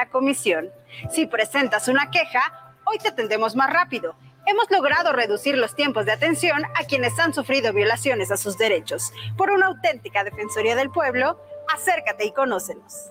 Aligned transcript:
la 0.00 0.08
comisión. 0.08 0.70
Si 1.10 1.26
presentas 1.26 1.88
una 1.88 2.10
queja, 2.10 2.74
hoy 2.86 2.98
te 2.98 3.08
atendemos 3.08 3.54
más 3.54 3.70
rápido. 3.70 4.16
Hemos 4.46 4.70
logrado 4.70 5.12
reducir 5.12 5.58
los 5.58 5.74
tiempos 5.74 6.06
de 6.06 6.12
atención 6.12 6.64
a 6.64 6.84
quienes 6.84 7.18
han 7.18 7.34
sufrido 7.34 7.74
violaciones 7.74 8.30
a 8.30 8.38
sus 8.38 8.56
derechos. 8.56 9.12
Por 9.36 9.50
una 9.50 9.66
auténtica 9.66 10.24
Defensoría 10.24 10.74
del 10.74 10.90
Pueblo, 10.90 11.38
acércate 11.72 12.24
y 12.24 12.32
conócenos. 12.32 13.10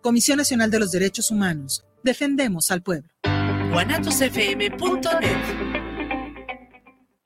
Comisión 0.00 0.38
Nacional 0.38 0.70
de 0.70 0.80
los 0.80 0.90
Derechos 0.90 1.30
Humanos. 1.30 1.84
Defendemos 2.02 2.70
al 2.70 2.82
pueblo. 2.82 3.10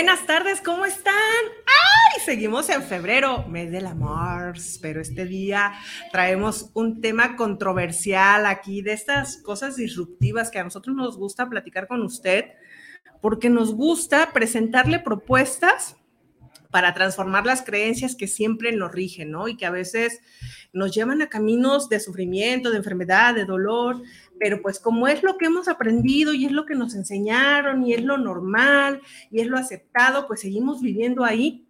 buenas 0.00 0.24
tardes, 0.24 0.62
¿cómo 0.62 0.86
están? 0.86 1.12
¡Ay! 1.12 2.22
Seguimos 2.24 2.70
en 2.70 2.82
febrero, 2.82 3.46
mes 3.48 3.70
de 3.70 3.82
la 3.82 3.94
Mars, 3.94 4.78
pero 4.80 4.98
este 4.98 5.26
día 5.26 5.74
traemos 6.10 6.70
un 6.72 7.02
tema 7.02 7.36
controversial 7.36 8.46
aquí 8.46 8.80
de 8.80 8.94
estas 8.94 9.36
cosas 9.42 9.76
disruptivas 9.76 10.50
que 10.50 10.58
a 10.58 10.64
nosotros 10.64 10.96
nos 10.96 11.18
gusta 11.18 11.50
platicar 11.50 11.86
con 11.86 12.00
usted, 12.00 12.46
porque 13.20 13.50
nos 13.50 13.74
gusta 13.74 14.30
presentarle 14.32 15.00
propuestas 15.00 15.96
para 16.70 16.94
transformar 16.94 17.44
las 17.44 17.62
creencias 17.62 18.16
que 18.16 18.26
siempre 18.26 18.72
nos 18.72 18.92
rigen, 18.92 19.30
¿no? 19.30 19.48
Y 19.48 19.56
que 19.58 19.66
a 19.66 19.70
veces 19.70 20.20
nos 20.72 20.94
llevan 20.94 21.20
a 21.20 21.28
caminos 21.28 21.90
de 21.90 22.00
sufrimiento, 22.00 22.70
de 22.70 22.78
enfermedad, 22.78 23.34
de 23.34 23.44
dolor, 23.44 24.00
pero 24.40 24.62
pues 24.62 24.80
como 24.80 25.06
es 25.06 25.22
lo 25.22 25.36
que 25.36 25.46
hemos 25.46 25.68
aprendido 25.68 26.32
y 26.32 26.46
es 26.46 26.52
lo 26.52 26.64
que 26.64 26.74
nos 26.74 26.94
enseñaron 26.94 27.86
y 27.86 27.92
es 27.92 28.02
lo 28.02 28.16
normal 28.16 29.02
y 29.30 29.40
es 29.40 29.46
lo 29.46 29.58
aceptado, 29.58 30.26
pues 30.26 30.40
seguimos 30.40 30.80
viviendo 30.80 31.24
ahí 31.24 31.66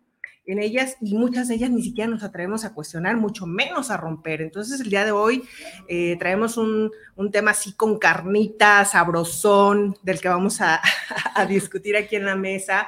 en 0.46 0.60
ellas 0.60 0.96
y 1.00 1.18
muchas 1.18 1.48
de 1.48 1.56
ellas 1.56 1.70
ni 1.70 1.82
siquiera 1.82 2.08
nos 2.08 2.22
atrevemos 2.22 2.64
a 2.64 2.72
cuestionar, 2.72 3.16
mucho 3.16 3.44
menos 3.44 3.90
a 3.90 3.96
romper. 3.96 4.40
Entonces 4.40 4.80
el 4.80 4.88
día 4.88 5.04
de 5.04 5.10
hoy 5.10 5.42
eh, 5.88 6.16
traemos 6.20 6.56
un, 6.56 6.92
un, 7.16 7.30
tema 7.32 7.50
así 7.50 7.72
con 7.72 7.98
carnita, 7.98 8.84
sabrosón, 8.84 9.96
del 10.02 10.20
que 10.20 10.28
vamos 10.28 10.60
a, 10.60 10.80
a 11.34 11.46
discutir 11.46 11.96
aquí 11.96 12.14
en 12.14 12.24
la 12.24 12.36
mesa. 12.36 12.86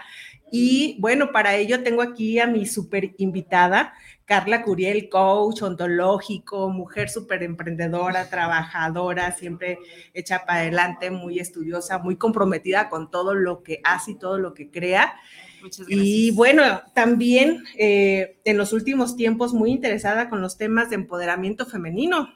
Y 0.52 0.96
bueno, 1.00 1.32
para 1.32 1.56
ello 1.56 1.82
tengo 1.82 2.02
aquí 2.02 2.38
a 2.38 2.46
mi 2.46 2.66
super 2.66 3.14
invitada, 3.18 3.94
Carla 4.32 4.62
Curiel, 4.62 5.10
coach 5.10 5.60
ontológico, 5.60 6.70
mujer 6.70 7.10
súper 7.10 7.42
emprendedora, 7.42 8.30
trabajadora, 8.30 9.30
siempre 9.32 9.78
hecha 10.14 10.46
para 10.46 10.60
adelante, 10.60 11.10
muy 11.10 11.38
estudiosa, 11.38 11.98
muy 11.98 12.16
comprometida 12.16 12.88
con 12.88 13.10
todo 13.10 13.34
lo 13.34 13.62
que 13.62 13.82
hace 13.84 14.12
y 14.12 14.14
todo 14.14 14.38
lo 14.38 14.54
que 14.54 14.70
crea. 14.70 15.16
Muchas 15.62 15.86
gracias. 15.86 16.06
Y 16.06 16.30
bueno, 16.30 16.62
también 16.94 17.62
eh, 17.76 18.40
en 18.46 18.56
los 18.56 18.72
últimos 18.72 19.16
tiempos 19.16 19.52
muy 19.52 19.70
interesada 19.70 20.30
con 20.30 20.40
los 20.40 20.56
temas 20.56 20.88
de 20.88 20.94
empoderamiento 20.94 21.66
femenino. 21.66 22.32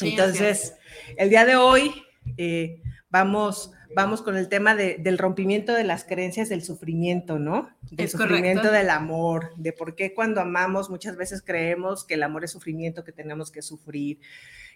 Entonces, 0.00 0.72
el 1.18 1.28
día 1.28 1.44
de 1.44 1.56
hoy 1.56 1.92
eh, 2.38 2.80
vamos 3.10 3.72
vamos 3.94 4.22
con 4.22 4.36
el 4.36 4.48
tema 4.48 4.74
del 4.74 5.18
rompimiento 5.18 5.74
de 5.74 5.84
las 5.84 6.04
creencias 6.04 6.48
del 6.48 6.62
sufrimiento, 6.62 7.38
¿no? 7.38 7.70
Del 7.90 8.08
sufrimiento 8.08 8.70
del 8.70 8.90
amor, 8.90 9.54
de 9.56 9.72
por 9.72 9.94
qué 9.94 10.14
cuando 10.14 10.40
amamos 10.40 10.90
muchas 10.90 11.16
veces 11.16 11.42
creemos 11.42 12.04
que 12.04 12.14
el 12.14 12.22
amor 12.22 12.44
es 12.44 12.52
sufrimiento, 12.52 13.04
que 13.04 13.12
tenemos 13.12 13.50
que 13.50 13.62
sufrir, 13.62 14.20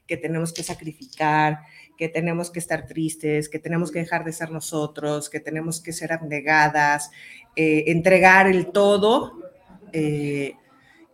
que 0.06 0.16
tenemos 0.16 0.52
que 0.52 0.62
sacrificar, 0.62 1.60
que 1.96 2.08
tenemos 2.08 2.50
que 2.50 2.58
estar 2.58 2.86
tristes, 2.86 3.48
que 3.48 3.58
tenemos 3.58 3.90
que 3.90 4.00
dejar 4.00 4.24
de 4.24 4.32
ser 4.32 4.50
nosotros, 4.50 5.30
que 5.30 5.40
tenemos 5.40 5.80
que 5.80 5.92
ser 5.92 6.12
abnegadas, 6.12 7.10
eh, 7.56 7.84
entregar 7.86 8.46
el 8.46 8.66
todo 8.66 9.38
eh, 9.92 10.54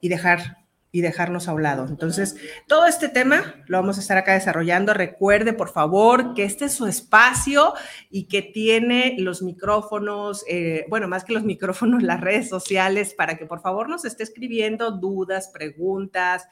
y 0.00 0.08
dejar 0.08 0.59
y 0.92 1.02
dejarnos 1.02 1.46
a 1.48 1.54
un 1.54 1.62
lado. 1.62 1.86
Entonces, 1.88 2.36
todo 2.66 2.86
este 2.86 3.08
tema 3.08 3.62
lo 3.66 3.78
vamos 3.78 3.98
a 3.98 4.00
estar 4.00 4.18
acá 4.18 4.34
desarrollando. 4.34 4.92
Recuerde, 4.92 5.52
por 5.52 5.72
favor, 5.72 6.34
que 6.34 6.44
este 6.44 6.64
es 6.64 6.72
su 6.72 6.86
espacio 6.86 7.74
y 8.10 8.24
que 8.24 8.42
tiene 8.42 9.14
los 9.18 9.42
micrófonos, 9.42 10.44
eh, 10.48 10.86
bueno, 10.88 11.06
más 11.06 11.24
que 11.24 11.32
los 11.32 11.44
micrófonos, 11.44 12.02
las 12.02 12.20
redes 12.20 12.48
sociales, 12.48 13.14
para 13.14 13.36
que 13.36 13.46
por 13.46 13.60
favor 13.60 13.88
nos 13.88 14.04
esté 14.04 14.24
escribiendo 14.24 14.90
dudas, 14.90 15.50
preguntas. 15.52 16.48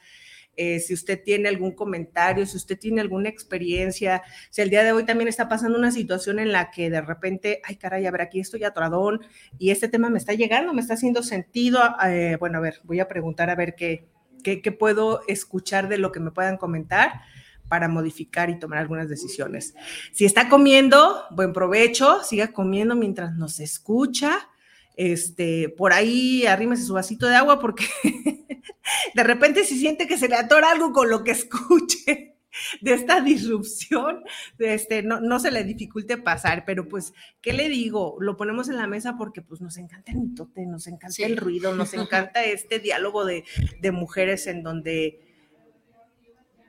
Eh, 0.55 0.79
si 0.81 0.93
usted 0.93 1.21
tiene 1.23 1.47
algún 1.47 1.71
comentario, 1.71 2.45
si 2.45 2.57
usted 2.57 2.77
tiene 2.77 2.99
alguna 2.99 3.29
experiencia, 3.29 4.21
si 4.49 4.61
el 4.61 4.69
día 4.69 4.83
de 4.83 4.91
hoy 4.91 5.05
también 5.05 5.29
está 5.29 5.47
pasando 5.47 5.77
una 5.77 5.91
situación 5.91 6.37
en 6.37 6.51
la 6.51 6.69
que 6.69 6.89
de 6.89 6.99
repente, 6.99 7.61
ay 7.63 7.77
caray, 7.77 8.05
a 8.05 8.11
ver, 8.11 8.21
aquí 8.21 8.41
estoy 8.41 8.65
atoradón 8.65 9.21
y 9.57 9.69
este 9.71 9.87
tema 9.87 10.09
me 10.09 10.17
está 10.17 10.33
llegando, 10.33 10.73
me 10.73 10.81
está 10.81 10.95
haciendo 10.95 11.23
sentido, 11.23 11.79
eh, 12.05 12.35
bueno, 12.41 12.57
a 12.57 12.61
ver, 12.61 12.81
voy 12.83 12.99
a 12.99 13.07
preguntar 13.07 13.49
a 13.49 13.55
ver 13.55 13.73
qué, 13.75 14.09
¿Qué, 14.43 14.71
puedo 14.71 15.21
escuchar 15.27 15.87
de 15.89 15.97
lo 15.97 16.11
que 16.11 16.19
me 16.19 16.31
puedan 16.31 16.57
comentar? 16.57 17.21
para 17.67 17.87
modificar 17.87 18.49
y 18.49 18.57
tomar 18.57 18.79
algunas 18.79 19.07
decisiones. 19.07 19.75
Si 20.11 20.25
está 20.25 20.49
comiendo, 20.49 21.25
buen 21.29 21.53
provecho, 21.53 22.23
siga 22.23 22.51
comiendo 22.51 22.95
mientras 22.95 23.35
nos 23.35 23.59
escucha. 23.59 24.49
Este, 24.95 25.69
por 25.69 25.93
ahí 25.93 26.47
arrímese 26.47 26.81
su 26.81 26.95
vasito 26.95 27.27
de 27.27 27.35
agua 27.35 27.59
porque 27.59 27.85
de 29.13 29.23
repente 29.23 29.65
si 29.65 29.77
siente 29.77 30.07
que 30.07 30.17
se 30.17 30.27
le 30.27 30.35
atora 30.35 30.71
algo 30.71 30.91
con 30.91 31.11
lo 31.11 31.23
que 31.23 31.29
escuche 31.29 32.38
de 32.81 32.93
esta 32.93 33.21
disrupción, 33.21 34.23
este, 34.57 35.03
no, 35.03 35.19
no 35.19 35.39
se 35.39 35.51
le 35.51 35.63
dificulte 35.63 36.17
pasar, 36.17 36.63
pero 36.65 36.87
pues, 36.87 37.13
¿qué 37.41 37.53
le 37.53 37.69
digo? 37.69 38.17
Lo 38.19 38.37
ponemos 38.37 38.69
en 38.69 38.77
la 38.77 38.87
mesa 38.87 39.17
porque 39.17 39.41
pues 39.41 39.61
nos 39.61 39.77
encanta 39.77 40.11
el 40.11 40.19
mitote, 40.19 40.65
nos 40.65 40.87
encanta 40.87 41.25
el 41.25 41.37
ruido, 41.37 41.75
nos 41.75 41.93
encanta 41.93 42.43
este 42.43 42.79
diálogo 42.79 43.25
de, 43.25 43.43
de 43.81 43.91
mujeres 43.91 44.47
en 44.47 44.63
donde 44.63 45.19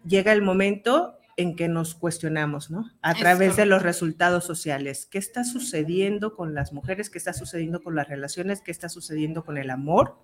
llega 0.06 0.32
el 0.32 0.42
momento 0.42 1.16
en 1.36 1.56
que 1.56 1.68
nos 1.68 1.94
cuestionamos, 1.94 2.70
¿no? 2.70 2.90
A 3.00 3.14
través 3.14 3.56
de 3.56 3.64
los 3.64 3.82
resultados 3.82 4.44
sociales. 4.44 5.06
¿Qué 5.10 5.16
está 5.18 5.44
sucediendo 5.44 6.36
con 6.36 6.54
las 6.54 6.72
mujeres? 6.72 7.08
¿Qué 7.08 7.16
está 7.16 7.32
sucediendo 7.32 7.82
con 7.82 7.94
las 7.94 8.08
relaciones? 8.08 8.60
¿Qué 8.60 8.70
está 8.70 8.90
sucediendo 8.90 9.44
con 9.44 9.56
el 9.56 9.70
amor? 9.70 10.18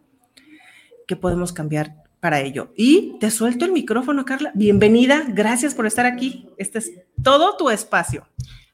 ¿Qué 1.07 1.17
podemos 1.17 1.55
cambiar 1.55 2.06
para 2.21 2.41
ello. 2.41 2.73
Y 2.77 3.19
te 3.21 3.31
suelto 3.31 3.65
el 3.65 3.73
micrófono, 3.73 4.25
Carla. 4.25 4.53
Bienvenida, 4.55 5.25
gracias 5.29 5.75
por 5.75 5.87
estar 5.87 6.07
aquí. 6.07 6.49
Este 6.57 6.79
es 6.79 6.93
todo 7.23 7.57
tu 7.57 7.71
espacio. 7.71 8.27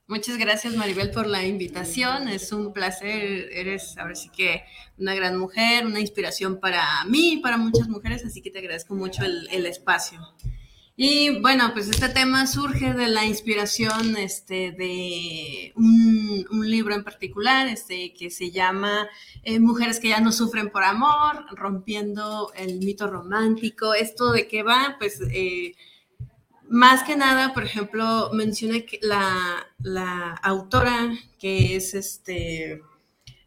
Muchas 0.06 0.36
gracias, 0.36 0.76
Maribel, 0.76 1.10
por 1.10 1.26
la 1.26 1.46
invitación. 1.46 2.28
Es 2.28 2.52
un 2.52 2.72
placer. 2.72 3.48
Eres, 3.52 3.96
ahora 3.96 4.14
sí 4.14 4.28
que, 4.28 4.62
una 4.98 5.14
gran 5.14 5.38
mujer, 5.38 5.86
una 5.86 6.00
inspiración 6.00 6.60
para 6.60 6.84
mí 7.06 7.34
y 7.34 7.36
para 7.38 7.56
muchas 7.56 7.88
mujeres, 7.88 8.24
así 8.24 8.42
que 8.42 8.50
te 8.50 8.58
agradezco 8.58 8.94
mucho 8.94 9.24
el, 9.24 9.48
el 9.50 9.64
espacio. 9.66 10.20
Y 10.94 11.40
bueno, 11.40 11.70
pues 11.72 11.88
este 11.88 12.10
tema 12.10 12.46
surge 12.46 12.92
de 12.92 13.08
la 13.08 13.24
inspiración 13.24 14.16
este, 14.16 14.72
de 14.72 15.72
un, 15.74 16.68
libro 16.68 16.94
en 16.94 17.02
particular 17.02 17.66
este, 17.66 18.12
que 18.14 18.30
se 18.30 18.50
llama 18.50 19.08
eh, 19.42 19.58
Mujeres 19.58 20.00
que 20.00 20.08
ya 20.08 20.20
no 20.20 20.32
sufren 20.32 20.70
por 20.70 20.84
amor, 20.84 21.46
rompiendo 21.52 22.52
el 22.54 22.78
mito 22.78 23.08
romántico. 23.08 23.94
Esto 23.94 24.32
de 24.32 24.46
qué 24.48 24.62
va, 24.62 24.96
pues 24.98 25.20
eh, 25.30 25.74
más 26.68 27.02
que 27.04 27.16
nada, 27.16 27.54
por 27.54 27.64
ejemplo, 27.64 28.30
menciona 28.32 28.80
que 28.80 28.98
la, 29.02 29.66
la 29.78 30.32
autora 30.42 31.12
que 31.38 31.76
es 31.76 31.94
este... 31.94 32.82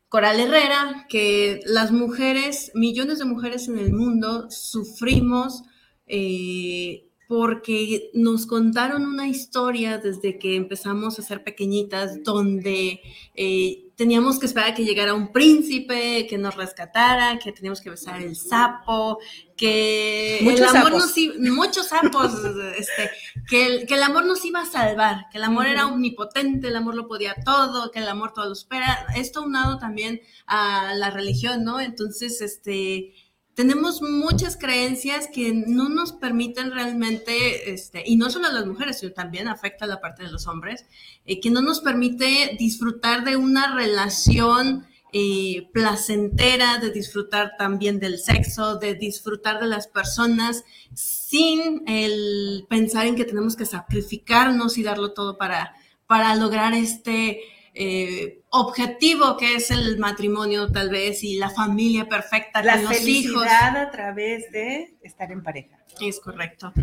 Coral 0.07 0.39
Herrera, 0.39 1.07
que 1.09 1.59
las 1.65 1.91
mujeres, 1.91 2.71
millones 2.73 3.19
de 3.19 3.25
mujeres 3.25 3.67
en 3.67 3.77
el 3.77 3.91
mundo, 3.91 4.49
sufrimos 4.49 5.63
eh, 6.07 7.04
porque 7.27 8.11
nos 8.13 8.45
contaron 8.45 9.05
una 9.05 9.27
historia 9.27 9.97
desde 9.97 10.37
que 10.37 10.55
empezamos 10.55 11.17
a 11.17 11.23
ser 11.23 11.43
pequeñitas, 11.43 12.23
donde 12.23 13.01
eh, 13.33 13.85
teníamos 13.95 14.39
que 14.39 14.45
esperar 14.45 14.71
a 14.71 14.73
que 14.73 14.83
llegara 14.83 15.13
un 15.13 15.31
príncipe, 15.31 16.27
que 16.27 16.37
nos 16.37 16.55
rescatara, 16.55 17.39
que 17.39 17.51
teníamos 17.51 17.81
que 17.81 17.89
besar 17.89 18.21
el 18.21 18.35
sapo, 18.35 19.19
que 19.55 20.39
muchos 20.41 20.59
el 20.59 20.65
amor 20.65 20.83
sapos. 20.83 21.01
nos 21.01 21.17
iba, 21.17 21.33
muchos 21.51 21.87
sapos, 21.87 22.33
este, 22.77 23.09
que, 23.47 23.65
el, 23.65 23.87
que 23.87 23.95
el 23.95 24.03
amor 24.03 24.25
nos 24.25 24.43
iba 24.43 24.61
a 24.61 24.65
salvar, 24.65 25.27
que 25.31 25.37
el 25.37 25.43
amor 25.45 25.67
era 25.67 25.87
omnipotente, 25.87 26.67
el 26.67 26.75
amor 26.75 26.95
lo 26.95 27.07
podía 27.07 27.35
todo, 27.45 27.91
que 27.91 27.99
el 27.99 28.07
amor 28.07 28.33
todo 28.33 28.45
lo 28.45 28.53
espera. 28.53 29.07
Esto 29.15 29.43
unado 29.43 29.77
también 29.77 30.21
a 30.45 30.93
la 30.95 31.09
religión, 31.09 31.63
¿no? 31.63 31.79
Entonces, 31.79 32.41
este, 32.41 33.13
tenemos 33.55 34.01
muchas 34.01 34.57
creencias 34.57 35.29
que 35.33 35.53
no 35.53 35.87
nos 35.87 36.11
permiten 36.11 36.71
realmente, 36.71 37.71
este, 37.71 38.03
y 38.05 38.17
no 38.17 38.29
solo 38.29 38.47
a 38.47 38.51
las 38.51 38.65
mujeres, 38.65 38.99
sino 38.99 39.13
también 39.13 39.47
afecta 39.47 39.85
a 39.85 39.87
la 39.87 40.01
parte 40.01 40.23
de 40.23 40.31
los 40.31 40.45
hombres, 40.47 40.85
eh, 41.25 41.39
que 41.39 41.49
no 41.49 41.61
nos 41.61 41.79
permite 41.79 42.57
disfrutar 42.59 43.23
de 43.23 43.37
una 43.37 43.73
relación 43.73 44.85
eh, 45.13 45.69
placentera, 45.71 46.79
de 46.79 46.91
disfrutar 46.91 47.53
también 47.57 47.99
del 47.99 48.19
sexo, 48.19 48.75
de 48.75 48.95
disfrutar 48.95 49.61
de 49.61 49.67
las 49.67 49.87
personas 49.87 50.65
sin 50.93 51.87
el 51.87 52.65
pensar 52.69 53.07
en 53.07 53.15
que 53.15 53.23
tenemos 53.23 53.55
que 53.55 53.65
sacrificarnos 53.65 54.77
y 54.77 54.83
darlo 54.83 55.13
todo 55.13 55.37
para, 55.37 55.73
para 56.07 56.35
lograr 56.35 56.73
este 56.73 57.39
eh, 57.75 58.39
objetivo 58.49 59.35
que 59.37 59.55
es 59.55 59.69
el 59.69 59.97
matrimonio 59.99 60.71
tal 60.71 60.89
vez 60.89 61.23
y 61.23 61.35
la 61.37 61.49
familia 61.49 62.07
perfecta 62.07 62.63
La 62.63 62.73
con 62.75 62.83
los 62.85 62.93
hijos. 63.07 63.43
felicidad 63.43 63.77
a 63.77 63.91
través 63.91 64.49
de 64.51 64.95
estar 65.03 65.31
en 65.31 65.43
pareja. 65.43 65.77
Es 66.01 66.19
correcto. 66.19 66.73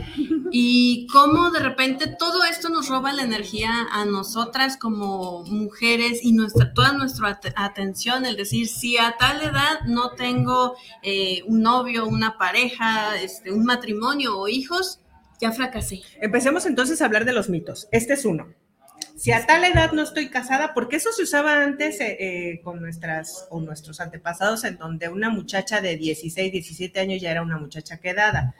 Y 0.50 1.06
cómo 1.12 1.50
de 1.50 1.60
repente 1.60 2.06
todo 2.18 2.44
esto 2.44 2.68
nos 2.68 2.88
roba 2.88 3.12
la 3.12 3.22
energía 3.22 3.86
a 3.90 4.04
nosotras 4.04 4.76
como 4.76 5.44
mujeres 5.44 6.20
y 6.22 6.32
nuestra, 6.32 6.72
toda 6.72 6.92
nuestra 6.92 7.28
at- 7.28 7.52
atención, 7.56 8.24
el 8.26 8.36
decir, 8.36 8.68
si 8.68 8.96
a 8.98 9.16
tal 9.18 9.42
edad 9.42 9.80
no 9.86 10.10
tengo 10.12 10.76
eh, 11.02 11.42
un 11.46 11.62
novio, 11.62 12.06
una 12.06 12.38
pareja, 12.38 13.20
este, 13.20 13.50
un 13.50 13.64
matrimonio 13.64 14.38
o 14.38 14.48
hijos, 14.48 15.00
ya 15.40 15.52
fracasé. 15.52 16.00
Empecemos 16.20 16.64
entonces 16.66 17.02
a 17.02 17.06
hablar 17.06 17.24
de 17.24 17.32
los 17.32 17.48
mitos. 17.48 17.88
Este 17.92 18.12
es 18.14 18.24
uno. 18.24 18.46
Si 19.22 19.30
a 19.30 19.46
tal 19.46 19.62
edad 19.62 19.92
no 19.92 20.02
estoy 20.02 20.30
casada, 20.30 20.74
porque 20.74 20.96
eso 20.96 21.12
se 21.12 21.22
usaba 21.22 21.62
antes 21.62 22.00
eh, 22.00 22.16
eh, 22.18 22.60
con 22.64 22.80
nuestras 22.80 23.46
o 23.50 23.60
nuestros 23.60 24.00
antepasados, 24.00 24.64
en 24.64 24.78
donde 24.78 25.08
una 25.08 25.30
muchacha 25.30 25.80
de 25.80 25.96
16, 25.96 26.50
17 26.50 26.98
años 26.98 27.22
ya 27.22 27.30
era 27.30 27.42
una 27.42 27.56
muchacha 27.56 27.98
quedada. 27.98 28.56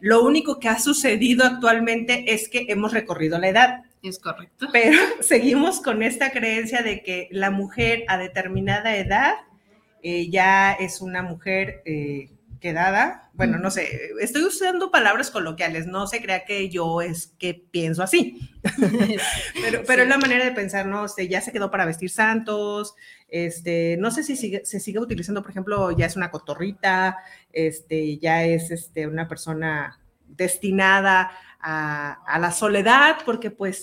Lo 0.00 0.22
único 0.22 0.60
que 0.60 0.68
ha 0.68 0.78
sucedido 0.78 1.46
actualmente 1.46 2.34
es 2.34 2.50
que 2.50 2.66
hemos 2.68 2.92
recorrido 2.92 3.38
la 3.38 3.48
edad, 3.48 3.84
Es 4.02 4.18
correcto. 4.18 4.68
pero 4.70 4.98
seguimos 5.22 5.80
con 5.80 6.02
esta 6.02 6.30
creencia 6.30 6.82
de 6.82 7.02
que 7.02 7.28
la 7.30 7.50
mujer 7.50 8.04
a 8.06 8.18
determinada 8.18 8.94
edad 8.94 9.36
eh, 10.02 10.28
ya 10.28 10.72
es 10.72 11.00
una 11.00 11.22
mujer 11.22 11.82
quedada. 12.62 13.28
Bueno, 13.34 13.58
no 13.58 13.70
sé, 13.70 14.12
estoy 14.20 14.44
usando 14.44 14.90
palabras 14.90 15.30
coloquiales, 15.30 15.86
no 15.86 16.06
se 16.06 16.22
crea 16.22 16.46
que 16.46 16.70
yo 16.70 17.02
es 17.02 17.34
que 17.38 17.52
pienso 17.70 18.02
así. 18.02 18.38
Pero, 19.60 19.82
pero 19.86 19.96
Sí. 19.96 20.00
es 20.02 20.08
la 20.08 20.18
manera 20.18 20.44
de 20.44 20.52
pensar, 20.52 20.86
¿no? 20.86 21.04
Este, 21.04 21.28
ya 21.28 21.40
se 21.42 21.52
quedó 21.52 21.70
para 21.70 21.84
vestir 21.84 22.08
santos, 22.10 22.94
este, 23.28 23.96
no 23.98 24.10
sé 24.10 24.22
si 24.22 24.36
sigue- 24.36 24.64
se 24.64 24.80
sigue 24.80 24.98
utilizando, 25.00 25.42
por 25.42 25.50
ejemplo, 25.50 25.90
ya 25.90 26.06
es 26.06 26.16
una 26.16 26.30
cotorrita, 26.30 27.18
este, 27.52 28.16
ya 28.18 28.44
es 28.44 28.70
este, 28.70 29.06
una 29.06 29.28
persona 29.28 29.98
destinada 30.26 31.30
a, 31.60 32.22
a 32.26 32.38
la 32.38 32.52
soledad, 32.52 33.16
porque 33.24 33.50
pues, 33.50 33.82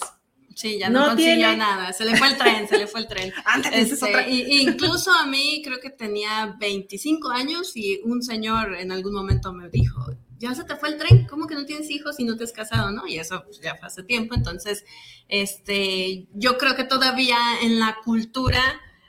Sí, 0.60 0.78
ya 0.78 0.90
no, 0.90 1.00
No 1.00 1.08
consiguió 1.12 1.36
tiene- 1.36 1.56
nada. 1.56 1.94
Se 1.94 2.04
le 2.04 2.18
fue 2.18 2.28
el 2.28 2.38
tren, 2.38 2.68
se 2.68 2.78
le 2.78 2.86
fue 2.88 3.00
el 3.00 3.08
tren. 3.08 3.32
ándale, 3.46 3.80
esa 3.80 3.86
es 3.96 4.02
Este, 4.02 4.06
otra. 4.10 4.28
y 4.28 4.60
incluso 4.62 5.10
a 5.14 5.26
mí 5.26 5.62
creo 5.64 5.80
que 5.80 5.90
tenía 5.90 6.58
25 6.60 7.30
años 7.30 7.72
y 7.78 8.02
un 8.04 8.22
señor 8.22 8.76
en 8.76 8.92
algún 8.92 9.14
momento 9.14 9.54
me 9.54 9.70
dijo, 9.70 10.02
ya 10.38 10.54
se 10.56 10.66
te 10.66 10.76
fue 10.76 10.90
el 10.90 10.98
tren, 10.98 11.26
¿cómo 11.30 11.48
que 11.48 11.56
no 11.56 11.66
tienes 11.66 11.90
hijos 11.90 12.20
y 12.20 12.26
no 12.26 12.36
te 12.36 12.44
has 12.44 12.52
casado, 12.52 12.92
no? 12.92 13.08
Y 13.08 13.20
eso 13.20 13.42
pues, 13.46 13.62
ya 13.62 13.76
fue 13.76 13.88
hace 13.88 14.04
tiempo, 14.04 14.36
entonces, 14.36 14.84
este, 15.30 16.28
yo 16.34 16.58
creo 16.58 16.76
que 16.76 16.84
todavía 16.84 17.38
en 17.62 17.80
la 17.80 17.98
cultura 18.04 18.62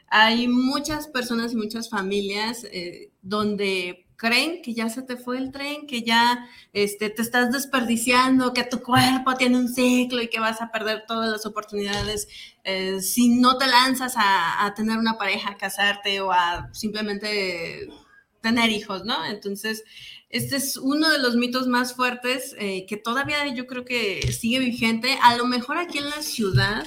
hay 0.08 0.46
muchas 0.46 1.08
personas 1.08 1.52
y 1.52 1.56
muchas 1.56 1.88
familias 1.90 2.64
eh, 2.70 3.10
donde 3.22 4.06
creen 4.20 4.60
que 4.60 4.74
ya 4.74 4.90
se 4.90 5.00
te 5.00 5.16
fue 5.16 5.38
el 5.38 5.50
tren, 5.50 5.86
que 5.86 6.02
ya 6.02 6.46
este, 6.74 7.08
te 7.08 7.22
estás 7.22 7.50
desperdiciando, 7.50 8.52
que 8.52 8.64
tu 8.64 8.82
cuerpo 8.82 9.34
tiene 9.34 9.56
un 9.56 9.70
ciclo 9.72 10.20
y 10.20 10.28
que 10.28 10.38
vas 10.38 10.60
a 10.60 10.70
perder 10.70 11.04
todas 11.08 11.30
las 11.30 11.46
oportunidades 11.46 12.28
eh, 12.62 13.00
si 13.00 13.30
no 13.40 13.56
te 13.56 13.66
lanzas 13.66 14.12
a, 14.18 14.74
tener 14.76 14.98
una 14.98 15.16
pareja, 15.16 15.52
a 15.52 15.56
casarte 15.56 16.20
o 16.20 16.32
a 16.32 16.68
simplemente 16.74 17.88
tener 18.42 18.68
hijos, 18.68 19.06
¿no? 19.06 19.24
Entonces, 19.24 19.84
este 20.28 20.56
es 20.56 20.76
uno 20.76 21.08
de 21.08 21.18
los 21.18 21.36
mitos 21.36 21.66
más 21.66 21.94
fuertes 21.94 22.54
eh, 22.58 22.84
que 22.86 22.98
todavía 22.98 23.46
yo 23.54 23.66
creo 23.66 23.86
que 23.86 24.20
sigue 24.32 24.58
vigente. 24.58 25.18
A 25.22 25.34
lo 25.38 25.46
mejor 25.46 25.78
aquí 25.78 25.96
en 25.96 26.10
la 26.10 26.20
ciudad 26.20 26.86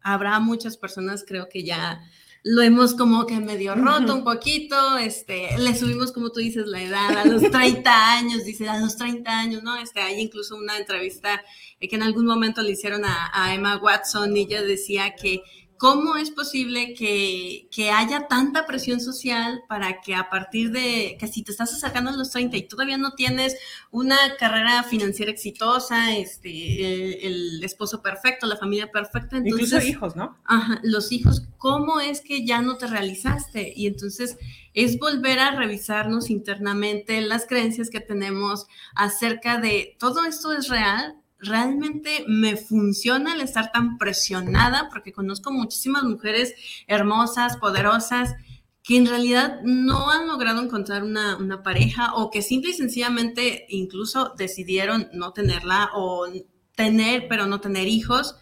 habrá 0.00 0.38
muchas 0.38 0.76
personas, 0.76 1.24
creo 1.26 1.48
que 1.48 1.64
ya 1.64 2.08
lo 2.42 2.62
hemos 2.62 2.94
como 2.94 3.26
que 3.26 3.38
medio 3.38 3.74
roto 3.74 4.14
un 4.14 4.24
poquito, 4.24 4.96
este, 4.96 5.58
le 5.58 5.76
subimos, 5.76 6.10
como 6.10 6.30
tú 6.30 6.40
dices, 6.40 6.66
la 6.66 6.82
edad 6.82 7.18
a 7.18 7.24
los 7.26 7.42
30 7.42 8.12
años, 8.18 8.44
dice, 8.44 8.66
a 8.68 8.80
los 8.80 8.96
30 8.96 9.30
años, 9.30 9.62
¿no? 9.62 9.76
Este, 9.76 10.00
hay 10.00 10.20
incluso 10.20 10.56
una 10.56 10.78
entrevista 10.78 11.42
eh, 11.80 11.88
que 11.88 11.96
en 11.96 12.02
algún 12.02 12.24
momento 12.24 12.62
le 12.62 12.72
hicieron 12.72 13.04
a, 13.04 13.30
a 13.32 13.54
Emma 13.54 13.76
Watson 13.76 14.34
y 14.36 14.40
ella 14.40 14.62
decía 14.62 15.14
que 15.16 15.42
¿Cómo 15.80 16.16
es 16.16 16.30
posible 16.30 16.92
que, 16.92 17.66
que, 17.74 17.90
haya 17.90 18.28
tanta 18.28 18.66
presión 18.66 19.00
social 19.00 19.62
para 19.66 20.02
que 20.02 20.14
a 20.14 20.28
partir 20.28 20.72
de 20.72 21.16
que 21.18 21.26
si 21.26 21.42
te 21.42 21.52
estás 21.52 21.72
acercando 21.72 22.10
a 22.10 22.16
los 22.16 22.28
30 22.32 22.54
y 22.58 22.68
todavía 22.68 22.98
no 22.98 23.12
tienes 23.12 23.56
una 23.90 24.18
carrera 24.38 24.82
financiera 24.82 25.32
exitosa, 25.32 26.14
este, 26.18 27.26
el, 27.26 27.54
el 27.54 27.64
esposo 27.64 28.02
perfecto, 28.02 28.46
la 28.46 28.58
familia 28.58 28.90
perfecta, 28.90 29.38
entonces... 29.38 29.68
Incluso 29.68 29.88
hijos, 29.88 30.16
¿no? 30.16 30.36
Ajá, 30.44 30.80
los 30.82 31.12
hijos, 31.12 31.48
¿cómo 31.56 31.98
es 31.98 32.20
que 32.20 32.44
ya 32.44 32.60
no 32.60 32.76
te 32.76 32.86
realizaste? 32.86 33.72
Y 33.74 33.86
entonces 33.86 34.36
es 34.74 34.98
volver 34.98 35.38
a 35.38 35.52
revisarnos 35.52 36.28
internamente 36.28 37.22
las 37.22 37.46
creencias 37.46 37.88
que 37.88 38.00
tenemos 38.00 38.66
acerca 38.94 39.58
de 39.58 39.96
todo 39.98 40.26
esto 40.26 40.52
es 40.52 40.68
real, 40.68 41.16
realmente 41.40 42.24
me 42.28 42.56
funciona 42.56 43.34
el 43.34 43.40
estar 43.40 43.72
tan 43.72 43.98
presionada, 43.98 44.88
porque 44.90 45.12
conozco 45.12 45.50
muchísimas 45.50 46.04
mujeres 46.04 46.54
hermosas, 46.86 47.56
poderosas, 47.56 48.34
que 48.82 48.96
en 48.96 49.06
realidad 49.06 49.60
no 49.62 50.10
han 50.10 50.26
logrado 50.26 50.62
encontrar 50.62 51.04
una, 51.04 51.36
una, 51.36 51.62
pareja 51.62 52.14
o 52.14 52.30
que 52.30 52.42
simple 52.42 52.70
y 52.70 52.74
sencillamente 52.74 53.66
incluso 53.68 54.34
decidieron 54.36 55.08
no 55.12 55.32
tenerla 55.32 55.90
o 55.94 56.26
tener, 56.74 57.28
pero 57.28 57.46
no 57.46 57.60
tener 57.60 57.88
hijos. 57.88 58.36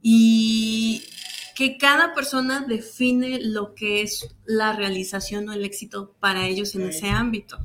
Y 0.00 1.02
que 1.54 1.76
cada 1.76 2.14
persona 2.14 2.64
define 2.66 3.40
lo 3.40 3.74
que 3.74 4.02
es 4.02 4.34
la 4.44 4.72
realización 4.72 5.48
o 5.48 5.52
el 5.52 5.64
éxito 5.64 6.14
para 6.20 6.46
ellos 6.46 6.74
en 6.74 6.88
ese 6.88 7.08
ámbito. 7.08 7.58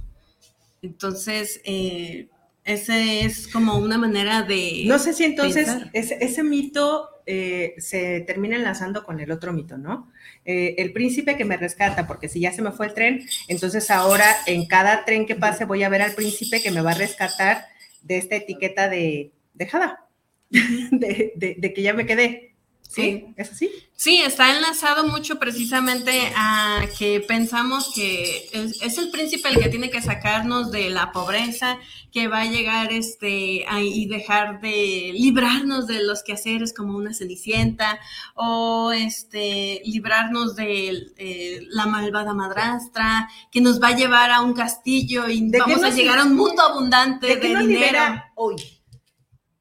Entonces, 0.81 1.61
eh, 1.63 2.29
ese 2.67 3.21
es 3.21 3.47
como 3.47 3.77
una 3.77 3.97
manera 3.97 4.43
de... 4.43 4.83
No 4.85 4.99
sé 4.99 5.13
si 5.13 5.23
entonces 5.23 5.69
ese, 5.93 6.17
ese, 6.19 6.43
mito 6.43 7.09
eh, 7.25 7.75
se 7.77 8.19
termina 8.21 8.57
enlazando 8.57 9.05
con 9.05 9.21
el 9.21 9.31
otro 9.31 9.53
mito, 9.53 9.77
¿no? 9.77 10.11
Eh, 10.43 10.75
el 10.77 10.91
príncipe 10.91 11.37
que 11.37 11.45
me 11.45 11.55
rescata, 11.55 12.05
porque 12.05 12.27
si 12.27 12.41
ya 12.41 12.51
se 12.51 12.61
me 12.61 12.73
fue 12.73 12.87
el 12.87 12.93
tren, 12.93 13.25
entonces 13.47 13.89
ahora 13.89 14.25
en 14.45 14.67
cada 14.67 15.05
tren 15.05 15.25
que 15.25 15.35
pase 15.35 15.63
voy 15.63 15.83
a 15.83 15.89
ver 15.89 16.01
al 16.01 16.13
príncipe 16.13 16.61
que 16.61 16.71
me 16.71 16.81
va 16.81 16.91
a 16.91 16.95
rescatar 16.95 17.65
de 18.01 18.17
esta 18.17 18.35
etiqueta 18.35 18.89
de 18.89 19.31
dejada, 19.53 20.05
de, 20.49 21.31
de, 21.35 21.55
de 21.57 21.73
que 21.73 21.81
ya 21.81 21.93
me 21.93 22.05
quedé. 22.05 22.56
¿Sí? 22.87 23.25
¿Es 23.35 23.51
así? 23.51 23.69
Sí, 23.95 24.21
está 24.21 24.55
enlazado 24.55 25.07
mucho 25.07 25.39
precisamente 25.39 26.31
a 26.35 26.85
que 26.97 27.19
pensamos 27.19 27.91
que 27.93 28.47
es, 28.53 28.81
es, 28.81 28.97
el 28.97 29.09
príncipe 29.09 29.49
el 29.49 29.59
que 29.59 29.69
tiene 29.69 29.89
que 29.89 30.01
sacarnos 30.01 30.71
de 30.71 30.89
la 30.89 31.11
pobreza, 31.11 31.79
que 32.11 32.27
va 32.27 32.41
a 32.41 32.45
llegar 32.45 32.91
este, 32.93 33.65
a, 33.67 33.81
y 33.81 34.05
dejar 34.05 34.61
de 34.61 35.11
librarnos 35.13 35.87
de 35.87 36.03
los 36.03 36.23
quehaceres 36.23 36.73
como 36.73 36.97
una 36.97 37.13
cenicienta, 37.13 37.99
o 38.35 38.91
este, 38.91 39.81
librarnos 39.85 40.55
de 40.55 41.07
eh, 41.17 41.65
la 41.69 41.87
malvada 41.87 42.33
madrastra, 42.33 43.29
que 43.51 43.61
nos 43.61 43.81
va 43.81 43.89
a 43.89 43.95
llevar 43.95 44.31
a 44.31 44.41
un 44.41 44.53
castillo 44.53 45.27
y 45.27 45.49
vamos 45.51 45.83
a 45.83 45.89
llegar 45.89 46.19
a 46.19 46.23
un 46.23 46.35
mundo 46.35 46.61
abundante 46.61 47.27
de, 47.27 47.35
dinero. 47.35 47.61
Libera 47.61 48.31
hoy 48.35 48.55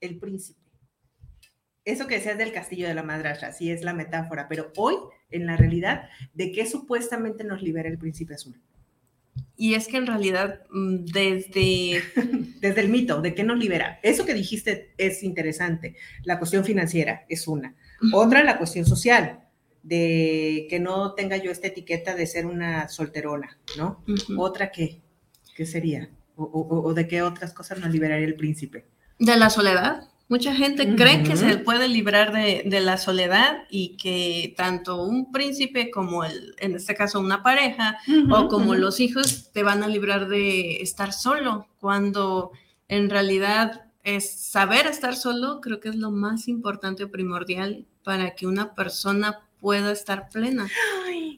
el 0.00 0.18
príncipe 0.18 0.55
eso 1.86 2.06
que 2.06 2.16
decías 2.16 2.36
del 2.36 2.52
castillo 2.52 2.86
de 2.86 2.94
la 2.94 3.04
madrastra, 3.04 3.52
sí 3.52 3.70
es 3.70 3.82
la 3.82 3.94
metáfora, 3.94 4.48
pero 4.48 4.72
hoy, 4.76 4.96
en 5.30 5.46
la 5.46 5.56
realidad, 5.56 6.10
¿de 6.34 6.50
qué 6.52 6.66
supuestamente 6.66 7.44
nos 7.44 7.62
libera 7.62 7.88
el 7.88 7.96
príncipe 7.96 8.34
azul? 8.34 8.60
Y 9.56 9.74
es 9.74 9.86
que 9.86 9.96
en 9.96 10.06
realidad, 10.06 10.62
mm, 10.70 11.04
desde... 11.06 12.02
desde 12.60 12.80
el 12.80 12.88
mito, 12.88 13.22
¿de 13.22 13.34
qué 13.34 13.44
nos 13.44 13.58
libera? 13.58 14.00
Eso 14.02 14.26
que 14.26 14.34
dijiste 14.34 14.92
es 14.98 15.22
interesante. 15.22 15.96
La 16.24 16.38
cuestión 16.38 16.64
financiera 16.64 17.24
es 17.28 17.46
una. 17.46 17.74
Otra, 18.12 18.44
la 18.44 18.58
cuestión 18.58 18.84
social. 18.84 19.40
de 19.82 20.66
que 20.68 20.80
no 20.80 21.14
tenga 21.14 21.36
yo 21.36 21.52
esta 21.52 21.68
etiqueta 21.68 22.16
de 22.16 22.26
ser 22.26 22.44
una 22.46 22.88
solterona, 22.88 23.56
¿no? 23.78 24.02
¿Otra 24.36 24.72
qué? 24.72 25.00
¿Qué 25.54 25.64
sería? 25.64 26.10
O, 26.34 26.92
de 26.92 27.06
qué 27.06 27.22
otras 27.22 27.52
cosas 27.52 27.78
nos 27.78 27.90
liberaría 27.92 28.26
el 28.26 28.34
príncipe? 28.34 28.84
De 29.20 29.36
la 29.36 29.48
soledad. 29.48 30.08
Mucha 30.28 30.54
gente 30.54 30.96
cree 30.96 31.22
que 31.22 31.36
se 31.36 31.58
puede 31.58 31.88
librar 31.88 32.32
de, 32.32 32.80
la 32.80 32.96
soledad 32.96 33.64
y 33.70 33.96
que 33.96 34.54
tanto 34.56 35.04
un 35.04 35.30
príncipe 35.30 35.90
como 35.90 36.24
el, 36.24 36.54
en 36.58 36.74
este 36.74 36.96
caso 36.96 37.20
una 37.20 37.44
pareja 37.44 37.98
o 38.30 38.48
como 38.48 38.74
los 38.74 38.98
hijos 38.98 39.52
te 39.52 39.62
van 39.62 39.84
a 39.84 39.88
librar 39.88 40.28
de 40.28 40.82
estar 40.82 41.12
solo, 41.12 41.68
cuando 41.78 42.50
en 42.88 43.08
realidad 43.08 43.86
es 44.02 44.30
saber 44.30 44.86
estar 44.86 45.14
solo, 45.14 45.60
creo 45.60 45.78
que 45.78 45.90
es 45.90 45.96
lo 45.96 46.10
más 46.10 46.48
importante 46.48 47.04
o 47.04 47.10
primordial 47.10 47.86
para 48.02 48.34
que 48.34 48.48
una 48.48 48.74
persona 48.74 49.46
pueda 49.60 49.92
estar 49.92 50.28
plena. 50.28 50.68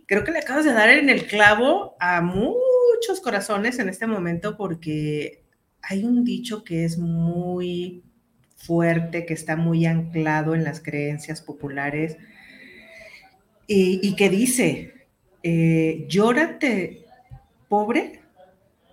creo 0.07 0.25
que 0.25 0.33
le 0.33 0.39
acabas 0.39 0.65
de 0.65 0.73
dar 0.73 0.89
en 0.89 1.11
el 1.11 1.27
clavo 1.27 1.95
a 2.01 2.23
muchos 2.23 3.21
corazones 3.23 3.79
en 3.79 3.91
este 3.91 4.07
momento 4.07 4.57
porque 4.57 5.45
hay 5.83 6.05
un 6.05 6.25
dicho 6.25 6.65
que 6.65 6.85
es 6.85 6.99
muy 6.99 8.03
fuerte, 8.59 9.25
que 9.25 9.33
está 9.33 9.57
muy 9.57 9.87
anclado 9.87 10.55
en 10.55 10.65
las 10.65 10.81
creencias 10.81 11.41
populares 11.41 12.19
y, 13.67 14.17
que 14.17 14.31
dice, 14.31 15.07
eh, 15.43 16.07
llórate 16.09 17.05
pobre 17.69 18.21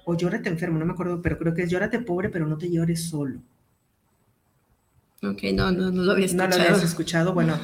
o 0.06 0.16
llórate 0.16 0.50
enfermo, 0.50 0.78
no 0.78 0.86
me 0.86 0.94
acuerdo, 0.94 1.22
pero 1.22 1.38
creo 1.38 1.54
que 1.54 1.64
es 1.64 1.70
llórate 1.70 2.00
pobre, 2.00 2.30
pero 2.30 2.46
no 2.46 2.58
te 2.58 2.70
llores 2.70 3.06
solo. 3.10 3.40
Ok, 5.24 5.44
no, 5.54 5.72
no, 5.72 5.92
no 5.92 6.04
lo 6.04 6.12
había 6.12 6.26
escuchado. 6.26 6.50
No 6.50 6.58
lo 6.58 6.64
habías 6.64 6.84
escuchado, 6.84 7.34
bueno, 7.34 7.58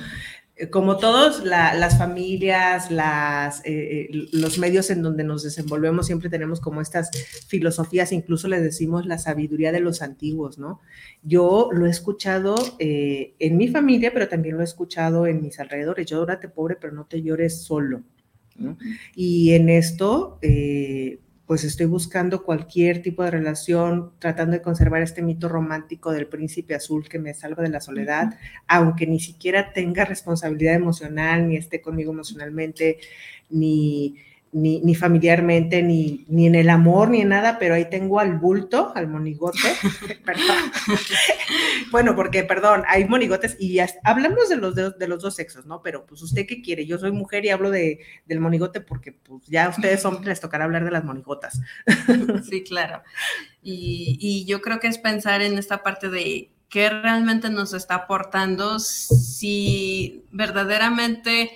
como 0.69 0.97
todos, 0.97 1.43
las 1.43 1.97
familias, 1.97 2.91
las, 2.91 3.59
eh, 3.65 4.09
eh, 4.11 4.27
los 4.31 4.59
medios 4.59 4.89
en 4.89 5.01
donde 5.01 5.23
nos 5.23 5.43
desenvolvemos, 5.43 6.05
siempre 6.05 6.29
tenemos 6.29 6.59
como 6.59 6.81
estas 6.81 7.09
filosofías, 7.47 8.11
incluso 8.11 8.47
le 8.47 8.61
decimos 8.61 9.05
la 9.05 9.17
sabiduría 9.17 9.71
de 9.71 9.79
los 9.79 10.01
antiguos, 10.01 10.57
¿no? 10.57 10.81
Yo 11.23 11.69
lo 11.71 11.85
he 11.85 11.89
escuchado 11.89 12.55
en 12.79 13.57
mi 13.57 13.67
familia, 13.67 14.11
pero 14.13 14.27
también 14.27 14.55
lo 14.55 14.61
he 14.61 14.65
escuchado 14.65 15.27
en 15.27 15.41
mis 15.41 15.59
alrededores. 15.59 16.05
Llórate 16.05 16.49
pobre, 16.49 16.77
pero 16.79 16.93
no 16.93 17.05
te 17.05 17.21
llores 17.21 17.61
solo. 17.61 18.03
¿no? 18.55 18.77
Y 19.15 19.51
en 19.51 19.69
esto, 19.69 20.39
pues 21.51 21.65
estoy 21.65 21.85
buscando 21.85 22.45
cualquier 22.45 23.01
tipo 23.01 23.23
de 23.23 23.31
relación, 23.31 24.13
tratando 24.19 24.53
de 24.53 24.61
conservar 24.61 25.01
este 25.01 25.21
mito 25.21 25.49
romántico 25.49 26.13
del 26.13 26.27
príncipe 26.27 26.75
azul 26.75 27.09
que 27.09 27.19
me 27.19 27.33
salva 27.33 27.61
de 27.61 27.67
la 27.67 27.81
soledad, 27.81 28.39
aunque 28.69 29.05
ni 29.05 29.19
siquiera 29.19 29.73
tenga 29.73 30.05
responsabilidad 30.05 30.75
emocional, 30.75 31.49
ni 31.49 31.57
esté 31.57 31.81
conmigo 31.81 32.13
emocionalmente, 32.13 32.99
ni, 33.49 34.15
ni, 34.53 34.95
familiarmente, 34.95 35.81
ni, 35.81 36.25
ni, 36.27 36.47
en 36.47 36.55
el 36.55 36.69
amor, 36.69 37.09
ni 37.09 37.21
en 37.21 37.29
nada, 37.29 37.57
pero 37.57 37.73
ahí 37.73 37.89
tengo 37.89 38.19
al 38.19 38.37
bulto, 38.37 38.91
al 38.95 39.07
monigote. 39.07 39.59
bueno, 41.91 42.15
porque, 42.15 42.43
perdón, 42.43 42.83
hay 42.87 43.05
monigotes 43.05 43.55
y 43.59 43.79
hablamos 44.03 44.49
de 44.49 44.57
los, 44.57 44.75
de, 44.75 45.07
los 45.07 45.21
dos 45.21 45.35
sexos, 45.35 45.65
¿no? 45.65 45.81
Pero 45.81 46.05
pues 46.05 46.21
usted 46.21 46.45
qué 46.45 46.61
quiere, 46.61 46.85
yo 46.85 46.97
soy 46.97 47.13
mujer 47.13 47.45
y 47.45 47.49
hablo 47.49 47.71
de, 47.71 47.99
del 48.25 48.41
monigote 48.41 48.81
porque 48.81 49.13
pues 49.13 49.45
ya 49.47 49.65
a 49.65 49.69
ustedes 49.69 50.03
hombres 50.03 50.27
les 50.27 50.41
tocará 50.41 50.65
hablar 50.65 50.83
de 50.83 50.91
las 50.91 51.05
monigotas. 51.05 51.61
sí, 52.49 52.63
claro. 52.63 53.03
Y, 53.63 54.17
y 54.19 54.45
yo 54.45 54.61
creo 54.61 54.79
que 54.79 54.87
es 54.87 54.97
pensar 54.97 55.41
en 55.41 55.57
esta 55.57 55.81
parte 55.81 56.09
de 56.09 56.51
qué 56.67 56.89
realmente 56.89 57.49
nos 57.49 57.73
está 57.73 57.95
aportando, 57.95 58.79
si 58.79 60.25
verdaderamente 60.31 61.51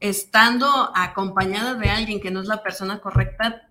estando 0.00 0.90
acompañada 0.94 1.74
de 1.74 1.90
alguien 1.90 2.20
que 2.20 2.30
no 2.30 2.40
es 2.40 2.48
la 2.48 2.62
persona 2.62 3.00
correcta, 3.00 3.70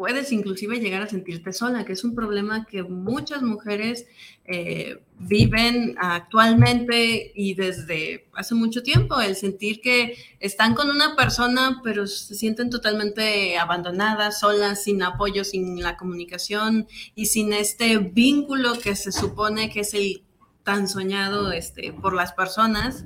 puedes 0.00 0.32
inclusive 0.32 0.80
llegar 0.80 1.02
a 1.02 1.08
sentirte 1.08 1.52
sola, 1.52 1.84
que 1.84 1.92
es 1.92 2.04
un 2.04 2.14
problema 2.14 2.64
que 2.64 2.82
muchas 2.82 3.42
mujeres 3.42 4.06
eh, 4.46 4.98
viven 5.18 5.94
actualmente 5.98 7.32
y 7.34 7.52
desde 7.52 8.26
hace 8.32 8.54
mucho 8.54 8.82
tiempo, 8.82 9.20
el 9.20 9.36
sentir 9.36 9.82
que 9.82 10.16
están 10.38 10.74
con 10.74 10.88
una 10.88 11.16
persona 11.16 11.82
pero 11.84 12.06
se 12.06 12.34
sienten 12.34 12.70
totalmente 12.70 13.58
abandonadas, 13.58 14.40
solas, 14.40 14.84
sin 14.84 15.02
apoyo, 15.02 15.44
sin 15.44 15.82
la 15.82 15.98
comunicación 15.98 16.88
y 17.14 17.26
sin 17.26 17.52
este 17.52 17.98
vínculo 17.98 18.78
que 18.78 18.96
se 18.96 19.12
supone 19.12 19.68
que 19.68 19.80
es 19.80 19.92
el 19.92 20.24
tan 20.64 20.88
soñado 20.88 21.52
este, 21.52 21.92
por 21.92 22.14
las 22.14 22.32
personas 22.32 23.04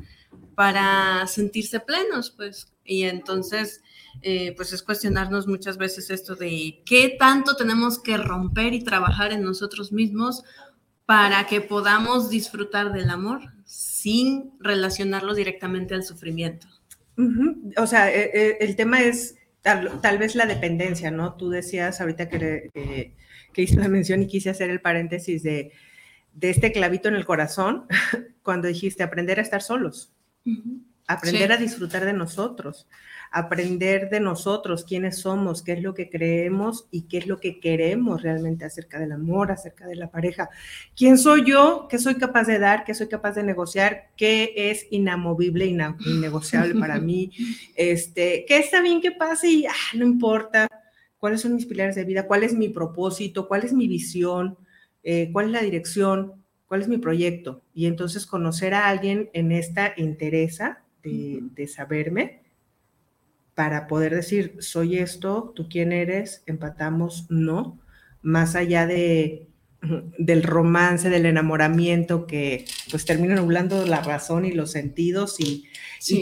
para 0.54 1.26
sentirse 1.26 1.80
plenos, 1.80 2.30
pues. 2.30 2.72
Y 2.84 3.04
entonces, 3.04 3.82
eh, 4.22 4.52
pues 4.56 4.72
es 4.72 4.82
cuestionarnos 4.82 5.46
muchas 5.46 5.76
veces 5.76 6.10
esto 6.10 6.36
de 6.36 6.82
qué 6.84 7.16
tanto 7.18 7.56
tenemos 7.56 8.00
que 8.00 8.16
romper 8.16 8.74
y 8.74 8.84
trabajar 8.84 9.32
en 9.32 9.42
nosotros 9.42 9.92
mismos 9.92 10.44
para 11.06 11.46
que 11.46 11.60
podamos 11.60 12.30
disfrutar 12.30 12.92
del 12.92 13.10
amor 13.10 13.40
sin 13.64 14.52
relacionarlo 14.60 15.34
directamente 15.34 15.94
al 15.94 16.04
sufrimiento. 16.04 16.66
O 17.76 17.86
sea, 17.86 18.12
e, 18.12 18.30
e, 18.34 18.56
el, 18.60 18.76
tema 18.76 19.02
es 19.02 19.36
tal, 19.62 20.18
vez 20.18 20.34
la 20.34 20.46
dependencia, 20.46 21.10
¿no? 21.10 21.36
Tú 21.36 21.48
decías 21.48 22.00
ahorita 22.00 22.28
que, 22.28 23.14
hice 23.56 23.76
la 23.76 23.88
mención 23.88 24.22
y 24.22 24.26
quise 24.26 24.50
hacer 24.50 24.70
el 24.70 24.80
paréntesis 24.80 25.42
de, 25.42 25.72
de 26.32 26.50
este 26.50 26.72
clavito 26.72 27.08
en 27.08 27.14
el 27.14 27.24
corazón 27.24 27.86
cuando 28.42 28.68
dijiste 28.68 29.02
aprender 29.02 29.38
a 29.38 29.42
estar 29.42 29.62
solos 29.62 30.14
aprender 31.06 31.52
a 31.52 31.56
disfrutar 31.56 32.04
de 32.04 32.12
nosotros, 32.12 32.88
aprender 33.30 34.08
de 34.10 34.20
nosotros, 34.20 34.84
quiénes 34.84 35.18
somos, 35.18 35.62
qué 35.62 35.72
es 35.72 35.82
lo 35.82 35.92
que 35.92 36.08
creemos 36.08 36.86
y 36.90 37.02
qué 37.02 37.18
es 37.18 37.26
lo 37.26 37.38
que 37.40 37.60
queremos 37.60 38.22
realmente 38.22 38.64
acerca 38.64 38.98
del 38.98 39.12
amor, 39.12 39.50
acerca 39.50 39.86
de 39.86 39.96
la 39.96 40.10
pareja. 40.10 40.48
¿Quién 40.96 41.18
soy 41.18 41.44
yo? 41.44 41.86
¿Qué 41.90 41.98
soy 41.98 42.14
capaz 42.14 42.44
de 42.44 42.58
dar? 42.58 42.84
¿Qué 42.84 42.94
soy 42.94 43.08
capaz 43.08 43.32
de 43.32 43.42
negociar? 43.42 44.10
¿Qué 44.16 44.54
es 44.56 44.86
inamovible, 44.90 45.66
innegociable 45.66 46.74
para 46.78 46.98
mí? 46.98 47.30
Este, 47.76 48.44
¿Qué 48.46 48.58
está 48.58 48.80
bien 48.80 49.00
que 49.00 49.10
pase 49.10 49.48
y 49.48 49.66
ah, 49.66 49.96
no 49.96 50.04
importa? 50.04 50.68
¿Cuáles 51.18 51.40
son 51.40 51.54
mis 51.54 51.66
pilares 51.66 51.96
de 51.96 52.04
vida? 52.04 52.26
¿Cuál 52.26 52.44
es 52.44 52.54
mi 52.54 52.68
propósito? 52.68 53.48
¿Cuál 53.48 53.64
es 53.64 53.72
mi 53.72 53.88
visión? 53.88 54.56
Eh, 55.02 55.30
¿Cuál 55.32 55.46
es 55.46 55.52
la 55.52 55.62
dirección? 55.62 56.43
¿Cuál 56.74 56.82
es 56.82 56.88
mi 56.88 56.98
proyecto? 56.98 57.62
Y 57.72 57.86
entonces 57.86 58.26
conocer 58.26 58.74
a 58.74 58.88
alguien 58.88 59.30
en 59.32 59.52
esta 59.52 59.94
interesa 59.96 60.82
de, 61.04 61.68
saberme 61.68 62.42
para 63.54 63.86
poder 63.86 64.12
decir, 64.12 64.56
soy 64.58 64.98
esto, 64.98 65.52
tú 65.54 65.68
quién 65.68 65.92
eres, 65.92 66.42
empatamos, 66.46 67.26
no, 67.30 67.78
más 68.22 68.56
allá 68.56 68.88
de, 68.88 69.46
del 70.18 70.42
romance, 70.42 71.10
del 71.10 71.26
enamoramiento 71.26 72.26
que 72.26 72.64
pues 72.90 73.04
termino 73.04 73.36
nublando 73.36 73.86
la 73.86 74.00
razón 74.00 74.44
y 74.44 74.50
los 74.50 74.72
sentidos 74.72 75.38
y, 75.38 75.68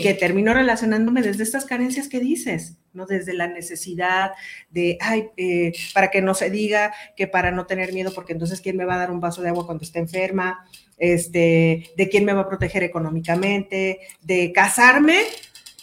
que 0.03 0.15
termino 0.15 0.55
relacionándome 0.55 1.23
desde 1.23 1.43
estas 1.43 1.65
carencias 1.65 2.09
que 2.09 2.21
dices, 2.21 2.79
¿no? 2.93 3.07
Desde 3.07 3.35
la 3.35 3.49
necesidad 3.49 4.33
de, 4.71 4.99
ay, 5.01 5.31
eh, 5.37 5.73
para 5.95 6.11
que 6.11 6.23
no 6.23 6.35
se 6.35 6.51
diga 6.51 6.93
que 7.17 7.27
para 7.27 7.51
no 7.51 7.67
tener 7.67 7.93
miedo, 7.93 8.13
porque 8.15 8.33
entonces 8.33 8.61
¿quién 8.61 8.77
me 8.77 8.85
va 8.85 8.95
a 8.95 8.99
dar 8.99 9.11
un 9.11 9.21
vaso 9.21 9.43
de 9.43 9.49
agua 9.49 9.67
cuando 9.67 9.85
esté 9.85 9.99
enferma? 9.99 10.67
Este, 10.99 11.91
de 11.97 12.09
quién 12.09 12.25
me 12.25 12.33
va 12.33 12.43
a 12.43 12.49
proteger 12.49 12.85
económicamente, 12.85 14.01
de 14.23 14.53
casarme 14.53 15.21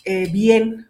eh, 0.06 0.30
bien, 0.32 0.89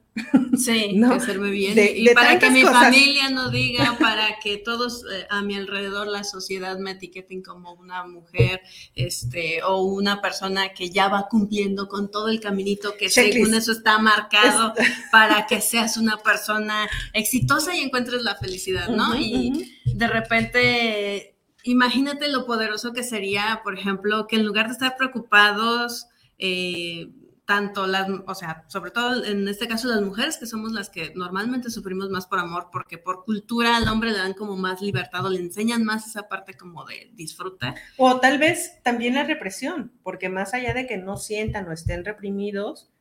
Sí, 0.58 0.94
¿no? 0.96 1.13
hacerme 1.13 1.51
bien. 1.51 1.78
y 1.78 2.10
para 2.13 2.39
que 2.39 2.50
mi 2.50 2.63
familia 2.63 3.30
no 3.30 3.50
diga, 3.50 3.98
para 4.00 4.39
que 4.39 4.58
todos 4.58 5.04
eh, 5.12 5.25
a 5.30 5.42
mi 5.42 5.56
alrededor, 5.56 6.08
la 6.08 6.24
sociedad 6.24 6.78
me 6.78 6.92
etiqueten 6.92 7.42
como 7.42 7.74
una 7.74 8.06
mujer 8.06 8.62
este, 8.96 9.63
o 9.63 9.84
una 9.84 10.22
persona 10.22 10.70
que 10.70 10.89
ya 10.89 11.08
va 11.08 11.28
cumpliendo 11.30 11.88
con 11.88 12.12
todo 12.12 12.30
el 12.30 12.39
caminito 12.39 12.96
que 12.98 13.10
según 13.10 13.54
eso 13.54 13.72
está 13.72 14.00
marcado 14.00 14.74
para 15.12 15.48
que 15.48 15.62
seas 15.62 15.98
una 15.98 16.18
persona 16.18 16.89
exitosa 17.13 17.75
y 17.75 17.82
encuentres 17.82 18.24
la 18.24 18.36
felicidad, 18.36 18.89
¿no? 18.89 19.16
y 19.16 19.75
de 19.86 20.08
repente, 20.08 21.36
imagínate 21.63 22.30
lo 22.30 22.46
poderoso 22.46 22.94
que 22.94 23.04
sería, 23.04 23.62
por 23.63 23.78
ejemplo, 23.78 24.28
que 24.28 24.38
en 24.38 24.46
lugar 24.46 24.68
de 24.68 24.74
estar 24.74 24.96
preocupados, 24.98 26.08
eh, 26.38 27.10
tanto 27.50 27.88
las, 27.88 28.08
o 28.27 28.36
sea, 28.36 28.63
sobre 28.68 28.91
todo 28.91 29.25
en 29.25 29.48
este 29.48 29.68
caso 29.68 29.88
las 29.88 30.03
mujeres 30.03 30.38
que 30.38 30.46
somos 30.46 30.72
las 30.72 30.91
que 30.91 31.13
normalmente 31.15 31.72
sufrimos 31.72 32.12
más 32.12 32.27
por 32.27 32.38
amor, 32.38 32.68
porque 32.72 33.00
por 33.00 33.25
cultura 33.25 33.75
al 33.75 33.88
hombre 33.88 34.12
le 34.12 34.20
dan 34.20 34.34
como 34.34 34.56
más 34.56 34.84
libertad 34.84 35.25
o 35.25 35.32
le 35.32 35.39
enseñan 35.39 35.84
más 35.84 36.06
esa 36.06 36.29
parte 36.29 36.53
como 36.53 36.86
de 36.86 37.10
disfrutar. 37.15 37.74
O 37.98 38.20
tal 38.20 38.38
vez 38.38 38.74
también 38.84 39.15
la 39.15 39.24
represión, 39.24 39.91
porque 40.03 40.29
más 40.29 40.53
allá 40.53 40.75
de 40.75 40.86
que 40.86 40.98
no 40.98 41.18
sientan 41.18 41.68
o 41.68 41.72
estén 41.72 42.06
reprimidos, 42.06 42.91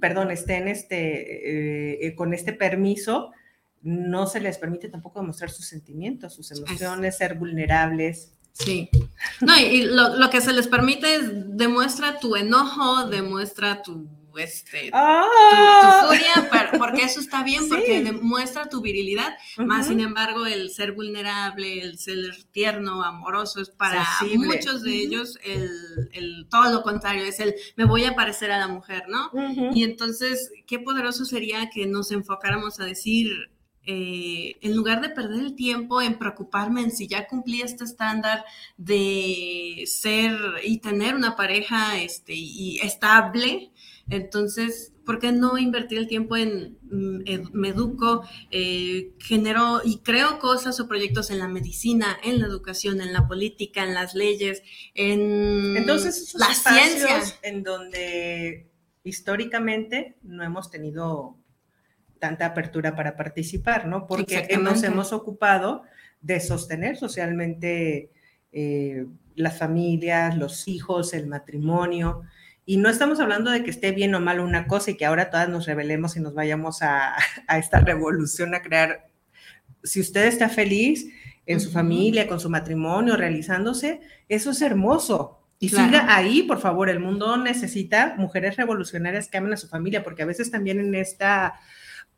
perdón, 0.00 0.32
estén 0.32 0.66
este, 0.66 1.92
eh, 1.92 2.08
eh, 2.08 2.14
con 2.16 2.34
este 2.34 2.52
permiso, 2.52 3.30
no 3.82 4.26
se 4.26 4.40
les 4.40 4.58
permite 4.58 4.88
tampoco 4.88 5.20
demostrar 5.20 5.48
sus 5.48 5.66
sentimientos, 5.66 6.34
sus 6.34 6.50
emociones, 6.50 7.18
ser 7.18 7.36
vulnerables. 7.36 8.32
Sí. 8.52 8.90
No, 9.40 9.58
y, 9.58 9.84
lo, 9.84 10.30
que 10.30 10.40
se 10.40 10.52
les 10.52 10.68
permite 10.68 11.14
es 11.14 11.56
demuestra 11.56 12.18
tu 12.18 12.36
enojo, 12.36 13.06
demuestra 13.06 13.82
tu 13.82 14.08
este, 14.38 14.90
¡Ah! 14.92 15.24
tu, 15.82 16.08
tu 16.08 16.14
furia, 16.14 16.78
porque 16.78 17.02
eso 17.02 17.20
está 17.20 17.42
bien, 17.42 17.68
porque 17.68 18.02
demuestra 18.02 18.68
tu 18.68 18.80
virilidad, 18.80 19.36
más 19.58 19.88
sin 19.88 20.00
embargo 20.00 20.46
el 20.46 20.70
ser 20.70 20.92
vulnerable, 20.92 21.80
el 21.80 21.98
ser 21.98 22.18
tierno, 22.52 23.02
amoroso, 23.02 23.60
es 23.60 23.70
para 23.70 24.06
muchos 24.36 24.82
de 24.82 24.94
ellos 24.94 25.38
el, 25.44 25.70
el, 26.12 26.46
todo 26.48 26.70
lo 26.72 26.82
contrario, 26.82 27.24
es 27.24 27.40
el 27.40 27.54
me 27.76 27.84
voy 27.84 28.04
a 28.04 28.14
parecer 28.14 28.50
a 28.52 28.58
la 28.58 28.68
mujer, 28.68 29.04
¿no? 29.08 29.30
Y 29.74 29.84
entonces, 29.84 30.50
qué 30.66 30.78
poderoso 30.78 31.24
sería 31.24 31.70
que 31.70 31.86
nos 31.86 32.10
enfocáramos 32.12 32.80
a 32.80 32.84
decir, 32.84 33.50
eh, 33.86 34.56
en 34.60 34.76
lugar 34.76 35.00
de 35.00 35.08
perder 35.08 35.40
el 35.40 35.56
tiempo 35.56 36.02
en 36.02 36.18
preocuparme 36.18 36.82
en 36.82 36.90
si 36.90 37.06
ya 37.06 37.26
cumplí 37.26 37.62
este 37.62 37.84
estándar 37.84 38.44
de 38.76 39.84
ser 39.86 40.36
y 40.62 40.78
tener 40.78 41.14
una 41.14 41.34
pareja 41.34 42.00
este, 42.00 42.34
y 42.34 42.78
estable, 42.80 43.70
entonces, 44.10 44.92
¿por 45.06 45.20
qué 45.20 45.32
no 45.32 45.56
invertir 45.56 45.98
el 45.98 46.08
tiempo 46.08 46.36
en 46.36 46.78
mm, 46.82 47.50
me 47.52 47.68
educo, 47.68 48.24
eh, 48.50 49.12
genero 49.20 49.80
y 49.84 49.98
creo 49.98 50.40
cosas 50.40 50.80
o 50.80 50.88
proyectos 50.88 51.30
en 51.30 51.38
la 51.38 51.48
medicina, 51.48 52.18
en 52.24 52.40
la 52.40 52.46
educación, 52.46 53.00
en 53.00 53.12
la 53.12 53.28
política, 53.28 53.84
en 53.84 53.94
las 53.94 54.14
leyes, 54.14 54.62
en 54.94 55.76
Entonces, 55.76 56.34
la 56.34 56.52
ciencia? 56.52 57.22
En 57.42 57.62
donde 57.62 58.68
históricamente 59.04 60.18
no 60.22 60.42
hemos 60.42 60.70
tenido 60.70 61.39
tanta 62.20 62.46
apertura 62.46 62.94
para 62.94 63.16
participar, 63.16 63.86
¿no? 63.86 64.06
Porque 64.06 64.46
nos 64.62 64.82
hemos 64.84 65.12
ocupado 65.12 65.82
de 66.20 66.38
sostener 66.38 66.96
socialmente 66.96 68.10
eh, 68.52 69.06
las 69.34 69.58
familias, 69.58 70.36
los 70.36 70.68
hijos, 70.68 71.14
el 71.14 71.26
matrimonio. 71.26 72.22
Y 72.66 72.76
no 72.76 72.88
estamos 72.88 73.18
hablando 73.20 73.50
de 73.50 73.64
que 73.64 73.70
esté 73.70 73.92
bien 73.92 74.14
o 74.14 74.20
mal 74.20 74.38
una 74.38 74.66
cosa 74.66 74.90
y 74.90 74.96
que 74.96 75.06
ahora 75.06 75.30
todas 75.30 75.48
nos 75.48 75.66
rebelemos 75.66 76.16
y 76.16 76.20
nos 76.20 76.34
vayamos 76.34 76.82
a, 76.82 77.16
esta 77.58 77.80
revolución 77.80 78.54
a 78.54 78.62
crear. 78.62 79.08
Si 79.82 80.00
usted 80.00 80.26
está 80.26 80.48
feliz 80.48 81.08
en 81.46 81.58
su 81.58 81.72
familia, 81.72 82.28
con 82.28 82.38
su 82.38 82.50
matrimonio, 82.50 83.16
realizándose, 83.16 84.00
eso 84.28 84.50
es 84.50 84.60
hermoso. 84.62 85.38
Y 85.58 85.68
siga 85.68 86.14
ahí, 86.14 86.42
por 86.42 86.58
favor. 86.58 86.88
El 86.88 87.00
mundo 87.00 87.36
necesita 87.36 88.14
mujeres 88.16 88.56
revolucionarias 88.56 89.28
que 89.28 89.38
amen 89.38 89.52
a 89.52 89.58
su 89.58 89.68
familia, 89.68 90.02
porque 90.02 90.22
a 90.22 90.26
veces 90.26 90.50
también 90.50 90.80
en 90.80 90.94
esta 90.94 91.60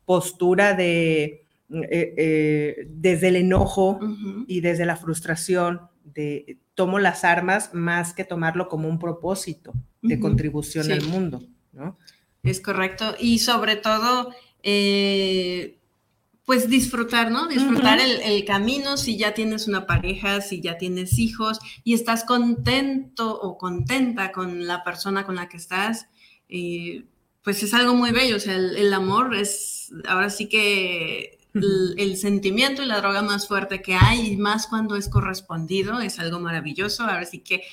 postura 0.05 0.73
de, 0.73 1.45
eh, 1.69 2.13
eh, 2.17 2.87
desde 2.89 3.29
el 3.29 3.37
enojo 3.37 3.99
y 4.47 4.61
desde 4.61 4.85
la 4.85 4.95
frustración, 4.95 5.81
de 6.03 6.59
tomo 6.75 6.99
las 6.99 7.23
armas 7.23 7.73
más 7.73 8.13
que 8.13 8.23
tomarlo 8.23 8.67
como 8.67 8.87
un 8.87 8.99
propósito 8.99 9.73
de 10.01 10.19
contribución 10.19 10.91
al 10.91 11.03
mundo, 11.03 11.41
¿no? 11.71 11.97
Es 12.43 12.59
correcto. 12.59 13.15
Y 13.19 13.39
sobre 13.39 13.77
todo, 13.77 14.33
eh, 14.63 15.77
pues 16.45 16.69
disfrutar, 16.69 17.31
¿no? 17.31 17.47
Disfrutar 17.47 17.99
el, 18.01 18.43
camino 18.43 18.97
si 18.97 19.17
ya 19.17 19.33
tienes 19.33 19.67
una 19.67 19.87
pareja, 19.87 20.41
si 20.41 20.61
ya 20.61 20.77
tienes 20.77 21.17
hijos 21.17 21.59
y 21.85 21.93
estás 21.93 22.25
contento 22.25 23.39
o 23.39 23.57
contenta 23.57 24.33
con 24.33 24.67
la 24.67 24.83
persona 24.83 25.25
con 25.25 25.35
la 25.35 25.47
que 25.47 25.57
estás, 25.57 26.07
pues 27.43 27.61
es 27.61 27.73
algo 27.73 27.93
muy 27.93 28.11
bello, 28.11 28.37
o 28.37 28.39
sea, 28.39 28.55
el, 28.55 28.93
amor 28.93 29.35
es 29.35 29.91
ahora 30.07 30.29
sí 30.29 30.47
que 30.47 31.39
el, 31.53 32.17
sentimiento 32.17 32.81
y 32.81 32.85
la 32.85 32.99
droga 33.01 33.21
más 33.21 33.47
fuerte 33.47 33.81
que 33.81 33.95
hay, 33.95 34.31
y 34.33 34.37
más 34.37 34.67
cuando 34.67 34.95
es 34.95 35.09
correspondido, 35.09 35.99
es 35.99 36.19
algo 36.19 36.39
maravilloso, 36.39 37.03
ahora 37.03 37.25
sí 37.25 37.39
que 37.39 37.63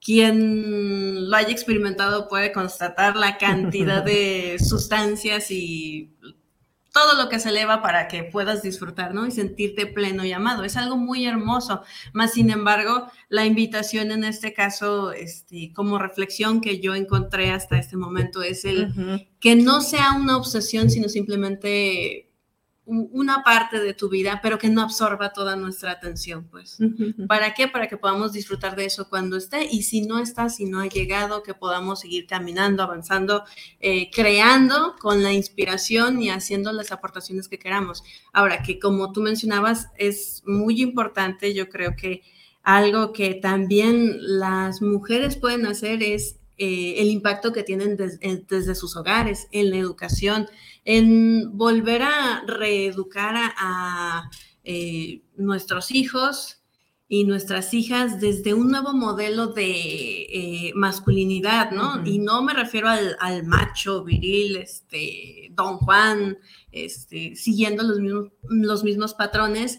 quien 0.00 1.28
lo 1.28 1.36
haya 1.36 1.50
experimentado 1.50 2.28
puede 2.28 2.52
constatar 2.52 3.16
la 3.16 3.36
cantidad 3.38 4.02
de 4.04 4.58
sustancias 4.60 5.50
y 5.50 6.14
todo 6.96 7.22
lo 7.22 7.28
que 7.28 7.38
se 7.38 7.50
eleva 7.50 7.82
para 7.82 8.08
que 8.08 8.24
puedas 8.24 8.62
disfrutar, 8.62 9.12
¿no? 9.12 9.26
Y 9.26 9.30
sentirte 9.30 9.84
pleno 9.84 10.24
y 10.24 10.32
amado. 10.32 10.64
Es 10.64 10.78
algo 10.78 10.96
muy 10.96 11.26
hermoso. 11.26 11.82
Más 12.14 12.32
sin 12.32 12.48
embargo, 12.48 13.08
la 13.28 13.44
invitación 13.44 14.10
en 14.12 14.24
este 14.24 14.54
caso, 14.54 15.12
este, 15.12 15.74
como 15.74 15.98
reflexión 15.98 16.62
que 16.62 16.80
yo 16.80 16.94
encontré 16.94 17.50
hasta 17.50 17.76
este 17.76 17.98
momento, 17.98 18.42
es 18.42 18.64
el 18.64 19.28
que 19.40 19.56
no 19.56 19.82
sea 19.82 20.12
una 20.12 20.38
obsesión, 20.38 20.88
sino 20.88 21.10
simplemente 21.10 22.25
una 22.86 23.42
parte 23.42 23.80
de 23.80 23.94
tu 23.94 24.08
vida, 24.08 24.38
pero 24.42 24.58
que 24.58 24.68
no 24.68 24.80
absorba 24.80 25.32
toda 25.32 25.56
nuestra 25.56 25.90
atención, 25.90 26.46
pues. 26.48 26.78
¿Para 27.26 27.52
qué? 27.52 27.66
Para 27.66 27.88
que 27.88 27.96
podamos 27.96 28.32
disfrutar 28.32 28.76
de 28.76 28.84
eso 28.84 29.08
cuando 29.08 29.36
esté 29.36 29.66
y 29.68 29.82
si 29.82 30.02
no 30.02 30.20
está, 30.20 30.48
si 30.48 30.66
no 30.66 30.80
ha 30.80 30.86
llegado, 30.86 31.42
que 31.42 31.52
podamos 31.52 32.00
seguir 32.00 32.26
caminando, 32.26 32.84
avanzando, 32.84 33.44
eh, 33.80 34.08
creando 34.12 34.94
con 35.00 35.24
la 35.24 35.32
inspiración 35.32 36.22
y 36.22 36.30
haciendo 36.30 36.72
las 36.72 36.92
aportaciones 36.92 37.48
que 37.48 37.58
queramos. 37.58 38.04
Ahora, 38.32 38.62
que 38.62 38.78
como 38.78 39.12
tú 39.12 39.20
mencionabas, 39.20 39.88
es 39.98 40.42
muy 40.46 40.80
importante, 40.80 41.54
yo 41.54 41.68
creo 41.68 41.96
que 41.96 42.22
algo 42.62 43.12
que 43.12 43.34
también 43.34 44.16
las 44.20 44.80
mujeres 44.80 45.36
pueden 45.36 45.66
hacer 45.66 46.02
es 46.02 46.38
eh, 46.58 46.94
el 46.98 47.08
impacto 47.08 47.52
que 47.52 47.62
tienen 47.62 47.96
desde 47.96 48.74
sus 48.74 48.96
hogares, 48.96 49.46
en 49.52 49.70
la 49.70 49.76
educación, 49.76 50.48
en 50.84 51.56
volver 51.56 52.02
a 52.02 52.44
reeducar 52.46 53.34
a, 53.36 54.30
eh, 54.64 55.22
nuestros 55.36 55.90
hijos 55.90 56.62
y 57.08 57.24
nuestras 57.24 57.72
hijas 57.74 58.20
desde 58.20 58.54
un 58.54 58.70
nuevo 58.70 58.92
modelo 58.94 59.48
de 59.48 59.70
eh, 59.70 60.72
masculinidad, 60.74 61.70
¿no? 61.70 62.04
Y 62.04 62.18
no 62.18 62.42
me 62.42 62.52
refiero 62.52 62.88
al, 62.88 63.44
macho 63.44 64.02
viril, 64.02 64.56
este, 64.56 65.50
don 65.52 65.76
Juan, 65.76 66.38
este, 66.72 67.36
siguiendo 67.36 67.82
los 67.82 68.00
mismos, 68.00 68.32
los 68.48 68.82
mismos 68.82 69.14
patrones, 69.14 69.78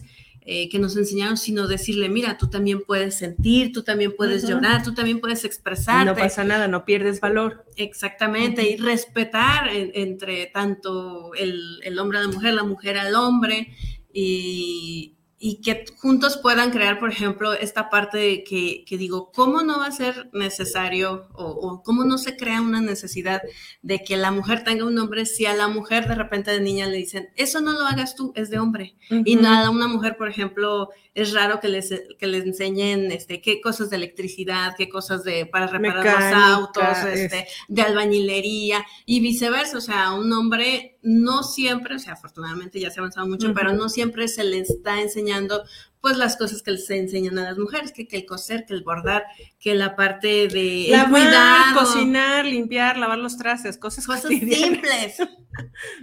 eh, 0.50 0.70
que 0.70 0.78
nos 0.78 0.96
enseñaron, 0.96 1.36
sino 1.36 1.68
decirle, 1.68 2.08
mira, 2.08 2.38
tú 2.38 2.48
también 2.48 2.80
puedes 2.80 3.16
sentir, 3.16 3.70
tú 3.70 3.82
también 3.82 4.14
puedes 4.16 4.48
llorar, 4.48 4.82
tú 4.82 4.94
también 4.94 5.20
puedes 5.20 5.44
expresarte. 5.44 6.06
No 6.06 6.16
pasa 6.16 6.42
nada, 6.42 6.68
no 6.68 6.86
pierdes 6.86 7.20
valor. 7.20 7.66
Exactamente, 7.76 8.62
y 8.62 8.78
respetar 8.78 9.68
entre 9.68 10.46
tanto 10.46 11.34
el, 11.34 11.80
el 11.82 11.98
hombre 11.98 12.16
a 12.16 12.22
la 12.22 12.28
mujer, 12.28 12.54
la 12.54 12.62
mujer 12.62 12.96
al 12.96 13.14
hombre, 13.14 13.74
y, 14.10 15.17
y 15.40 15.60
que 15.60 15.84
juntos 15.98 16.36
puedan 16.36 16.70
crear, 16.70 16.98
por 16.98 17.10
ejemplo, 17.12 17.52
esta 17.52 17.90
parte 17.90 18.18
de 18.18 18.44
que, 18.44 18.84
que, 18.84 18.98
digo, 18.98 19.30
¿cómo 19.30 19.62
no 19.62 19.78
va 19.78 19.86
a 19.86 19.92
ser 19.92 20.28
necesario 20.32 21.28
o, 21.32 21.82
cómo 21.84 22.04
no 22.04 22.18
se 22.18 22.36
crea 22.36 22.60
una 22.60 22.80
necesidad 22.80 23.42
de 23.82 24.02
que 24.02 24.16
la 24.16 24.32
mujer 24.32 24.64
tenga 24.64 24.84
un 24.84 24.98
hombre 24.98 25.26
si 25.26 25.46
a 25.46 25.54
la 25.54 25.68
mujer 25.68 26.08
de 26.08 26.16
repente 26.16 26.50
de 26.50 26.60
niña 26.60 26.86
le 26.86 26.96
dicen, 26.96 27.28
eso 27.36 27.60
no 27.60 27.72
lo 27.72 27.86
hagas 27.86 28.16
tú, 28.16 28.32
es 28.34 28.50
de 28.50 28.58
hombre? 28.58 28.96
Y 29.24 29.36
nada, 29.36 29.70
una 29.70 29.86
mujer, 29.86 30.16
por 30.16 30.28
ejemplo, 30.28 30.90
es 31.18 31.32
raro 31.32 31.58
que 31.58 31.68
les, 31.68 31.92
que 32.16 32.26
les 32.28 32.44
enseñen 32.44 33.10
este, 33.10 33.40
qué 33.40 33.60
cosas 33.60 33.90
de 33.90 33.96
electricidad, 33.96 34.74
qué 34.76 34.88
cosas 34.88 35.24
de 35.24 35.46
para 35.46 35.66
reparar 35.66 36.04
los 36.04 36.42
autos, 36.42 36.98
este, 37.12 37.48
de 37.66 37.82
albañilería 37.82 38.86
y 39.04 39.18
viceversa. 39.18 39.78
O 39.78 39.80
sea, 39.80 40.12
un 40.12 40.32
hombre 40.32 40.98
no 41.02 41.42
siempre, 41.42 41.96
o 41.96 41.98
sea, 41.98 42.12
afortunadamente 42.12 42.78
ya 42.78 42.90
se 42.90 43.00
ha 43.00 43.02
avanzado 43.02 43.26
mucho, 43.26 43.52
pero 43.52 43.72
no 43.72 43.88
siempre 43.88 44.28
se 44.28 44.44
le 44.44 44.60
está 44.60 45.00
enseñando 45.00 45.64
pues 46.00 46.16
las 46.16 46.36
cosas 46.36 46.62
que 46.62 46.76
se 46.76 46.96
enseñan 46.96 47.36
a 47.38 47.42
las 47.42 47.58
mujeres, 47.58 47.92
que, 47.92 48.06
el 48.08 48.24
coser, 48.24 48.64
que 48.64 48.74
el 48.74 48.84
bordar, 48.84 49.24
que 49.58 49.74
la 49.74 49.96
parte 49.96 50.46
de 50.46 50.92
cuidar, 51.10 51.74
cocinar, 51.74 52.44
limpiar, 52.44 52.96
lavar 52.96 53.18
los 53.18 53.36
trastes, 53.36 53.76
cosas, 53.76 54.06
cosas 54.06 54.30
simples. 54.30 55.16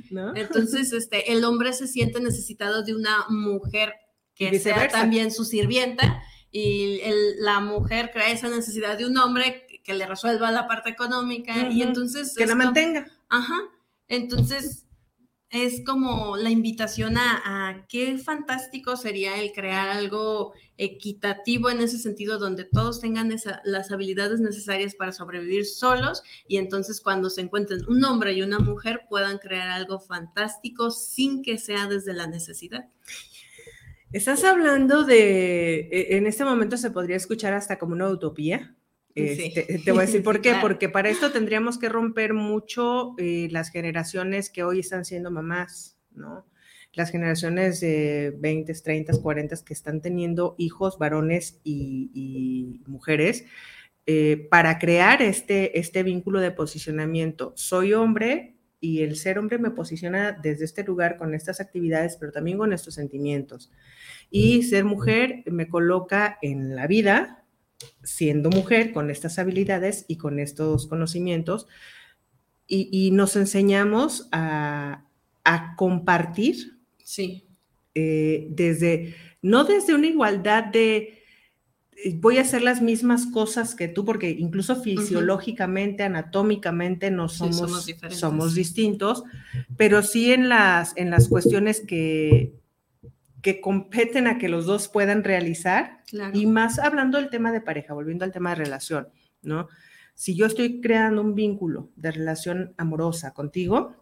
Entonces, 0.36 0.92
este, 0.92 1.32
el 1.32 1.46
hombre 1.46 1.72
se 1.72 1.88
siente 1.88 2.20
necesitado 2.20 2.84
de 2.84 2.94
una 2.94 3.26
mujer 3.30 3.94
que 4.36 4.60
sea 4.60 4.88
también 4.90 5.32
su 5.32 5.46
sirvienta 5.46 6.22
y 6.52 7.02
la 7.40 7.60
mujer 7.60 8.12
crea 8.14 8.32
esa 8.32 8.50
necesidad 8.50 8.98
de 8.98 9.06
un 9.06 9.18
hombre 9.18 9.66
que, 9.84 9.94
le 9.94 10.06
resuelva 10.08 10.52
la 10.52 10.68
parte 10.68 10.90
económica 10.90 11.70
y 11.70 11.84
entonces... 11.84 12.34
Que 12.36 12.48
la 12.48 12.56
mantenga. 12.56 13.08
Ajá. 13.30 13.56
Entonces 14.08 14.86
es 15.50 15.84
como 15.86 16.36
la 16.36 16.50
invitación 16.50 17.18
a, 17.18 17.86
qué 17.88 18.18
fantástico 18.18 18.98
sería 18.98 19.40
el 19.40 19.54
crear 19.54 19.90
algo 19.90 20.54
equitativo 20.78 21.70
en 21.70 21.80
ese 21.80 21.98
sentido, 21.98 22.40
donde 22.40 22.66
todos 22.66 23.00
tengan 23.00 23.34
las 23.64 23.92
habilidades 23.92 24.42
necesarias 24.42 24.96
para 24.96 25.14
sobrevivir 25.14 25.66
solos 25.66 26.24
y 26.48 26.58
entonces 26.58 27.00
cuando 27.00 27.30
se 27.30 27.42
encuentren 27.42 27.88
un 27.88 28.04
hombre 28.04 28.34
y 28.34 28.42
una 28.42 28.60
mujer 28.60 29.04
puedan 29.08 29.38
crear 29.38 29.70
algo 29.70 30.00
fantástico 30.00 30.92
sin 30.92 31.42
que 31.42 31.58
sea 31.58 31.88
desde 31.88 32.14
la 32.14 32.28
necesidad. 32.28 32.90
Estás 34.16 34.46
hablando 34.46 35.04
de, 35.04 35.90
e, 35.92 36.16
en 36.16 36.26
este 36.26 36.46
momento 36.46 36.78
se 36.78 36.90
podría 36.90 37.18
escuchar 37.18 37.52
hasta 37.52 37.78
como 37.78 37.92
una 37.92 38.08
utopía. 38.08 38.74
Este, 39.14 39.82
te 39.84 39.92
voy 39.92 40.04
a 40.04 40.06
decir 40.06 40.24
por 40.24 40.40
qué, 40.40 40.54
porque 40.62 40.88
para 40.88 41.10
esto 41.10 41.34
tendríamos 41.34 41.78
que 41.78 41.90
romper 41.90 42.34
mucho 42.34 43.14
eh, 43.18 43.50
las 43.52 43.72
generaciones 43.72 44.50
que 44.50 44.64
hoy 44.64 44.80
están 44.80 45.04
siendo 45.04 45.32
mamás, 45.32 45.98
¿no? 46.12 46.46
Las 46.94 47.12
generaciones 47.12 47.82
de 47.82 48.34
20, 48.40 48.74
30, 48.74 49.22
40 49.22 49.58
que 49.66 49.74
están 49.74 50.00
teniendo 50.00 50.56
hijos, 50.58 50.98
varones 50.98 51.60
y, 51.66 52.80
mujeres, 52.88 53.44
eh, 54.06 54.48
para 54.50 54.80
crear 54.80 55.22
este, 55.22 55.78
este 55.78 56.04
vínculo 56.04 56.40
de 56.40 56.52
posicionamiento. 56.52 57.52
Soy 57.58 57.92
hombre 57.92 58.55
y 58.80 59.02
el 59.02 59.16
ser 59.16 59.40
hombre 59.40 59.58
me 59.58 59.72
posiciona 59.72 60.32
desde 60.32 60.66
este 60.66 60.84
lugar 60.84 61.18
con 61.18 61.34
estas 61.34 61.60
actividades, 61.60 62.18
pero 62.18 62.32
también 62.32 62.58
con 62.58 62.74
estos 62.74 62.94
sentimientos. 62.94 63.72
Y 64.30 64.64
ser 64.64 64.86
mujer 64.86 65.44
me 65.48 65.68
coloca 65.68 66.38
en 66.42 66.76
la 66.76 66.88
vida, 66.88 67.44
siendo 68.04 68.50
mujer, 68.50 68.92
con 68.92 69.10
estas 69.10 69.40
habilidades 69.40 70.06
y 70.08 70.18
con 70.18 70.40
estos 70.40 70.88
conocimientos, 70.88 71.68
y, 72.68 73.12
nos 73.12 73.36
enseñamos 73.36 74.28
a, 74.32 75.06
compartir. 75.78 76.80
Sí. 77.04 77.48
Eh, 77.94 78.48
desde, 78.50 79.16
no 79.42 79.64
desde 79.64 79.94
una 79.94 80.08
igualdad 80.08 80.64
de 80.66 81.25
voy 82.16 82.38
a 82.38 82.42
hacer 82.42 82.62
las 82.62 82.82
mismas 82.82 83.26
cosas 83.28 83.76
que 83.76 83.88
tú, 83.88 84.06
porque 84.06 84.30
incluso 84.30 84.76
fisiológicamente, 84.82 86.04
anatómicamente 86.04 87.10
no 87.12 87.30
somos, 87.30 87.88
somos, 88.10 88.54
distintos, 88.54 89.24
pero 89.78 90.04
sí 90.04 90.32
en 90.32 90.50
las, 90.50 90.96
en 90.98 91.10
las 91.10 91.28
cuestiones 91.28 91.82
que, 91.82 92.54
que 93.42 93.62
competen 93.62 94.28
a 94.28 94.38
que 94.38 94.50
los 94.50 94.66
dos 94.66 94.88
puedan 94.88 95.24
realizar. 95.24 96.04
Y 96.34 96.46
más 96.46 96.80
hablando 96.80 97.18
del 97.18 97.30
tema 97.30 97.52
de 97.52 97.62
pareja, 97.62 97.94
volviendo 97.94 98.26
al 98.26 98.32
tema 98.32 98.50
de 98.50 98.56
relación, 98.56 99.08
¿no? 99.42 99.68
Si 100.14 100.36
yo 100.36 100.46
estoy 100.46 100.80
creando 100.80 101.22
un 101.22 101.36
vínculo 101.36 101.90
de 101.96 102.12
relación 102.12 102.74
amorosa 102.78 103.34
contigo, 103.34 103.96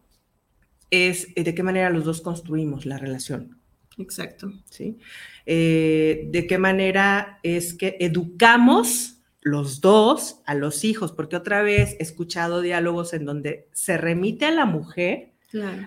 es 0.91 1.27
eh, 1.36 1.43
de 1.43 1.56
qué 1.56 1.63
manera 1.63 1.89
los 1.89 2.06
dos 2.06 2.21
construimos 2.21 2.86
la 2.86 2.97
relación. 2.97 3.58
Exacto. 3.97 4.51
¿Sí? 4.69 4.99
Eh, 5.45 6.27
de 6.29 6.47
qué 6.47 6.58
manera 6.58 7.39
es 7.43 7.73
que 7.73 7.97
educamos 7.99 9.21
los 9.41 9.82
dos 9.82 10.41
a 10.45 10.56
los 10.56 10.86
hijos, 10.86 11.12
porque 11.12 11.36
otra 11.36 11.62
vez 11.62 11.97
he 11.99 12.03
escuchado 12.03 12.62
diálogos 12.62 13.13
en 13.13 13.25
donde 13.25 13.67
se 13.73 13.97
remite 13.97 14.45
a 14.45 14.51
la 14.51 14.65
mujer 14.65 15.34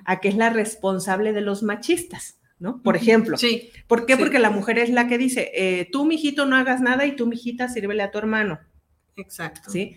a 0.04 0.20
que 0.20 0.28
es 0.28 0.36
la 0.36 0.50
responsable 0.50 1.32
de 1.32 1.40
los 1.40 1.62
machistas. 1.62 2.38
¿no? 2.58 2.82
Por 2.82 2.96
ejemplo. 2.96 3.36
Sí. 3.36 3.70
¿Por 3.86 4.06
qué? 4.06 4.16
Porque 4.16 4.38
la 4.38 4.50
mujer 4.50 4.78
es 4.78 4.90
la 4.90 5.08
que 5.08 5.18
dice, 5.18 5.50
eh, 5.54 5.88
tú, 5.90 6.06
mijito, 6.06 6.46
no 6.46 6.56
hagas 6.56 6.80
nada 6.80 7.06
y 7.06 7.16
tú, 7.16 7.26
mijita, 7.26 7.68
sírvele 7.68 8.02
a 8.02 8.10
tu 8.10 8.18
hermano. 8.18 8.60
Exacto. 9.16 9.70
¿Sí? 9.70 9.96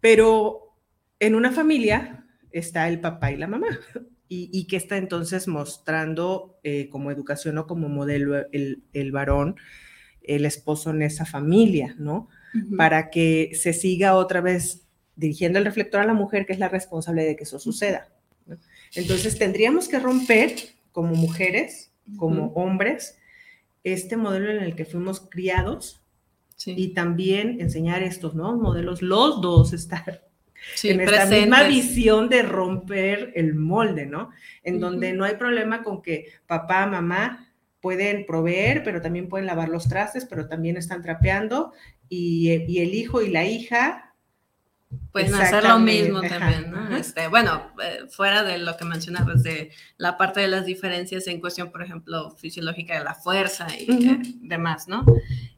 Pero 0.00 0.74
en 1.18 1.34
una 1.34 1.52
familia 1.52 2.24
está 2.50 2.88
el 2.88 3.00
papá 3.00 3.32
y 3.32 3.36
la 3.36 3.46
mamá. 3.46 3.78
Y, 4.30 4.66
que 4.66 4.76
está 4.76 4.98
entonces 4.98 5.48
mostrando 5.48 6.58
eh, 6.62 6.90
como 6.90 7.10
educación 7.10 7.56
o 7.56 7.66
como 7.66 7.88
modelo 7.88 8.36
el, 8.52 8.82
el, 8.92 9.10
varón, 9.10 9.56
el 10.22 10.44
esposo 10.44 10.90
en 10.90 11.00
esa 11.00 11.24
familia, 11.24 11.94
¿no? 11.98 12.28
Para 12.76 13.08
que 13.08 13.52
se 13.54 13.72
siga 13.72 14.16
otra 14.16 14.42
vez 14.42 14.82
dirigiendo 15.16 15.58
el 15.58 15.64
reflector 15.64 16.02
a 16.02 16.06
la 16.06 16.12
mujer, 16.12 16.44
que 16.44 16.52
es 16.52 16.58
la 16.58 16.68
responsable 16.68 17.24
de 17.24 17.36
que 17.36 17.44
eso 17.44 17.58
suceda. 17.58 18.08
Entonces 18.94 19.38
tendríamos 19.38 19.88
que 19.88 19.98
romper 19.98 20.54
como 20.92 21.14
mujeres 21.14 21.88
como 22.16 22.46
hombres, 22.54 23.18
este 23.84 24.16
modelo 24.16 24.50
en 24.50 24.62
el 24.62 24.74
que 24.74 24.84
fuimos 24.84 25.20
criados 25.20 26.02
y 26.66 26.88
también 26.94 27.60
enseñar 27.60 28.02
estos 28.02 28.34
nuevos 28.34 28.58
modelos, 28.58 29.02
los 29.02 29.40
dos 29.40 29.72
estar 29.72 30.27
en 30.82 31.00
esta 31.00 31.26
misma 31.26 31.64
visión 31.64 32.28
de 32.28 32.42
romper 32.42 33.32
el 33.34 33.54
molde, 33.54 34.06
¿no? 34.06 34.30
En 34.62 34.80
donde 34.80 35.12
no 35.12 35.24
hay 35.24 35.36
problema 35.36 35.82
con 35.82 36.02
que 36.02 36.26
papá, 36.46 36.86
mamá 36.86 37.52
pueden 37.80 38.26
proveer, 38.26 38.82
pero 38.82 39.00
también 39.00 39.28
pueden 39.28 39.46
lavar 39.46 39.68
los 39.68 39.88
trastes, 39.88 40.24
pero 40.24 40.48
también 40.48 40.76
están 40.76 41.02
trapeando 41.02 41.72
y, 42.08 42.50
y 42.66 42.80
el 42.80 42.94
hijo 42.94 43.22
y 43.22 43.30
la 43.30 43.44
hija 43.44 44.07
Pueden 45.12 45.34
hacer 45.34 45.64
lo 45.64 45.78
mismo 45.78 46.22
también, 46.22 46.70
¿no? 46.70 46.96
Este, 46.96 47.28
bueno, 47.28 47.72
eh, 47.82 48.06
fuera 48.08 48.42
de 48.42 48.58
lo 48.58 48.76
que 48.76 48.86
mencionabas 48.86 49.42
de 49.42 49.70
la 49.98 50.16
parte 50.16 50.40
de 50.40 50.48
las 50.48 50.64
diferencias 50.64 51.26
en 51.26 51.40
cuestión, 51.40 51.70
por 51.70 51.82
ejemplo, 51.82 52.30
fisiológica 52.30 52.96
de 52.96 53.04
la 53.04 53.14
fuerza 53.14 53.66
y 53.78 54.06
eh, 54.06 54.18
demás, 54.40 54.88
¿no? 54.88 55.04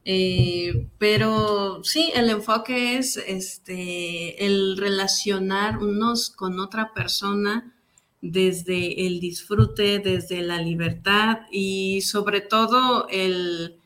Eh, 0.03 0.89
pero 0.97 1.81
sí, 1.83 2.11
el 2.13 2.29
enfoque 2.29 2.97
es 2.97 3.15
este, 3.15 4.45
el 4.45 4.75
relacionarnos 4.75 6.29
con 6.31 6.59
otra 6.59 6.93
persona 6.93 7.73
desde 8.21 9.07
el 9.07 9.21
disfrute, 9.21 9.99
desde 9.99 10.41
la 10.41 10.61
libertad 10.61 11.39
y 11.51 12.01
sobre 12.01 12.41
todo 12.41 13.07
el 13.09 13.80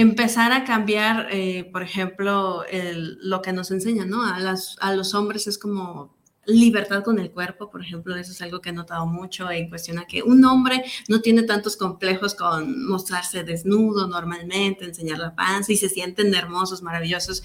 empezar 0.00 0.52
a 0.52 0.64
cambiar, 0.64 1.28
eh, 1.30 1.68
por 1.72 1.82
ejemplo, 1.82 2.64
lo 2.72 3.42
que 3.42 3.52
nos 3.52 3.70
enseñan, 3.70 4.08
¿no? 4.08 4.24
A, 4.24 4.38
las, 4.38 4.76
a 4.80 4.94
los 4.94 5.14
hombres 5.14 5.46
es 5.46 5.58
como 5.58 6.16
libertad 6.46 7.04
con 7.04 7.18
el 7.18 7.30
cuerpo, 7.30 7.70
por 7.70 7.82
ejemplo, 7.82 8.16
eso 8.16 8.32
es 8.32 8.40
algo 8.40 8.60
que 8.60 8.70
he 8.70 8.72
notado 8.72 9.06
mucho 9.06 9.50
en 9.50 9.68
cuestión 9.68 9.98
a 9.98 10.06
que 10.06 10.22
un 10.22 10.42
hombre 10.44 10.82
no 11.08 11.20
tiene 11.20 11.42
tantos 11.42 11.76
complejos 11.76 12.34
con 12.34 12.88
mostrarse 12.88 13.44
desnudo 13.44 14.08
normalmente, 14.08 14.86
enseñar 14.86 15.18
la 15.18 15.34
panza 15.34 15.72
y 15.72 15.76
se 15.76 15.90
sienten 15.90 16.34
hermosos, 16.34 16.82
maravillosos. 16.82 17.42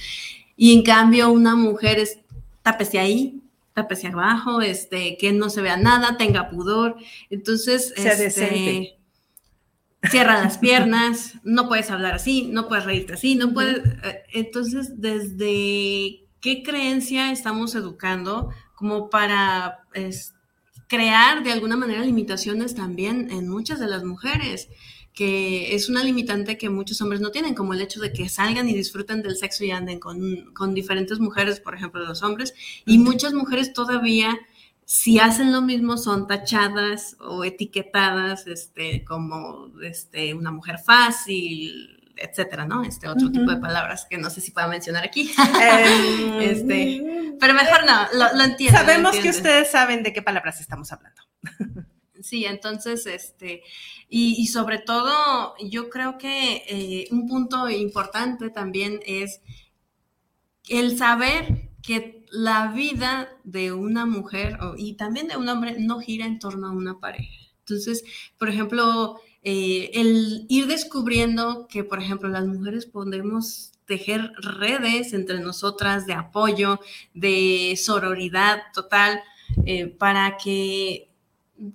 Y 0.55 0.73
en 0.73 0.83
cambio 0.83 1.31
una 1.31 1.55
mujer 1.55 1.99
es 1.99 2.19
tápese 2.61 2.97
ahí, 2.97 3.41
tápese 3.73 4.07
abajo, 4.07 4.61
este, 4.61 5.17
que 5.17 5.33
no 5.33 5.49
se 5.49 5.61
vea 5.61 5.75
nada, 5.75 6.17
tenga 6.17 6.49
pudor. 6.49 6.95
Entonces, 7.29 7.93
sea 7.95 8.13
este, 8.13 8.97
cierra 10.09 10.41
las 10.41 10.57
piernas, 10.57 11.35
no 11.43 11.67
puedes 11.67 11.89
hablar 11.91 12.15
así, 12.15 12.49
no 12.51 12.67
puedes 12.67 12.85
reírte 12.85 13.13
así, 13.13 13.35
no 13.35 13.53
puedes... 13.53 13.77
Eh, 14.03 14.23
entonces, 14.33 14.99
¿desde 14.99 16.27
qué 16.41 16.63
creencia 16.63 17.31
estamos 17.31 17.75
educando 17.75 18.49
como 18.75 19.09
para 19.09 19.79
crear 20.87 21.43
de 21.43 21.51
alguna 21.51 21.77
manera 21.77 22.01
limitaciones 22.01 22.75
también 22.75 23.29
en 23.31 23.47
muchas 23.47 23.79
de 23.79 23.87
las 23.87 24.03
mujeres? 24.03 24.69
que 25.13 25.75
es 25.75 25.89
una 25.89 26.03
limitante 26.03 26.57
que 26.57 26.71
muchos 26.71 26.99
hombres 27.01 27.21
no 27.21 27.29
tienen, 27.29 27.53
como 27.53 27.73
el 27.73 27.81
hecho 27.81 28.01
de 28.01 28.11
que 28.11 28.29
salgan 28.29 28.67
y 28.67 28.73
disfruten 28.73 29.21
del 29.21 29.37
sexo 29.37 29.63
y 29.63 29.69
anden 29.69 29.99
con, 29.99 30.51
con 30.55 30.73
diferentes 30.73 31.19
mujeres, 31.19 31.59
por 31.59 31.75
ejemplo, 31.75 32.03
los 32.03 32.23
hombres, 32.23 32.55
y 32.85 32.97
muchas 32.97 33.33
mujeres 33.33 33.73
todavía 33.73 34.39
si 34.85 35.19
hacen 35.19 35.51
lo 35.51 35.61
mismo 35.61 35.97
son 35.97 36.27
tachadas 36.27 37.15
o 37.19 37.43
etiquetadas 37.43 38.47
este, 38.47 39.03
como 39.03 39.71
este, 39.81 40.33
una 40.33 40.51
mujer 40.51 40.77
fácil, 40.79 42.03
etcétera, 42.15 42.65
¿no? 42.65 42.83
Este 42.83 43.07
otro 43.07 43.31
tipo 43.31 43.49
de 43.49 43.57
palabras 43.57 44.05
que 44.09 44.17
no 44.17 44.29
sé 44.29 44.41
si 44.41 44.51
puedo 44.51 44.67
mencionar 44.67 45.03
aquí. 45.03 45.31
Em, 45.61 46.39
este, 46.41 47.35
pero 47.39 47.53
mejor 47.53 47.85
no, 47.85 48.07
lo, 48.35 48.43
entiendo. 48.43 48.77
Sabemos 48.79 49.15
que 49.17 49.29
ustedes 49.29 49.71
saben 49.71 50.03
de 50.03 50.13
qué 50.13 50.21
palabras 50.21 50.61
estamos 50.61 50.91
hablando. 50.91 51.21
Sí, 52.21 52.45
entonces, 52.45 53.05
este, 53.05 53.63
y, 54.07 54.47
sobre 54.47 54.79
todo, 54.79 55.55
yo 55.59 55.89
creo 55.89 56.17
que 56.17 56.63
eh, 56.67 57.07
un 57.11 57.27
punto 57.27 57.69
importante 57.69 58.49
también 58.49 59.01
es 59.05 59.41
el 60.69 60.97
saber 60.97 61.72
que 61.83 62.25
la 62.31 62.69
vida 62.69 63.29
de 63.43 63.73
una 63.73 64.05
mujer 64.05 64.57
y 64.77 64.93
también 64.93 65.27
de 65.27 65.37
un 65.37 65.47
hombre 65.49 65.75
no 65.77 65.99
gira 65.99 66.25
en 66.25 66.39
torno 66.39 66.67
a 66.67 66.71
una 66.71 66.99
pareja. 66.99 67.43
Entonces, 67.59 68.03
por 68.39 68.49
ejemplo, 68.49 69.19
eh, 69.43 69.91
el 69.93 70.45
ir 70.49 70.67
descubriendo 70.67 71.67
que, 71.67 71.83
por 71.83 72.01
ejemplo, 72.01 72.29
las 72.29 72.47
mujeres 72.47 72.85
podemos 72.85 73.73
tejer 73.85 74.31
redes 74.37 75.13
entre 75.13 75.39
nosotras 75.41 76.05
de 76.07 76.13
apoyo, 76.13 76.79
de 77.13 77.77
sororidad 77.77 78.63
total, 78.73 79.21
eh, 79.65 79.87
para 79.87 80.37
que 80.37 81.12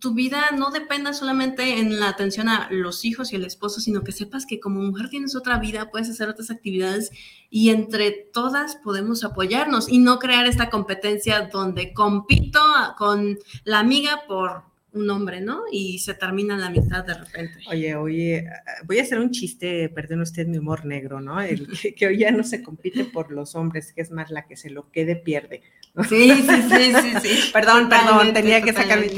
tu 0.01 0.14
vida 0.14 0.51
no 0.57 0.70
dependa 0.70 1.12
solamente 1.12 1.79
en 1.79 1.98
la 2.01 2.09
atención 2.09 2.48
a 2.48 2.68
los 2.70 3.05
hijos 3.05 3.33
y 3.33 3.37
el 3.37 3.44
esposo, 3.44 3.81
sino 3.81 4.03
que 4.03 4.12
sepas 4.12 4.46
que 4.46 4.61
como 4.61 4.81
mujer 4.81 5.09
tienes 5.09 5.35
otra 5.35 5.59
vida, 5.59 5.90
puedes 5.90 6.11
hacer 6.11 6.29
otras 6.29 6.51
actividades 6.51 7.11
y 7.51 7.70
entre 7.70 8.11
todas 8.11 8.77
podemos 8.77 9.24
apoyarnos 9.24 9.88
y 9.88 9.98
no 9.98 10.18
crear 10.18 10.46
esta 10.46 10.70
competencia 10.70 11.48
donde 11.53 11.94
compito 11.94 12.61
con 12.98 13.38
la 13.64 13.79
amiga 13.79 14.22
por 14.27 14.67
un 14.92 15.11
hombre, 15.11 15.40
¿no? 15.40 15.62
Y 15.70 15.98
se 15.98 16.14
termina 16.14 16.57
la 16.57 16.70
mitad 16.70 17.05
de 17.05 17.14
repente. 17.14 17.59
Oye, 17.68 17.94
oye, 17.94 18.48
voy 18.85 18.98
a 18.98 19.03
hacer 19.03 19.18
un 19.18 19.31
chiste, 19.31 19.88
perdón 19.90 20.22
usted 20.22 20.46
mi 20.46 20.59
humor 20.59 20.85
negro, 20.87 21.20
¿no? 21.20 21.40
El 21.40 21.68
que, 21.96 22.07
hoy 22.07 22.18
ya 22.18 22.31
no 22.31 22.42
se 22.42 22.62
compite 22.62 23.05
por 23.05 23.31
los 23.31 23.55
hombres, 23.55 23.92
que 23.92 24.01
es 24.01 24.11
más 24.11 24.31
la 24.31 24.46
que 24.46 24.57
se 24.57 24.70
lo 24.70 24.90
quede 24.90 25.16
pierde. 25.16 25.62
Sí, 26.09 26.31
sí, 26.31 26.62
sí, 26.70 26.92
sí, 26.94 27.12
sí. 27.22 27.51
perdón, 27.53 27.88
perdón, 27.88 28.33
tenía 28.33 28.62
que 28.62 28.72
sacar 28.72 29.01
mi... 29.01 29.09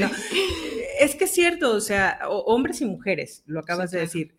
Es 0.99 1.15
que 1.15 1.23
es 1.23 1.31
cierto, 1.31 1.73
o 1.73 1.81
sea, 1.81 2.19
hombres 2.27 2.81
y 2.81 2.85
mujeres, 2.85 3.43
lo 3.45 3.59
acabas 3.59 3.91
de 3.91 3.99
decir. 3.99 4.35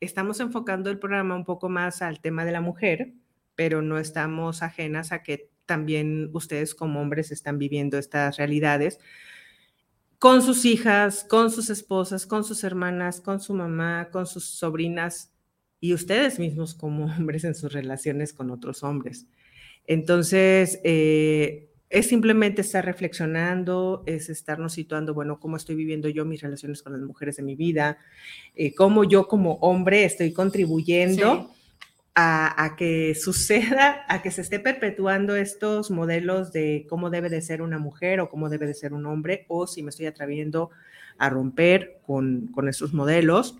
Estamos 0.00 0.40
enfocando 0.40 0.90
el 0.90 0.98
programa 0.98 1.34
un 1.34 1.44
poco 1.44 1.68
más 1.68 2.02
al 2.02 2.20
tema 2.20 2.44
de 2.44 2.52
la 2.52 2.60
mujer, 2.60 3.14
pero 3.54 3.80
no 3.80 3.98
estamos 3.98 4.62
ajenas 4.62 5.12
a 5.12 5.22
que 5.22 5.50
también 5.64 6.30
ustedes 6.34 6.74
como 6.74 7.00
hombres 7.00 7.30
están 7.30 7.58
viviendo 7.58 7.96
estas 7.96 8.36
realidades 8.36 8.98
con 10.18 10.42
sus 10.42 10.64
hijas, 10.64 11.24
con 11.28 11.50
sus 11.50 11.70
esposas, 11.70 12.26
con 12.26 12.44
sus 12.44 12.64
hermanas, 12.64 13.20
con 13.20 13.40
su 13.40 13.54
mamá, 13.54 14.08
con 14.10 14.26
sus 14.26 14.44
sobrinas 14.44 15.32
y 15.80 15.94
ustedes 15.94 16.38
mismos 16.38 16.74
como 16.74 17.06
hombres 17.18 17.44
en 17.44 17.54
sus 17.54 17.72
relaciones 17.72 18.32
con 18.32 18.50
otros 18.50 18.82
hombres. 18.82 19.26
Entonces, 19.86 20.80
eh, 20.84 21.70
es 21.90 22.08
simplemente 22.08 22.62
estar 22.62 22.84
reflexionando, 22.84 24.02
es 24.06 24.28
estarnos 24.30 24.72
situando, 24.72 25.14
bueno, 25.14 25.38
cómo 25.38 25.56
estoy 25.56 25.76
viviendo 25.76 26.08
yo 26.08 26.24
mis 26.24 26.40
relaciones 26.40 26.82
con 26.82 26.94
las 26.94 27.02
mujeres 27.02 27.36
de 27.36 27.42
mi 27.42 27.54
vida, 27.54 27.98
eh, 28.54 28.74
cómo 28.74 29.04
yo 29.04 29.28
como 29.28 29.54
hombre 29.56 30.04
estoy 30.04 30.32
contribuyendo 30.32 31.50
a, 32.14 32.74
que 32.76 33.14
suceda, 33.14 34.04
a 34.08 34.22
que 34.22 34.30
se 34.30 34.40
esté 34.40 34.60
perpetuando 34.60 35.34
estos 35.36 35.90
modelos 35.90 36.52
de 36.52 36.86
cómo 36.88 37.10
debe 37.10 37.28
de 37.28 37.42
ser 37.42 37.60
una 37.60 37.78
mujer 37.78 38.20
o 38.20 38.28
cómo 38.28 38.48
debe 38.48 38.66
de 38.66 38.74
ser 38.74 38.92
un 38.92 39.06
hombre, 39.06 39.46
o 39.48 39.66
si 39.66 39.82
me 39.82 39.90
estoy 39.90 40.06
atreviendo 40.06 40.70
a 41.18 41.28
romper 41.28 41.98
con, 42.06 42.48
con 42.48 42.68
esos 42.68 42.92
modelos. 42.94 43.56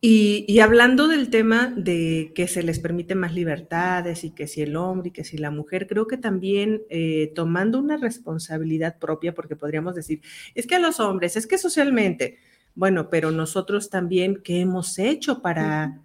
Y, 0.00 0.60
hablando 0.60 1.08
del 1.08 1.28
tema 1.28 1.72
de 1.76 2.30
que 2.36 2.46
se 2.46 2.62
les 2.62 2.78
permite 2.78 3.16
más 3.16 3.34
libertades 3.34 4.22
y 4.22 4.30
que 4.30 4.46
si 4.46 4.62
el 4.62 4.76
hombre 4.76 5.08
y 5.08 5.10
que 5.10 5.24
si 5.24 5.38
la 5.38 5.50
mujer, 5.50 5.88
creo 5.88 6.06
que 6.06 6.16
también 6.16 6.82
eh, 6.88 7.32
tomando 7.34 7.80
una 7.80 7.96
responsabilidad 7.96 8.96
propia, 9.00 9.34
porque 9.34 9.56
podríamos 9.56 9.96
decir, 9.96 10.20
es 10.54 10.68
que 10.68 10.76
a 10.76 10.78
los 10.78 11.00
hombres, 11.00 11.36
es 11.36 11.48
que 11.48 11.58
socialmente, 11.58 12.38
bueno, 12.76 13.10
pero 13.10 13.32
nosotros 13.32 13.90
también, 13.90 14.40
¿qué 14.44 14.60
hemos 14.60 15.00
hecho 15.00 15.42
para, 15.42 15.98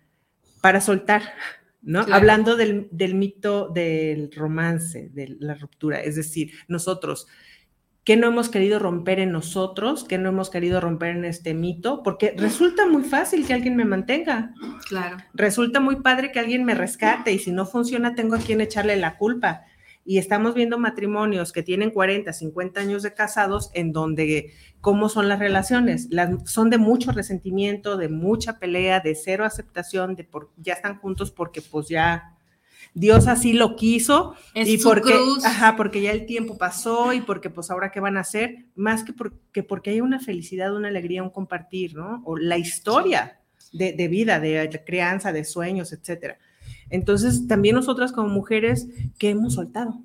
para 0.63 0.79
soltar? 0.79 1.23
¿no? 1.81 2.05
Hablando 2.09 2.55
del, 2.55 2.87
del 2.89 3.15
mito 3.15 3.67
del 3.67 4.31
romance, 4.31 5.09
de 5.09 5.35
la 5.41 5.55
ruptura, 5.55 5.99
es 5.99 6.15
decir, 6.15 6.53
nosotros, 6.69 7.27
qué 8.05 8.15
no 8.15 8.27
hemos 8.27 8.47
querido 8.47 8.79
romper 8.79 9.19
en 9.19 9.33
nosotros, 9.33 10.05
qué 10.05 10.17
no 10.17 10.29
hemos 10.29 10.49
querido 10.49 10.79
romper 10.79 11.17
en 11.17 11.25
este 11.25 11.53
mito, 11.53 12.01
porque 12.01 12.33
resulta 12.37 12.85
muy 12.87 13.03
fácil 13.03 13.45
que 13.45 13.53
alguien 13.53 13.75
me 13.75 13.83
mantenga. 13.83 14.53
Claro. 14.87 15.17
Resulta 15.33 15.81
muy 15.81 15.97
padre 15.97 16.31
que 16.31 16.39
alguien 16.39 16.63
me 16.63 16.75
rescate 16.75 17.33
y 17.33 17.39
si 17.39 17.51
no 17.51 17.65
funciona 17.65 18.15
tengo 18.15 18.35
a 18.35 18.39
quien 18.39 18.61
echarle 18.61 18.95
la 18.95 19.17
culpa. 19.17 19.65
Y 20.05 20.17
estamos 20.17 20.53
viendo 20.53 20.77
matrimonios 20.77 21.51
que 21.51 21.63
tienen 21.63 21.91
40, 21.91 22.33
50 22.33 22.79
años 22.79 23.03
de 23.03 23.13
casados 23.13 23.71
en 23.73 23.93
donde 23.93 24.51
cómo 24.81 25.07
son 25.07 25.29
las 25.29 25.39
relaciones. 25.39 26.07
Las, 26.09 26.49
son 26.49 26.69
de 26.69 26.77
mucho 26.77 27.11
resentimiento, 27.11 27.95
de 27.95 28.09
mucha 28.09 28.59
pelea, 28.59 28.99
de 28.99 29.15
cero 29.15 29.45
aceptación, 29.45 30.15
de 30.15 30.25
por, 30.25 30.51
ya 30.57 30.73
están 30.73 30.99
juntos 30.99 31.31
porque 31.31 31.61
pues 31.61 31.87
ya 31.87 32.33
Dios 32.93 33.27
así 33.27 33.53
lo 33.53 33.75
quiso 33.75 34.35
y 34.53 34.77
porque, 34.77 35.13
ajá, 35.43 35.75
porque 35.75 36.01
ya 36.01 36.11
el 36.11 36.25
tiempo 36.25 36.57
pasó 36.57 37.13
y 37.13 37.21
porque 37.21 37.49
pues 37.49 37.71
ahora 37.71 37.91
qué 37.91 37.99
van 37.99 38.17
a 38.17 38.21
hacer, 38.21 38.65
más 38.75 39.03
que 39.03 39.13
porque, 39.13 39.63
porque 39.63 39.91
hay 39.91 40.01
una 40.01 40.19
felicidad, 40.19 40.75
una 40.75 40.89
alegría, 40.89 41.23
un 41.23 41.31
compartir, 41.31 41.95
¿no? 41.95 42.21
O 42.25 42.37
la 42.37 42.57
historia 42.57 43.39
de, 43.71 44.07
vida, 44.07 44.39
de, 44.39 44.83
crianza, 44.85 45.31
de 45.31 45.43
sueños, 45.43 45.91
etcétera. 45.91 46.37
Entonces, 46.89 47.47
también 47.47 47.75
nosotras 47.75 48.11
como 48.11 48.29
mujeres, 48.29 48.87
¿qué 49.17 49.29
hemos 49.29 49.53
soltado? 49.53 50.01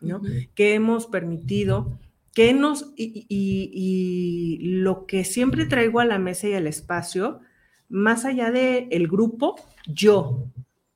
¿No? 0.00 0.22
¿Qué 0.54 0.74
hemos 0.74 1.06
permitido? 1.06 1.98
¿Qué 2.34 2.54
nos, 2.54 2.92
y, 2.96 3.26
y, 3.28 4.58
lo 4.80 5.06
que 5.06 5.24
siempre 5.24 5.66
traigo 5.66 6.00
a 6.00 6.04
la 6.04 6.18
mesa 6.18 6.48
y 6.48 6.54
al 6.54 6.66
espacio, 6.66 7.40
más 7.88 8.24
allá 8.24 8.50
del 8.50 8.86
el 8.90 9.08
grupo, 9.08 9.56
yo, 9.86 10.46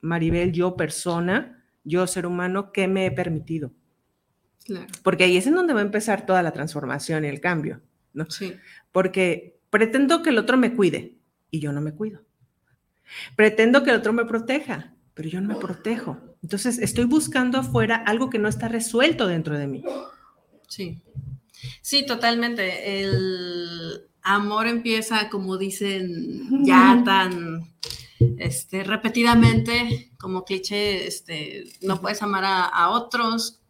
Maribel, 0.01 0.53
yo 0.53 0.77
persona, 0.77 1.65
yo 1.83 2.07
ser 2.07 2.27
humano, 2.27 2.73
¿qué 2.73 2.89
me 2.89 3.07
he 3.07 3.11
permitido? 3.11 3.73
Claro. 4.65 4.87
Porque 5.03 5.25
ahí 5.25 5.37
es 5.37 5.47
en 5.47 5.55
donde 5.55 5.75
va 5.75 5.81
a 5.81 5.85
empezar 5.85 6.25
toda 6.25 6.43
la 6.43 6.53
transformación 6.53 7.25
y 7.25 7.29
el 7.29 7.41
cambio, 7.41 7.83
¿no? 8.15 8.31
Sí. 8.31 8.55
Porque 8.93 9.59
pretendo 9.71 10.23
que 10.23 10.31
el 10.31 10.39
otro 10.39 10.57
me 10.57 10.75
cuide 10.75 11.19
y 11.51 11.61
yo 11.61 11.73
no 11.73 11.81
me 11.81 11.93
cuido. 11.93 12.23
Pretendo 13.37 13.83
que 13.83 13.91
el 13.91 13.97
otro 13.97 14.13
me 14.13 14.25
proteja, 14.25 14.94
pero 15.15 15.29
yo 15.29 15.41
no 15.41 15.49
me 15.49 15.57
protejo. 15.57 16.19
Entonces 16.43 16.79
estoy 16.79 17.05
buscando 17.05 17.59
afuera 17.59 17.97
algo 17.97 18.31
que 18.31 18.39
no 18.39 18.49
está 18.49 18.69
resuelto 18.69 19.27
dentro 19.27 19.57
de 19.57 19.67
mí. 19.67 19.85
Sí. 20.69 21.01
Sí, 21.81 22.05
totalmente. 22.05 23.01
El 23.01 24.09
amor 24.23 24.67
empieza, 24.67 25.29
como 25.31 25.57
dicen, 25.57 26.65
ya 26.65 27.03
tan 27.05 27.75
este, 28.39 28.85
repetidamente, 28.85 30.11
como 30.19 30.45
cliché, 30.45 31.07
este, 31.07 31.65
no 31.83 32.01
puedes 32.01 32.23
amar 32.23 32.45
a, 32.47 32.91
otros 32.91 33.61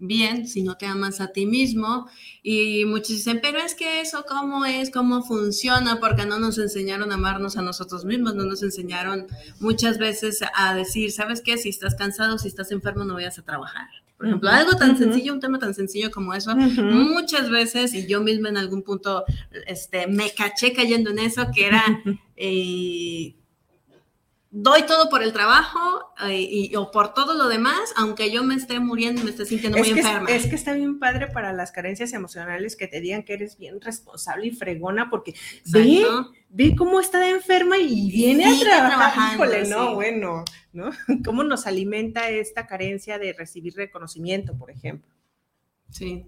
bien 0.00 0.48
si 0.48 0.62
no 0.62 0.76
te 0.76 0.86
amas 0.86 1.20
a 1.20 1.28
ti 1.28 1.46
mismo. 1.46 2.08
Y 2.42 2.84
muchos 2.86 3.10
dicen, 3.10 3.40
pero 3.42 3.58
es 3.58 3.74
que 3.74 4.00
eso, 4.00 4.24
¿cómo 4.28 4.64
es? 4.64 4.90
¿Cómo 4.90 5.22
funciona? 5.22 6.00
Porque 6.00 6.26
no 6.26 6.38
nos 6.38 6.58
enseñaron 6.58 7.12
a 7.12 7.14
amarnos 7.14 7.56
a 7.56 7.62
nosotros 7.62 8.04
mismos, 8.04 8.34
no 8.34 8.44
nos 8.44 8.62
enseñaron 8.62 9.26
muchas 9.60 9.98
veces 9.98 10.40
a 10.54 10.74
decir, 10.74 11.12
¿sabes 11.12 11.42
qué? 11.42 11.58
Si 11.58 11.68
estás 11.68 11.94
cansado, 11.94 12.38
si 12.38 12.48
estás 12.48 12.72
enfermo, 12.72 13.04
no 13.04 13.14
vayas 13.14 13.38
a 13.38 13.42
trabajar. 13.42 13.88
Por 14.16 14.26
ejemplo, 14.26 14.50
algo 14.50 14.72
tan 14.72 14.98
sencillo, 14.98 15.32
un 15.32 15.40
tema 15.40 15.58
tan 15.58 15.72
sencillo 15.72 16.10
como 16.10 16.34
eso, 16.34 16.54
muchas 16.54 17.48
veces, 17.48 17.94
y 17.94 18.06
yo 18.06 18.20
misma 18.20 18.50
en 18.50 18.58
algún 18.58 18.82
punto 18.82 19.24
este, 19.66 20.08
me 20.08 20.30
caché 20.34 20.74
cayendo 20.74 21.08
en 21.08 21.20
eso, 21.20 21.46
que 21.54 21.66
era, 21.66 22.02
eh, 22.36 23.34
doy 24.50 24.82
todo 24.82 25.08
por 25.08 25.22
el 25.22 25.32
trabajo 25.32 26.12
eh, 26.26 26.40
y, 26.40 26.76
o 26.76 26.90
por 26.90 27.14
todo 27.14 27.34
lo 27.34 27.48
demás, 27.48 27.92
aunque 27.96 28.32
yo 28.32 28.42
me 28.42 28.56
esté 28.56 28.80
muriendo 28.80 29.20
y 29.20 29.24
me 29.24 29.30
esté 29.30 29.46
sintiendo 29.46 29.78
muy 29.78 29.90
enferma. 29.90 30.28
Es 30.28 30.46
que 30.46 30.56
está 30.56 30.72
bien 30.72 30.98
padre 30.98 31.28
para 31.28 31.52
las 31.52 31.70
carencias 31.70 32.12
emocionales 32.12 32.76
que 32.76 32.88
te 32.88 33.00
digan 33.00 33.22
que 33.22 33.34
eres 33.34 33.56
bien 33.56 33.80
responsable 33.80 34.48
y 34.48 34.50
fregona, 34.50 35.08
porque 35.08 35.34
ve, 35.66 36.04
ve 36.48 36.74
cómo 36.76 37.00
está 37.00 37.20
de 37.20 37.30
enferma 37.30 37.78
y 37.78 38.10
viene 38.10 38.44
a 38.44 38.58
trabajar. 38.58 39.34
Híjole, 39.34 39.68
no, 39.68 39.94
bueno, 39.94 40.44
¿no? 40.72 40.90
¿Cómo 41.24 41.44
nos 41.44 41.66
alimenta 41.66 42.28
esta 42.28 42.66
carencia 42.66 43.18
de 43.18 43.32
recibir 43.32 43.74
reconocimiento, 43.76 44.58
por 44.58 44.70
ejemplo? 44.70 45.08
Sí. 45.90 46.26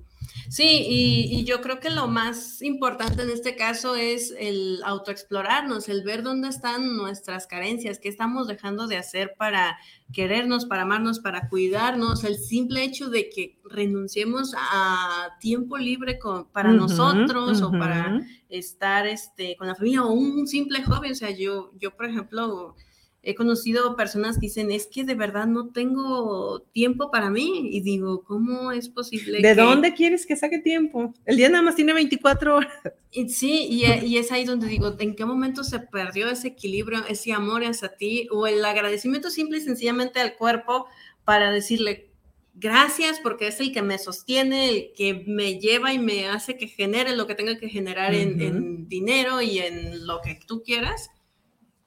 Sí, 0.49 0.85
y, 0.87 1.45
yo 1.45 1.61
creo 1.61 1.81
que 1.81 1.91
lo 1.91 2.09
más 2.09 2.63
importante 2.63 3.23
en 3.23 3.31
este 3.31 3.57
caso 3.57 3.97
es 3.97 4.35
el 4.39 4.81
autoexplorarnos, 4.85 5.89
el 5.89 6.03
ver 6.03 6.23
dónde 6.23 6.49
están 6.49 6.97
nuestras 6.97 7.47
carencias, 7.47 7.99
qué 7.99 8.09
estamos 8.09 8.49
dejando 8.49 8.87
de 8.87 8.97
hacer 8.97 9.35
para 9.39 9.79
querernos, 10.13 10.67
para 10.67 10.83
amarnos, 10.83 11.21
para 11.21 11.49
cuidarnos, 11.49 12.25
el 12.25 12.37
simple 12.37 12.85
hecho 12.85 13.09
de 13.09 13.31
que 13.31 13.59
renunciemos 13.65 14.55
a 14.57 15.31
tiempo 15.41 15.79
libre 15.79 16.19
para 16.53 16.73
nosotros 16.73 17.63
o 17.63 17.71
para 17.71 18.21
estar 18.49 19.07
este, 19.07 19.57
con 19.57 19.67
la 19.69 19.75
familia 19.75 20.05
o 20.05 20.13
un 20.13 20.47
simple 20.47 20.83
hobby. 20.85 21.11
O 21.13 21.15
sea, 21.15 21.31
yo, 21.31 21.73
yo 21.79 21.97
por 21.97 22.07
ejemplo, 22.07 22.77
he 23.25 23.37
conocido 23.37 23.95
personas 23.95 24.37
que 24.37 24.47
dicen, 24.47 24.73
es 24.73 24.87
que 24.87 25.05
de 25.05 25.15
verdad 25.15 25.47
no 25.47 25.69
tengo 25.69 26.61
tiempo 26.73 27.11
para 27.11 27.31
mí. 27.31 27.69
Y 27.71 27.81
digo, 27.81 28.25
¿cómo 28.25 28.73
es 28.73 28.89
posible? 28.89 29.41
¿De 29.41 29.55
dónde 29.55 29.95
quieres 29.95 30.27
que 30.27 30.37
saque 30.37 30.59
tiempo? 30.59 31.15
El 31.25 31.37
día 31.37 31.49
nada 31.49 31.63
más 31.63 31.77
tiene 31.77 31.93
24 31.93 32.57
horas. 32.57 32.73
Y, 33.13 33.29
sí, 33.29 33.69
y, 33.71 34.17
es 34.17 34.33
ahí 34.33 34.45
donde 34.45 34.67
digo, 34.67 34.97
¿en 34.99 35.15
qué 35.15 35.25
momento 35.25 35.63
se 35.63 35.79
perdió 35.79 36.29
ese 36.29 36.49
equilibrio, 36.49 37.05
ese 37.09 37.33
amor 37.33 37.63
hacia 37.63 37.95
ti 37.97 38.27
o 38.31 38.47
el 38.47 38.65
agradecimiento 38.65 39.31
simple 39.31 39.59
y 39.59 39.61
sencillamente 39.61 40.19
al 40.19 40.35
cuerpo 40.35 40.87
para 41.25 41.53
decirle, 41.53 42.09
gracias 42.55 43.21
porque 43.23 43.47
es 43.47 43.61
el 43.61 43.73
que 43.73 43.83
me 43.83 43.99
sostiene, 43.99 44.69
el 44.69 44.93
que 44.97 45.25
me 45.29 45.61
lleva 45.61 45.93
y 45.93 45.99
me 45.99 46.27
hace 46.27 46.57
que 46.57 46.67
genere 46.67 47.15
lo 47.15 47.27
que 47.27 47.35
tenga 47.37 47.57
que 47.59 47.69
generar 47.69 48.15
en, 48.15 48.41
en 48.41 48.89
dinero 48.89 49.41
y 49.43 49.59
en 49.59 50.07
lo 50.07 50.21
que 50.23 50.41
tú 50.47 50.63
quieras? 50.65 51.11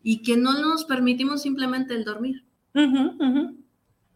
Y 0.07 0.21
que 0.21 0.37
no 0.37 0.53
nos 0.61 0.85
permitimos 0.85 1.41
simplemente 1.41 1.95
el 1.95 2.03
dormir. 2.03 2.45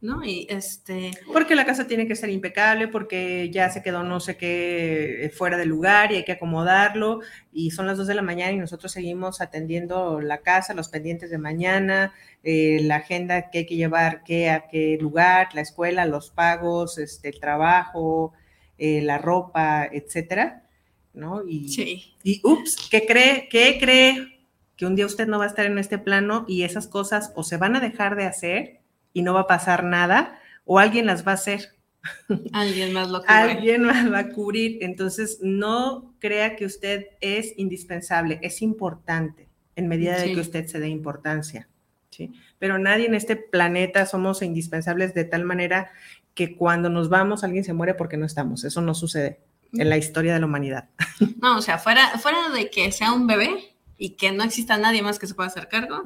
¿No? 0.02 0.24
Y 0.24 0.46
este... 0.48 1.12
Porque 1.34 1.56
la 1.56 1.66
casa 1.66 1.88
tiene 1.88 2.08
que 2.08 2.16
ser 2.16 2.30
impecable, 2.30 2.88
porque 2.88 3.50
ya 3.52 3.72
se 3.72 3.82
quedó 3.82 4.04
no 4.04 4.20
sé 4.20 4.38
qué 4.38 5.26
eh, 5.26 5.30
fuera 5.30 5.58
del 5.58 5.70
lugar 5.70 6.12
y 6.12 6.18
hay 6.18 6.26
que 6.26 6.34
acomodarlo, 6.34 7.22
y 7.52 7.72
son 7.72 7.88
las 7.88 7.98
dos 7.98 8.06
de 8.06 8.14
la 8.14 8.22
mañana 8.22 8.52
y 8.52 8.58
nosotros 8.58 8.92
seguimos 8.92 9.42
atendiendo 9.42 10.22
la 10.22 10.42
casa, 10.42 10.76
los 10.76 10.90
pendientes 10.90 11.32
de 11.32 11.40
mañana, 11.40 12.14
eh, 12.44 12.82
la 12.84 12.98
agenda 12.98 13.50
que 13.50 13.58
hay 13.58 13.66
que 13.66 13.76
llevar, 13.76 14.24
qué 14.24 14.52
a 14.52 14.68
qué 14.68 14.96
lugar, 15.02 15.50
la 15.56 15.62
escuela, 15.62 16.06
los 16.06 16.30
pagos, 16.30 17.00
este, 17.00 17.30
el 17.30 17.40
trabajo, 17.40 18.34
eh, 18.78 19.02
la 19.02 19.18
ropa, 19.18 19.90
etcétera, 19.92 20.68
¿no? 21.16 21.42
Y, 21.48 21.68
sí. 21.70 22.14
y 22.24 22.42
ups, 22.44 22.88
¿qué 22.92 23.08
cree? 23.08 23.50
¿Qué 23.50 23.80
cree? 23.80 24.39
Que 24.80 24.86
un 24.86 24.96
día 24.96 25.06
usted 25.06 25.28
no 25.28 25.40
va 25.40 25.44
a 25.44 25.48
estar 25.48 25.66
en 25.66 25.78
este 25.78 25.98
plano 25.98 26.46
y 26.48 26.64
esas 26.64 26.88
cosas 26.88 27.34
o 27.36 27.44
se 27.44 27.58
van 27.58 27.76
a 27.76 27.82
dejar 27.82 28.16
de 28.16 28.24
hacer 28.24 28.80
y 29.12 29.24
no 29.24 29.34
va 29.34 29.42
a 29.42 29.48
pasar 29.48 29.84
nada, 29.84 30.40
o 30.64 30.80
alguien 30.80 31.06
las 31.06 31.28
va 31.28 31.32
a 31.32 31.36
hacer. 31.36 31.76
Alguien 32.54 32.94
más 32.94 33.10
lo 33.10 33.20
cubre. 33.20 33.34
Alguien 33.34 33.84
más 33.84 34.10
va 34.10 34.20
a 34.20 34.30
cubrir. 34.30 34.78
Entonces, 34.80 35.40
no 35.42 36.16
crea 36.20 36.56
que 36.56 36.66
usted 36.66 37.08
es 37.20 37.54
indispensable, 37.58 38.40
es 38.42 38.62
importante 38.62 39.50
en 39.76 39.90
medida 39.90 40.18
de 40.18 40.34
que 40.34 40.40
usted 40.40 40.66
se 40.68 40.80
dé 40.80 40.88
importancia. 40.88 41.68
¿sí? 42.10 42.32
Pero 42.58 42.80
nadie 42.80 43.08
en 43.08 43.16
este 43.16 43.36
planeta 43.36 44.06
somos 44.06 44.42
indispensables 44.42 45.14
de 45.14 45.26
tal 45.26 45.44
manera 45.44 45.92
que 46.36 46.56
cuando 46.56 46.90
nos 46.90 47.10
vamos 47.10 47.44
alguien 47.44 47.66
se 47.66 47.74
muere 47.74 47.96
porque 47.96 48.16
no 48.16 48.26
estamos. 48.26 48.64
Eso 48.64 48.80
no 48.80 48.94
sucede 48.94 49.42
en 49.74 49.90
la 49.90 49.98
historia 49.98 50.34
de 50.34 50.40
la 50.40 50.46
humanidad. 50.46 50.88
No, 51.42 51.58
o 51.58 51.62
sea, 51.62 51.78
fuera, 51.78 52.18
fuera 52.18 52.50
de 52.50 52.70
que 52.70 52.92
sea 52.92 53.12
un 53.12 53.28
bebé, 53.28 53.74
y 54.02 54.12
que 54.12 54.32
no 54.32 54.44
exista 54.46 54.78
nadie 54.78 55.02
más 55.02 55.20
que 55.20 55.28
se 55.28 55.36
pueda 55.36 55.50
hacer 55.50 55.68
cargo, 55.68 56.02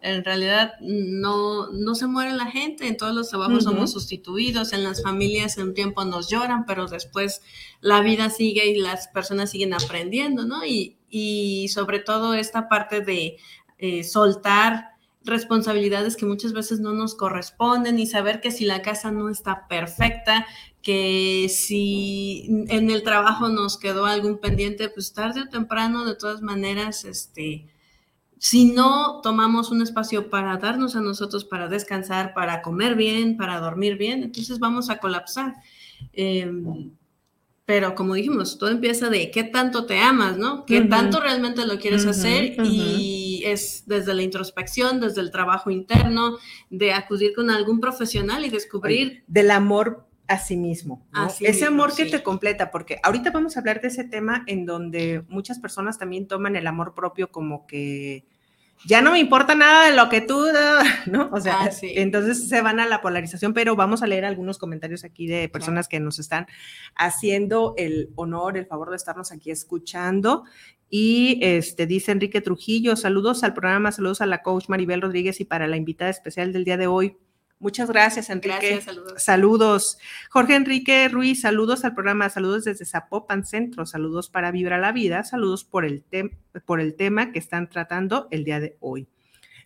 en 0.00 0.24
realidad 0.24 0.72
no, 0.80 1.70
no 1.70 1.94
se 1.94 2.06
muere 2.06 2.32
la 2.32 2.46
gente, 2.46 2.88
en 2.88 2.96
todos 2.96 3.14
los 3.14 3.28
trabajos 3.28 3.64
somos 3.64 3.92
sustituidos, 3.92 4.72
en 4.72 4.82
las 4.82 5.02
familias 5.02 5.58
en 5.58 5.68
un 5.68 5.74
tiempo 5.74 6.06
nos 6.06 6.30
lloran, 6.30 6.64
pero 6.64 6.86
después 6.86 7.42
la 7.82 8.00
vida 8.00 8.30
sigue 8.30 8.66
y 8.66 8.78
las 8.78 9.08
personas 9.08 9.50
siguen 9.50 9.74
aprendiendo, 9.74 10.46
¿no? 10.46 10.64
Y, 10.64 10.96
y 11.10 11.68
sobre 11.68 11.98
todo 11.98 12.32
esta 12.32 12.70
parte 12.70 13.02
de 13.02 13.36
eh, 13.76 14.02
soltar 14.02 14.95
responsabilidades 15.26 16.16
que 16.16 16.24
muchas 16.24 16.52
veces 16.52 16.80
no 16.80 16.92
nos 16.92 17.14
corresponden 17.14 17.98
y 17.98 18.06
saber 18.06 18.40
que 18.40 18.50
si 18.50 18.64
la 18.64 18.82
casa 18.82 19.10
no 19.10 19.28
está 19.28 19.66
perfecta, 19.68 20.46
que 20.82 21.48
si 21.50 22.46
en 22.68 22.90
el 22.90 23.02
trabajo 23.02 23.48
nos 23.48 23.76
quedó 23.76 24.06
algún 24.06 24.38
pendiente, 24.38 24.88
pues 24.88 25.12
tarde 25.12 25.42
o 25.42 25.48
temprano, 25.48 26.04
de 26.04 26.14
todas 26.14 26.42
maneras, 26.42 27.04
este, 27.04 27.66
si 28.38 28.66
no 28.66 29.20
tomamos 29.22 29.70
un 29.70 29.82
espacio 29.82 30.30
para 30.30 30.56
darnos 30.58 30.94
a 30.94 31.00
nosotros, 31.00 31.44
para 31.44 31.68
descansar, 31.68 32.34
para 32.34 32.62
comer 32.62 32.94
bien, 32.94 33.36
para 33.36 33.58
dormir 33.58 33.96
bien, 33.96 34.22
entonces 34.22 34.58
vamos 34.58 34.88
a 34.88 34.98
colapsar. 34.98 35.54
Em, 36.12 36.92
pero 37.64 37.96
como 37.96 38.14
dijimos, 38.14 38.58
todo 38.58 38.70
empieza 38.70 39.08
de 39.08 39.32
qué 39.32 39.42
tanto 39.42 39.86
te 39.86 39.98
amas, 39.98 40.38
¿no? 40.38 40.64
Qué 40.66 40.82
tanto 40.82 41.18
realmente 41.18 41.66
lo 41.66 41.80
quieres 41.80 42.06
hacer 42.06 42.54
y 42.64 43.15
es 43.52 43.84
desde 43.86 44.14
la 44.14 44.22
introspección, 44.22 45.00
desde 45.00 45.20
el 45.20 45.30
trabajo 45.30 45.70
interno, 45.70 46.38
de 46.70 46.92
acudir 46.92 47.34
con 47.34 47.50
algún 47.50 47.80
profesional 47.80 48.44
y 48.44 48.50
descubrir. 48.50 49.24
Del 49.26 49.50
amor 49.50 50.06
a 50.28 50.38
sí 50.38 50.56
mismo, 50.56 51.06
ese 51.40 51.66
amor 51.66 51.94
que 51.94 52.06
te 52.06 52.22
completa, 52.22 52.70
porque 52.70 52.98
ahorita 53.02 53.30
vamos 53.30 53.56
a 53.56 53.60
hablar 53.60 53.80
de 53.80 53.88
ese 53.88 54.04
tema 54.04 54.42
en 54.46 54.66
donde 54.66 55.24
muchas 55.28 55.60
personas 55.60 55.98
también 55.98 56.26
toman 56.26 56.56
el 56.56 56.66
amor 56.66 56.94
propio 56.94 57.30
como 57.30 57.66
que 57.66 58.26
ya 58.84 59.00
no 59.00 59.12
me 59.12 59.18
importa 59.18 59.54
nada 59.54 59.86
de 59.88 59.96
lo 59.96 60.08
que 60.08 60.20
tú, 60.20 60.44
¿no? 61.06 61.30
O 61.32 61.40
sea, 61.40 61.62
ah, 61.62 61.70
entonces 61.82 62.48
se 62.48 62.60
van 62.60 62.78
a 62.78 62.86
la 62.86 63.00
polarización, 63.00 63.54
pero 63.54 63.74
vamos 63.76 64.02
a 64.02 64.06
leer 64.06 64.24
algunos 64.24 64.58
comentarios 64.58 65.04
aquí 65.04 65.26
de 65.26 65.48
personas 65.48 65.88
que 65.88 66.00
nos 66.00 66.18
están 66.18 66.46
haciendo 66.94 67.74
el 67.76 68.10
honor, 68.16 68.56
el 68.56 68.66
favor 68.66 68.90
de 68.90 68.96
estarnos 68.96 69.32
aquí 69.32 69.50
escuchando. 69.50 70.44
Y 70.88 71.38
este 71.42 71.86
dice 71.86 72.12
Enrique 72.12 72.40
Trujillo, 72.40 72.96
saludos 72.96 73.42
al 73.42 73.54
programa, 73.54 73.90
saludos 73.92 74.20
a 74.20 74.26
la 74.26 74.42
coach 74.42 74.68
Maribel 74.68 75.02
Rodríguez 75.02 75.40
y 75.40 75.44
para 75.44 75.66
la 75.66 75.76
invitada 75.76 76.10
especial 76.10 76.52
del 76.52 76.64
día 76.64 76.76
de 76.76 76.86
hoy, 76.86 77.16
Muchas 77.58 77.88
gracias, 77.88 78.28
Enrique. 78.28 78.80
saludos. 79.16 79.98
Jorge 80.30 80.56
Enrique 80.56 81.08
Ruiz, 81.08 81.40
saludos 81.40 81.86
al 81.86 81.94
programa, 81.94 82.28
saludos 82.28 82.64
desde 82.64 82.84
Zapopan 82.84 83.46
Centro, 83.46 83.86
saludos 83.86 84.28
para 84.28 84.50
Vibra 84.50 84.76
la 84.76 84.92
Vida, 84.92 85.24
saludos 85.24 85.64
por 85.64 85.86
el, 85.86 86.04
por 86.66 86.80
el 86.80 86.94
tema 86.96 87.32
que 87.32 87.38
están 87.38 87.70
tratando 87.70 88.28
el 88.30 88.44
día 88.44 88.60
de 88.60 88.76
hoy. 88.80 89.08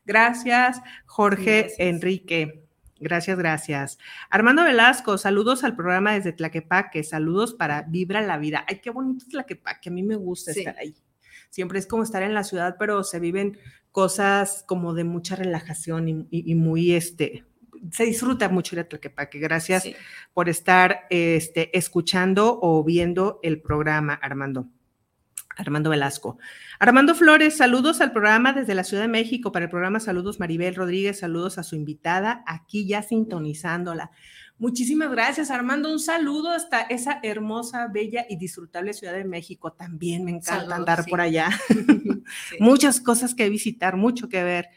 Gracias, 0.05 0.81
Jorge 1.07 1.73
Enrique. 1.79 2.65
Gracias, 3.01 3.37
gracias. 3.37 3.99
Armando 4.29 4.63
Velasco, 4.63 5.19
saludos 5.19 5.65
al 5.65 5.75
programa 5.75 6.13
desde 6.13 6.33
Tlaquepaque, 6.33 7.03
saludos 7.03 7.55
para 7.55 7.83
Vibra 7.83 8.21
la 8.21 8.39
Vida. 8.39 8.65
Ay, 8.69 8.81
qué 8.81 8.91
bonito 8.91 9.25
Tlaquepaque, 9.29 9.89
a 9.89 9.93
mí 9.93 10.03
me 10.05 10.17
gusta 10.17 10.53
estar 10.53 10.77
ahí. 10.79 10.95
Siempre 11.51 11.79
es 11.79 11.87
como 11.87 12.03
estar 12.03 12.23
en 12.23 12.35
la 12.35 12.45
ciudad, 12.45 12.77
pero 12.79 13.05
se 13.05 13.21
viven 13.21 13.59
cosas 13.93 14.65
como 14.67 14.95
de 14.95 15.05
mucha 15.05 15.37
relajación 15.37 16.29
y 16.31 16.55
muy, 16.55 16.95
este, 16.95 17.45
se 17.91 18.05
disfruta 18.05 18.49
mucho 18.49 18.75
ir 18.75 18.81
a 18.81 18.89
Tlaquepaque. 18.89 19.39
Gracias 19.39 19.89
por 20.35 20.49
estar 20.49 21.07
este, 21.11 21.77
escuchando 21.77 22.59
o 22.61 22.85
viendo 22.85 23.41
el 23.43 23.61
programa, 23.61 24.15
Armando. 24.15 24.67
Armando 25.57 25.91
Velasco. 25.91 26.39
Armando 26.79 27.15
Flores, 27.15 27.57
saludos 27.57 28.01
al 28.01 28.13
programa 28.13 28.53
desde 28.53 28.75
la 28.75 28.85
Ciudad 28.85 29.03
de 29.03 29.09
México 29.09 29.53
para 29.53 29.67
el 29.67 29.71
programa 29.71 30.01
Saludos 30.01 30.41
Maribel 30.41 30.75
Rodríguez, 30.75 31.19
saludos 31.19 31.59
a 31.59 31.65
su 31.65 31.77
invitada, 31.77 32.43
aquí 32.47 32.87
ya 32.87 33.03
sintonizándola. 33.03 34.11
Muchísimas 34.61 35.11
gracias, 35.11 35.51
Armando. 35.51 35.91
Un 35.91 35.99
saludo 35.99 36.51
hasta 36.51 36.83
esa 36.83 37.19
hermosa, 37.23 37.89
bella 37.89 38.27
y 38.29 38.37
disfrutable 38.37 38.93
Ciudad 38.93 39.15
de 39.15 39.25
México. 39.25 39.73
También 39.73 40.23
me 40.23 40.33
encanta 40.33 40.77
andar 40.77 41.07
por 41.07 41.23
allá. 41.23 41.49
Muchas 42.61 43.01
cosas 43.01 43.35
que 43.35 43.49
visitar, 43.49 43.97
mucho 43.97 44.29
que 44.29 44.45
ver. 44.45 44.69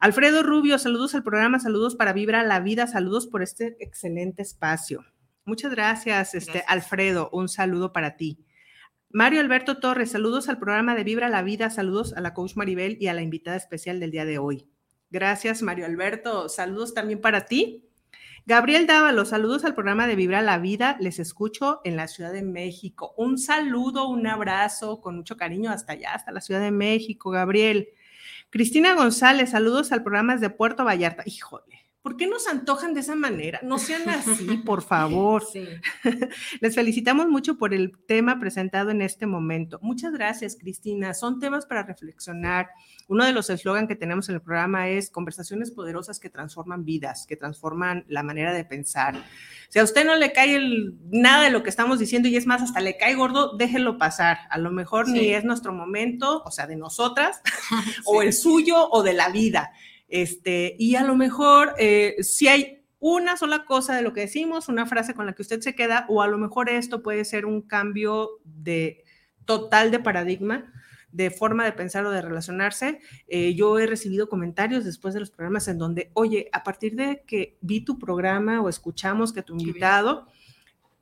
Alfredo 0.00 0.42
Rubio, 0.42 0.78
saludos 0.78 1.14
al 1.14 1.22
programa, 1.22 1.58
saludos 1.58 1.96
para 1.96 2.12
Vibra 2.12 2.42
la 2.42 2.60
Vida, 2.60 2.86
saludos 2.86 3.26
por 3.26 3.42
este 3.42 3.78
excelente 3.80 4.42
espacio. 4.42 5.02
Muchas 5.46 5.70
gracias, 5.70 6.34
este, 6.34 6.62
Alfredo, 6.66 7.30
un 7.32 7.48
saludo 7.48 7.94
para 7.94 8.18
ti. 8.18 8.44
Mario 9.08 9.40
Alberto 9.40 9.78
Torres, 9.78 10.10
saludos 10.10 10.50
al 10.50 10.58
programa 10.58 10.94
de 10.94 11.04
Vibra 11.04 11.30
la 11.30 11.40
Vida, 11.40 11.70
saludos 11.70 12.12
a 12.12 12.20
la 12.20 12.34
coach 12.34 12.54
Maribel 12.56 12.98
y 13.00 13.06
a 13.06 13.14
la 13.14 13.22
invitada 13.22 13.56
especial 13.56 13.98
del 13.98 14.10
día 14.10 14.26
de 14.26 14.36
hoy. 14.36 14.68
Gracias, 15.08 15.62
Mario 15.62 15.86
Alberto. 15.86 16.50
Saludos 16.50 16.92
también 16.92 17.22
para 17.22 17.46
ti. 17.46 17.85
Gabriel 18.48 18.86
Dávalo, 18.86 19.24
saludos 19.24 19.64
al 19.64 19.74
programa 19.74 20.06
de 20.06 20.14
Vibra 20.14 20.40
la 20.40 20.58
Vida. 20.58 20.96
Les 21.00 21.18
escucho 21.18 21.80
en 21.82 21.96
la 21.96 22.06
Ciudad 22.06 22.32
de 22.32 22.44
México. 22.44 23.12
Un 23.16 23.38
saludo, 23.38 24.08
un 24.08 24.24
abrazo 24.28 25.00
con 25.00 25.16
mucho 25.16 25.36
cariño 25.36 25.72
hasta 25.72 25.94
allá, 25.94 26.14
hasta 26.14 26.30
la 26.30 26.40
Ciudad 26.40 26.60
de 26.60 26.70
México, 26.70 27.30
Gabriel. 27.30 27.88
Cristina 28.50 28.94
González, 28.94 29.50
saludos 29.50 29.90
al 29.90 30.04
programa 30.04 30.36
de 30.36 30.48
Puerto 30.48 30.84
Vallarta. 30.84 31.24
Híjole, 31.26 31.85
¿por 32.06 32.16
qué 32.16 32.28
nos 32.28 32.46
antojan 32.46 32.94
de 32.94 33.00
esa 33.00 33.16
manera? 33.16 33.58
No 33.64 33.80
sean 33.80 34.08
así, 34.08 34.58
por 34.64 34.82
favor. 34.82 35.42
Les 36.60 36.72
felicitamos 36.72 37.26
mucho 37.26 37.58
por 37.58 37.74
el 37.74 37.98
tema 38.06 38.38
presentado 38.38 38.92
en 38.92 39.02
este 39.02 39.26
momento. 39.26 39.80
Muchas 39.82 40.12
gracias, 40.12 40.56
Cristina. 40.56 41.14
Son 41.14 41.40
temas 41.40 41.66
para 41.66 41.82
reflexionar. 41.82 42.68
Uno 43.08 43.24
de 43.24 43.32
los 43.32 43.50
eslogans 43.50 43.88
que 43.88 43.96
tenemos 43.96 44.28
en 44.28 44.36
el 44.36 44.40
programa 44.40 44.88
es 44.88 45.10
conversaciones 45.10 45.72
poderosas 45.72 46.20
que 46.20 46.30
transforman 46.30 46.84
vidas, 46.84 47.26
que 47.26 47.34
transforman 47.34 48.04
la 48.06 48.22
manera 48.22 48.52
de 48.52 48.64
pensar. 48.64 49.20
Si 49.68 49.80
a 49.80 49.82
usted 49.82 50.06
no 50.06 50.14
le 50.14 50.30
cae 50.30 50.60
nada 51.10 51.42
de 51.42 51.50
lo 51.50 51.64
que 51.64 51.70
estamos 51.70 51.98
diciendo 51.98 52.28
y 52.28 52.36
es 52.36 52.46
más, 52.46 52.62
hasta 52.62 52.80
le 52.80 52.96
cae 52.96 53.16
gordo, 53.16 53.56
déjelo 53.56 53.98
pasar. 53.98 54.38
A 54.50 54.58
lo 54.58 54.70
mejor 54.70 55.08
ni 55.08 55.30
es 55.30 55.42
nuestro 55.42 55.72
momento, 55.72 56.44
o 56.44 56.52
sea, 56.52 56.68
de 56.68 56.76
nosotras, 56.76 57.40
o 58.04 58.22
el 58.22 58.32
suyo, 58.32 58.90
o 58.90 59.02
de 59.02 59.12
la 59.12 59.28
vida. 59.30 59.72
Este, 60.08 60.76
y 60.78 60.94
a 60.94 61.02
lo 61.02 61.16
mejor 61.16 61.74
eh, 61.78 62.16
si 62.20 62.48
hay 62.48 62.84
una 62.98 63.36
sola 63.36 63.64
cosa 63.64 63.94
de 63.94 64.02
lo 64.02 64.12
que 64.12 64.20
decimos, 64.20 64.68
una 64.68 64.86
frase 64.86 65.14
con 65.14 65.26
la 65.26 65.32
que 65.34 65.42
usted 65.42 65.60
se 65.60 65.74
queda, 65.74 66.06
o 66.08 66.22
a 66.22 66.28
lo 66.28 66.38
mejor 66.38 66.68
esto 66.68 67.02
puede 67.02 67.24
ser 67.24 67.46
un 67.46 67.62
cambio 67.62 68.40
de 68.44 69.04
total 69.44 69.90
de 69.90 69.98
paradigma 69.98 70.72
de 71.16 71.30
forma 71.30 71.64
de 71.64 71.72
pensar 71.72 72.04
o 72.04 72.10
de 72.10 72.20
relacionarse. 72.20 73.00
Eh, 73.26 73.54
yo 73.54 73.78
he 73.78 73.86
recibido 73.86 74.28
comentarios 74.28 74.84
después 74.84 75.14
de 75.14 75.20
los 75.20 75.30
programas 75.30 75.66
en 75.66 75.78
donde, 75.78 76.10
oye, 76.12 76.50
a 76.52 76.62
partir 76.62 76.94
de 76.94 77.22
que 77.26 77.56
vi 77.62 77.80
tu 77.80 77.98
programa 77.98 78.60
o 78.60 78.68
escuchamos 78.68 79.32
que 79.32 79.42
tu 79.42 79.54
invitado, 79.54 80.26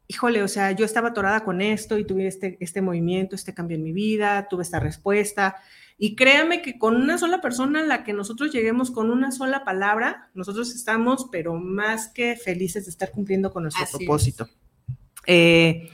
híjole, 0.06 0.44
o 0.44 0.48
sea, 0.48 0.70
yo 0.70 0.84
estaba 0.84 1.08
atorada 1.08 1.40
con 1.40 1.60
esto 1.60 1.98
y 1.98 2.04
tuve 2.04 2.28
este, 2.28 2.56
este 2.60 2.80
movimiento, 2.80 3.34
este 3.34 3.54
cambio 3.54 3.76
en 3.76 3.82
mi 3.82 3.92
vida, 3.92 4.46
tuve 4.48 4.62
esta 4.62 4.78
respuesta. 4.78 5.56
Y 5.96 6.16
créame 6.16 6.61
que 6.61 6.78
con 6.78 6.96
una 6.96 7.18
sola 7.18 7.40
persona 7.40 7.80
a 7.80 7.85
la 7.85 8.02
que 8.02 8.12
nosotros 8.12 8.52
lleguemos 8.52 8.90
con 8.90 9.11
una 9.11 9.30
sola 9.30 9.64
palabra, 9.64 10.30
nosotros 10.35 10.74
estamos, 10.74 11.28
pero 11.30 11.54
más 11.54 12.09
que 12.09 12.37
felices 12.37 12.87
de 12.87 12.90
estar 12.90 13.11
cumpliendo 13.12 13.52
con 13.52 13.62
nuestro 13.62 13.87
propósito. 13.98 14.48
Eh, 15.26 15.88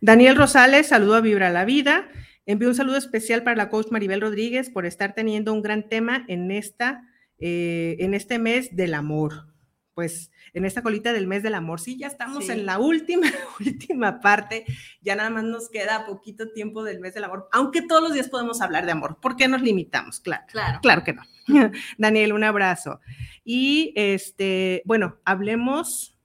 Daniel 0.00 0.36
Rosales, 0.36 0.88
saludo 0.88 1.14
a 1.14 1.20
Vibra 1.20 1.50
la 1.50 1.64
Vida. 1.64 2.08
Envío 2.46 2.68
un 2.68 2.74
saludo 2.74 2.96
especial 2.96 3.42
para 3.42 3.56
la 3.56 3.70
coach 3.70 3.86
Maribel 3.90 4.20
Rodríguez 4.20 4.70
por 4.70 4.86
estar 4.86 5.14
teniendo 5.14 5.52
un 5.52 5.62
gran 5.62 5.88
tema 5.88 6.24
en, 6.28 6.50
esta, 6.50 7.08
eh, 7.38 7.96
en 8.00 8.12
este 8.12 8.38
mes 8.38 8.74
del 8.76 8.94
amor. 8.94 9.53
Pues 9.94 10.32
en 10.52 10.64
esta 10.64 10.82
colita 10.82 11.12
del 11.12 11.26
mes 11.26 11.42
del 11.42 11.54
amor. 11.54 11.80
Sí, 11.80 11.96
ya 11.96 12.08
estamos 12.08 12.48
en 12.48 12.66
la 12.66 12.78
última, 12.78 13.28
última 13.60 14.20
parte. 14.20 14.64
Ya 15.00 15.14
nada 15.14 15.30
más 15.30 15.44
nos 15.44 15.70
queda 15.70 16.04
poquito 16.04 16.50
tiempo 16.52 16.82
del 16.82 17.00
mes 17.00 17.14
del 17.14 17.24
amor, 17.24 17.48
aunque 17.52 17.82
todos 17.82 18.02
los 18.02 18.12
días 18.12 18.28
podemos 18.28 18.60
hablar 18.60 18.86
de 18.86 18.92
amor. 18.92 19.18
¿Por 19.20 19.36
qué 19.36 19.46
nos 19.46 19.62
limitamos? 19.62 20.20
Claro, 20.20 20.44
claro, 20.50 20.80
claro 20.82 21.04
que 21.04 21.12
no. 21.12 21.22
Daniel, 21.98 22.32
un 22.32 22.44
abrazo. 22.44 23.00
Y 23.44 23.92
este, 23.96 24.82
bueno, 24.84 25.18
hablemos 25.24 26.16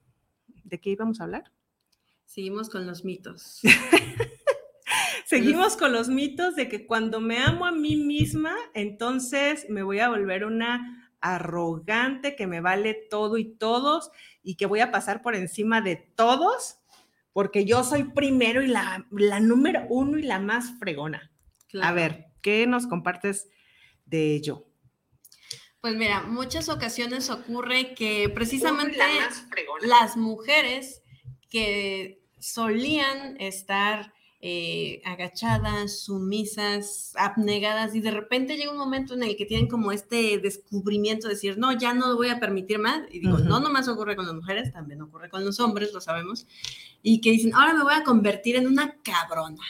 de 0.64 0.80
qué 0.80 0.90
íbamos 0.90 1.20
a 1.20 1.24
hablar. 1.24 1.52
Seguimos 2.24 2.70
con 2.70 2.86
los 2.86 3.04
mitos. 3.04 3.60
Seguimos 5.26 5.76
con 5.76 5.92
los 5.92 6.08
mitos 6.08 6.56
de 6.56 6.68
que 6.68 6.86
cuando 6.86 7.20
me 7.20 7.38
amo 7.38 7.66
a 7.66 7.72
mí 7.72 7.96
misma, 7.96 8.56
entonces 8.74 9.66
me 9.68 9.82
voy 9.82 10.00
a 10.00 10.08
volver 10.08 10.44
una 10.44 10.99
arrogante 11.20 12.36
que 12.36 12.46
me 12.46 12.60
vale 12.60 12.94
todo 12.94 13.38
y 13.38 13.44
todos 13.44 14.10
y 14.42 14.56
que 14.56 14.66
voy 14.66 14.80
a 14.80 14.90
pasar 14.90 15.22
por 15.22 15.34
encima 15.34 15.80
de 15.80 15.96
todos 15.96 16.80
porque 17.32 17.64
yo 17.64 17.84
soy 17.84 18.04
primero 18.04 18.62
y 18.62 18.66
la, 18.66 19.04
número 19.40 19.86
uno 19.88 20.18
y 20.18 20.22
la 20.22 20.38
más 20.38 20.78
fregona. 20.78 21.30
A 21.80 21.92
ver, 21.92 22.26
¿qué 22.42 22.66
nos 22.66 22.86
compartes 22.86 23.48
de 24.04 24.34
ello? 24.34 24.66
Pues 25.80 25.94
mira, 25.94 26.22
muchas 26.22 26.68
ocasiones 26.68 27.30
ocurre 27.30 27.94
que 27.94 28.28
precisamente 28.28 28.98
las 29.82 30.16
mujeres 30.16 31.02
que 31.48 32.22
solían 32.38 33.40
estar 33.40 34.12
eh, 34.42 35.02
agachadas, 35.04 36.00
sumisas, 36.00 37.12
abnegadas, 37.16 37.94
y 37.94 38.00
de 38.00 38.10
repente 38.10 38.56
llega 38.56 38.72
un 38.72 38.78
momento 38.78 39.12
en 39.12 39.22
el 39.22 39.36
que 39.36 39.44
tienen 39.44 39.68
como 39.68 39.92
este 39.92 40.38
descubrimiento 40.38 41.28
de 41.28 41.34
decir, 41.34 41.58
no, 41.58 41.76
ya 41.76 41.92
no 41.92 42.08
lo 42.08 42.16
voy 42.16 42.30
a 42.30 42.40
permitir 42.40 42.78
más. 42.78 43.02
Y 43.10 43.20
digo, 43.20 43.36
no 43.38 43.60
nomás 43.60 43.86
ocurre 43.88 44.16
con 44.16 44.24
las 44.24 44.34
mujeres, 44.34 44.72
también 44.72 45.02
ocurre 45.02 45.28
con 45.28 45.44
los 45.44 45.60
hombres, 45.60 45.92
lo 45.92 46.00
sabemos. 46.00 46.46
Y 47.02 47.20
que 47.20 47.32
dicen, 47.32 47.54
ahora 47.54 47.74
me 47.74 47.82
voy 47.82 47.92
a 47.92 48.02
convertir 48.02 48.56
en 48.56 48.66
una 48.66 48.96
cabrona. 49.02 49.62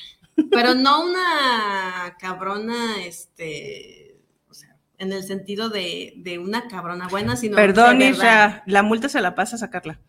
Pero 0.52 0.74
no 0.74 1.04
una 1.04 2.16
cabrona, 2.20 3.04
este, 3.04 4.20
o 4.48 4.54
sea, 4.54 4.76
en 4.98 5.12
el 5.12 5.24
sentido 5.24 5.68
de, 5.68 6.14
de 6.18 6.38
una 6.38 6.68
cabrona 6.68 7.08
buena, 7.08 7.34
sino... 7.34 7.56
Perdón, 7.56 8.02
Isra, 8.02 8.62
la 8.66 8.84
multa 8.84 9.08
se 9.08 9.20
la 9.20 9.34
pasa 9.34 9.56
a 9.56 9.58
sacarla. 9.58 10.00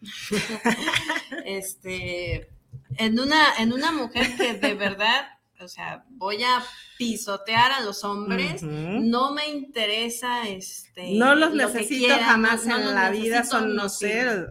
este 1.46 2.48
en 2.98 3.20
una, 3.20 3.56
en 3.60 3.74
una 3.74 3.92
mujer 3.92 4.36
que 4.36 4.54
de 4.56 4.74
verdad, 4.74 5.28
o 5.60 5.68
sea, 5.68 6.06
voy 6.10 6.44
a 6.44 6.64
pisotear 6.98 7.72
a 7.72 7.82
los 7.82 8.04
hombres, 8.04 8.64
no 8.64 9.34
me 9.34 9.48
interesa 9.50 10.48
este. 10.48 11.14
No 11.14 11.36
los 11.36 11.54
necesito 11.54 12.14
jamás 12.16 12.66
en 12.66 12.94
la 12.94 13.10
vida, 13.10 13.44
son 13.44 13.76
no 13.76 13.90
ser. 13.90 14.50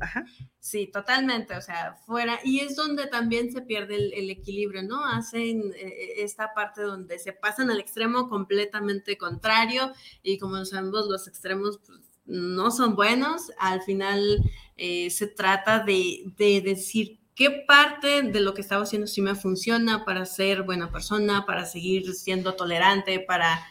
Sí, 0.62 0.88
totalmente, 0.92 1.56
o 1.56 1.62
sea, 1.62 1.94
fuera, 2.06 2.38
y 2.44 2.60
es 2.60 2.76
donde 2.76 3.06
también 3.06 3.50
se 3.50 3.62
pierde 3.62 3.96
el, 3.96 4.28
equilibrio, 4.28 4.82
¿no? 4.82 5.06
Hacen 5.06 5.72
eh, 5.74 5.86
eh, 5.86 6.12
esta 6.18 6.52
parte 6.52 6.82
donde 6.82 7.18
se 7.18 7.32
pasan 7.32 7.70
al 7.70 7.80
extremo 7.80 8.28
completamente 8.28 9.16
contrario 9.16 9.90
y 10.22 10.38
como 10.38 10.62
sabemos, 10.66 11.06
los 11.08 11.26
extremos 11.26 11.80
pues, 11.86 12.00
no 12.26 12.70
son 12.70 12.94
buenos, 12.94 13.50
al 13.58 13.80
final 13.82 14.38
eh, 14.76 15.08
se 15.08 15.28
trata 15.28 15.80
de, 15.80 16.24
de 16.36 16.60
decir 16.60 17.19
qué 17.40 17.50
parte 17.66 18.20
de 18.20 18.40
lo 18.40 18.52
que 18.52 18.60
estaba 18.60 18.82
haciendo 18.82 19.06
sí 19.06 19.22
me 19.22 19.34
funciona 19.34 20.04
para 20.04 20.26
ser 20.26 20.62
buena 20.62 20.92
persona, 20.92 21.46
para 21.46 21.64
seguir 21.64 22.12
siendo 22.12 22.52
tolerante, 22.52 23.18
para 23.18 23.66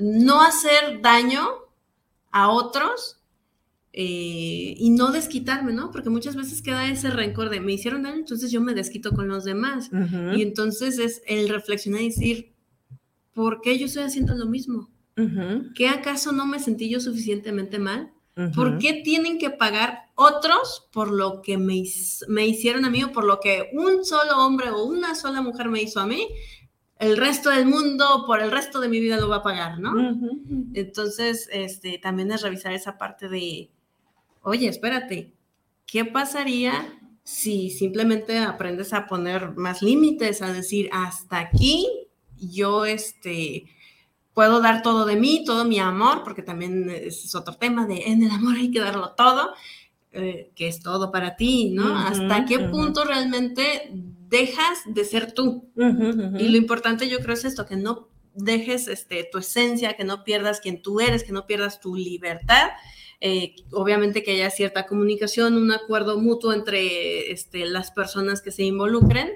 no 0.00 0.42
hacer 0.42 1.00
daño 1.00 1.46
a 2.32 2.48
otros 2.48 3.20
eh, 3.92 4.74
y 4.76 4.90
no 4.90 5.12
desquitarme, 5.12 5.72
¿no? 5.72 5.92
Porque 5.92 6.10
muchas 6.10 6.34
veces 6.34 6.62
queda 6.62 6.88
ese 6.88 7.10
rencor 7.10 7.48
de 7.48 7.60
me 7.60 7.74
hicieron 7.74 8.02
daño, 8.02 8.16
entonces 8.16 8.50
yo 8.50 8.60
me 8.60 8.74
desquito 8.74 9.12
con 9.12 9.28
los 9.28 9.44
demás. 9.44 9.88
Y 10.34 10.42
entonces 10.42 10.98
es 10.98 11.22
el 11.28 11.48
reflexionar 11.48 12.00
y 12.00 12.08
decir, 12.08 12.52
¿por 13.34 13.60
qué 13.60 13.78
yo 13.78 13.86
estoy 13.86 14.02
haciendo 14.02 14.34
lo 14.34 14.46
mismo? 14.46 14.90
¿Qué 15.76 15.86
acaso 15.86 16.32
no 16.32 16.44
me 16.44 16.58
sentí 16.58 16.90
yo 16.90 16.98
suficientemente 16.98 17.78
mal? 17.78 18.10
¿Por 18.52 18.78
qué 18.78 18.94
tienen 19.04 19.38
que 19.38 19.50
pagar 19.50 20.10
otros 20.14 20.88
por 20.92 21.10
lo 21.10 21.42
que 21.42 21.58
me, 21.58 21.82
me, 22.28 22.46
hicieron 22.46 22.84
a 22.84 22.90
mí 22.90 23.02
o 23.02 23.12
por 23.12 23.24
lo 23.24 23.40
que 23.40 23.70
un 23.72 24.04
solo 24.04 24.44
hombre 24.44 24.70
o 24.70 24.84
una 24.84 25.14
sola 25.14 25.40
mujer 25.40 25.68
me 25.68 25.82
hizo 25.82 26.00
a 26.00 26.06
mí? 26.06 26.28
El 26.98 27.16
resto 27.16 27.50
del 27.50 27.66
mundo, 27.66 28.24
por 28.26 28.40
el 28.40 28.50
resto 28.50 28.80
de 28.80 28.88
mi 28.88 29.00
vida 29.00 29.16
lo 29.16 29.28
va 29.28 29.36
a 29.36 29.42
pagar, 29.42 29.80
¿no? 29.80 29.92
Entonces, 30.74 31.48
este, 31.52 31.98
también 31.98 32.30
es 32.30 32.42
revisar 32.42 32.72
esa 32.72 32.96
parte 32.96 33.28
de, 33.28 33.70
oye, 34.42 34.68
espérate, 34.68 35.32
¿qué 35.84 36.04
pasaría 36.04 37.00
si 37.24 37.70
simplemente 37.70 38.38
aprendes 38.38 38.92
a 38.92 39.06
poner 39.06 39.56
más 39.56 39.82
límites, 39.82 40.42
a 40.42 40.52
decir, 40.52 40.88
hasta 40.92 41.40
aquí 41.40 41.88
yo, 42.36 42.84
este, 42.84 43.66
puedo 44.34 44.60
dar 44.60 44.82
todo 44.82 45.04
de 45.04 45.16
mí, 45.16 45.44
todo 45.44 45.64
mi 45.64 45.78
amor, 45.78 46.22
porque 46.24 46.42
también 46.42 46.90
es 46.90 47.34
otro 47.34 47.54
tema 47.54 47.86
de 47.86 48.10
en 48.10 48.22
el 48.22 48.30
amor 48.30 48.56
hay 48.56 48.70
que 48.70 48.80
darlo 48.80 49.12
todo, 49.12 49.54
eh, 50.14 50.52
que 50.54 50.68
es 50.68 50.80
todo 50.80 51.10
para 51.10 51.36
ti, 51.36 51.70
¿no? 51.70 51.96
¿Hasta 51.96 52.44
qué 52.44 52.58
punto 52.58 53.04
realmente 53.04 53.90
dejas 54.28 54.80
de 54.86 55.04
ser 55.04 55.32
tú? 55.32 55.70
Y 55.74 56.48
lo 56.48 56.56
importante 56.58 57.08
yo 57.08 57.20
creo 57.20 57.32
es 57.32 57.46
esto, 57.46 57.64
que 57.64 57.76
no 57.76 58.10
dejes 58.34 58.88
este, 58.88 59.26
tu 59.30 59.38
esencia, 59.38 59.94
que 59.94 60.04
no 60.04 60.22
pierdas 60.22 60.60
quien 60.60 60.82
tú 60.82 61.00
eres, 61.00 61.24
que 61.24 61.32
no 61.32 61.46
pierdas 61.46 61.80
tu 61.80 61.96
libertad. 61.96 62.72
Eh, 63.20 63.54
obviamente 63.72 64.22
que 64.22 64.32
haya 64.32 64.50
cierta 64.50 64.86
comunicación, 64.86 65.56
un 65.56 65.70
acuerdo 65.70 66.18
mutuo 66.20 66.52
entre 66.52 67.30
este, 67.32 67.64
las 67.66 67.90
personas 67.90 68.42
que 68.42 68.50
se 68.50 68.64
involucren, 68.64 69.30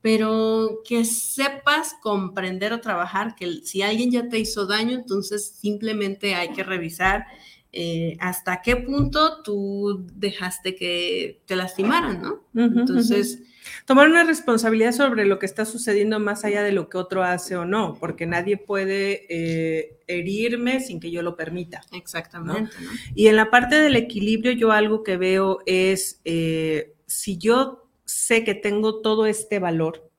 pero 0.00 0.80
que 0.86 1.04
sepas 1.04 1.94
comprender 2.00 2.72
o 2.72 2.80
trabajar 2.80 3.34
que 3.34 3.60
si 3.64 3.82
alguien 3.82 4.10
ya 4.10 4.28
te 4.28 4.38
hizo 4.38 4.66
daño, 4.66 4.94
entonces 4.94 5.56
simplemente 5.60 6.34
hay 6.34 6.52
que 6.52 6.62
revisar 6.62 7.26
eh, 7.72 8.16
hasta 8.20 8.60
qué 8.62 8.76
punto 8.76 9.42
tú 9.42 10.06
dejaste 10.14 10.74
que 10.74 11.42
te 11.46 11.56
lastimaran, 11.56 12.22
¿no? 12.22 12.44
entonces... 12.54 13.42
Tomar 13.86 14.08
una 14.08 14.24
responsabilidad 14.24 14.92
sobre 14.92 15.24
lo 15.24 15.38
que 15.38 15.46
está 15.46 15.64
sucediendo 15.64 16.18
más 16.20 16.44
allá 16.44 16.62
de 16.62 16.72
lo 16.72 16.88
que 16.88 16.98
otro 16.98 17.22
hace 17.22 17.56
o 17.56 17.64
no, 17.64 17.96
porque 17.98 18.26
nadie 18.26 18.56
puede 18.56 19.26
eh, 19.28 20.00
herirme 20.06 20.80
sin 20.80 21.00
que 21.00 21.10
yo 21.10 21.22
lo 21.22 21.36
permita. 21.36 21.82
Exactamente. 21.92 22.72
Y 23.14 23.28
en 23.28 23.36
la 23.36 23.50
parte 23.50 23.76
del 23.76 23.96
equilibrio, 23.96 24.52
yo 24.52 24.72
algo 24.72 25.02
que 25.02 25.16
veo 25.16 25.60
es, 25.66 26.20
eh, 26.24 26.94
si 27.06 27.38
yo 27.38 27.88
sé 28.04 28.44
que 28.44 28.54
tengo 28.54 29.00
todo 29.00 29.26
este 29.26 29.58
valor, 29.58 30.10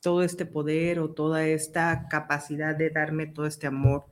todo 0.00 0.22
este 0.22 0.46
poder 0.46 1.00
o 1.00 1.10
toda 1.10 1.46
esta 1.46 2.08
capacidad 2.08 2.76
de 2.76 2.90
darme 2.90 3.26
todo 3.26 3.46
este 3.46 3.66
amor, 3.66 4.04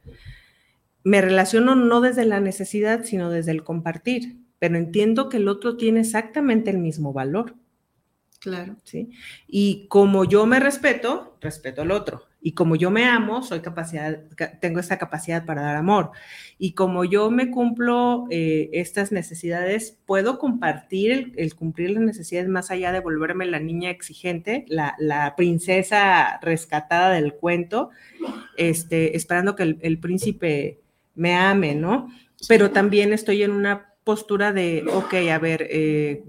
me 1.04 1.20
relaciono 1.20 1.74
no 1.74 2.00
desde 2.00 2.24
la 2.24 2.40
necesidad, 2.40 3.04
sino 3.04 3.30
desde 3.30 3.52
el 3.52 3.62
compartir, 3.62 4.38
pero 4.58 4.76
entiendo 4.76 5.28
que 5.28 5.36
el 5.36 5.48
otro 5.48 5.76
tiene 5.76 6.00
exactamente 6.00 6.70
el 6.70 6.78
mismo 6.78 7.12
valor. 7.12 7.54
Claro. 8.40 8.76
¿Sí? 8.84 9.10
Y 9.46 9.86
como 9.88 10.24
yo 10.24 10.44
me 10.44 10.60
respeto, 10.60 11.38
respeto 11.40 11.82
al 11.82 11.90
otro. 11.92 12.26
Y 12.46 12.52
como 12.52 12.76
yo 12.76 12.90
me 12.90 13.06
amo, 13.06 13.42
soy 13.42 13.60
capacidad, 13.60 14.20
tengo 14.60 14.78
esta 14.78 14.98
capacidad 14.98 15.46
para 15.46 15.62
dar 15.62 15.76
amor. 15.76 16.10
Y 16.58 16.72
como 16.72 17.06
yo 17.06 17.30
me 17.30 17.50
cumplo 17.50 18.26
eh, 18.28 18.68
estas 18.74 19.12
necesidades, 19.12 19.98
puedo 20.04 20.38
compartir 20.38 21.32
el, 21.38 21.54
cumplir 21.54 21.92
las 21.92 22.02
necesidades 22.02 22.50
más 22.50 22.70
allá 22.70 22.92
de 22.92 23.00
volverme 23.00 23.46
la 23.46 23.60
niña 23.60 23.88
exigente, 23.88 24.66
la, 24.68 24.94
la 24.98 25.36
princesa 25.36 26.38
rescatada 26.42 27.14
del 27.14 27.32
cuento, 27.32 27.88
este, 28.58 29.16
esperando 29.16 29.56
que 29.56 29.78
el, 29.80 29.98
príncipe 29.98 30.83
me 31.14 31.34
ame, 31.34 31.74
¿no? 31.74 32.08
Pero 32.48 32.70
también 32.70 33.12
estoy 33.12 33.42
en 33.42 33.52
una 33.52 33.94
postura 34.04 34.52
de, 34.52 34.84
ok, 34.92 35.14
a 35.32 35.38
ver, 35.38 35.66
eh, 35.70 36.24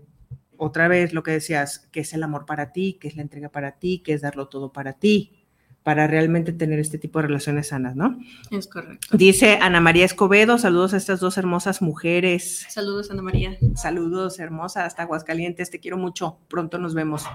otra 0.57 0.87
vez 0.87 1.13
lo 1.13 1.23
que 1.23 1.31
decías, 1.31 1.89
¿qué 1.91 2.01
es 2.01 2.13
el 2.13 2.23
amor 2.23 2.45
para 2.45 2.71
ti? 2.71 2.97
¿Qué 2.99 3.07
es 3.07 3.15
la 3.15 3.21
entrega 3.21 3.49
para 3.49 3.73
ti? 3.73 4.01
¿Qué 4.03 4.13
es 4.13 4.21
darlo 4.21 4.47
todo 4.47 4.71
para 4.71 4.93
ti? 4.93 5.45
para 5.85 6.07
realmente 6.07 6.51
tener 6.51 6.79
este 6.79 6.97
tipo 6.97 7.19
de 7.19 7.27
relaciones 7.27 7.67
sanas, 7.67 7.95
¿no? 7.95 8.17
Es 8.49 8.65
correcto. 8.65 9.15
Dice 9.15 9.59
Ana 9.61 9.79
María 9.79 10.03
Escobedo, 10.03 10.57
saludos 10.57 10.95
a 10.95 10.97
estas 10.97 11.19
dos 11.19 11.37
hermosas 11.37 11.83
mujeres. 11.83 12.65
Saludos, 12.69 13.11
Ana 13.11 13.21
María. 13.21 13.55
Saludos, 13.75 14.39
hermosa, 14.39 14.85
hasta 14.85 15.03
Aguascalientes, 15.03 15.69
te 15.69 15.79
quiero 15.79 15.97
mucho, 15.97 16.39
pronto 16.47 16.79
nos 16.79 16.95
vemos. 16.95 17.25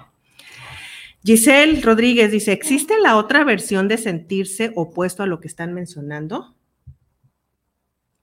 Giselle 1.24 1.80
Rodríguez 1.80 2.32
dice, 2.32 2.50
¿existe 2.50 2.94
la 3.00 3.14
otra 3.16 3.44
versión 3.44 3.86
de 3.86 3.98
sentirse 3.98 4.72
opuesto 4.74 5.22
a 5.22 5.26
lo 5.26 5.38
que 5.38 5.46
están 5.46 5.72
mencionando? 5.72 6.56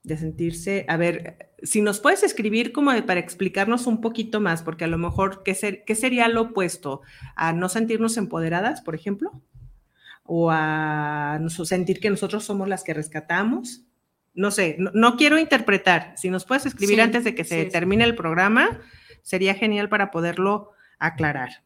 De 0.07 0.17
sentirse, 0.17 0.85
a 0.87 0.95
ver, 0.95 1.51
si 1.61 1.81
nos 1.81 1.99
puedes 1.99 2.23
escribir 2.23 2.71
como 2.71 2.91
para 3.05 3.19
explicarnos 3.19 3.87
un 3.87 3.99
poquito 3.99 4.39
más, 4.39 4.63
porque 4.63 4.85
a 4.85 4.87
lo 4.87 4.97
mejor, 4.97 5.43
¿qué, 5.43 5.83
¿qué 5.85 5.95
sería 5.95 6.27
lo 6.29 6.43
opuesto? 6.43 7.01
¿A 7.35 7.51
no 7.51 7.67
sentirnos 7.67 8.15
empoderadas, 8.17 8.81
por 8.81 8.95
ejemplo? 8.95 9.41
o 10.27 10.51
a 10.51 11.39
sentir 11.63 11.99
que 11.99 12.09
nosotros 12.09 12.43
somos 12.43 12.67
las 12.67 12.83
que 12.83 12.93
rescatamos. 12.93 13.83
No 14.33 14.51
sé, 14.51 14.75
no, 14.77 15.15
quiero 15.15 15.39
interpretar. 15.39 16.13
Si 16.15 16.29
nos 16.29 16.45
puedes 16.45 16.67
escribir 16.67 17.01
antes 17.01 17.23
de 17.23 17.33
que 17.33 17.43
se 17.43 17.65
termine 17.65 18.03
el 18.03 18.13
programa, 18.13 18.81
sería 19.23 19.55
genial 19.55 19.89
para 19.89 20.11
poderlo 20.11 20.73
aclarar. 20.99 21.63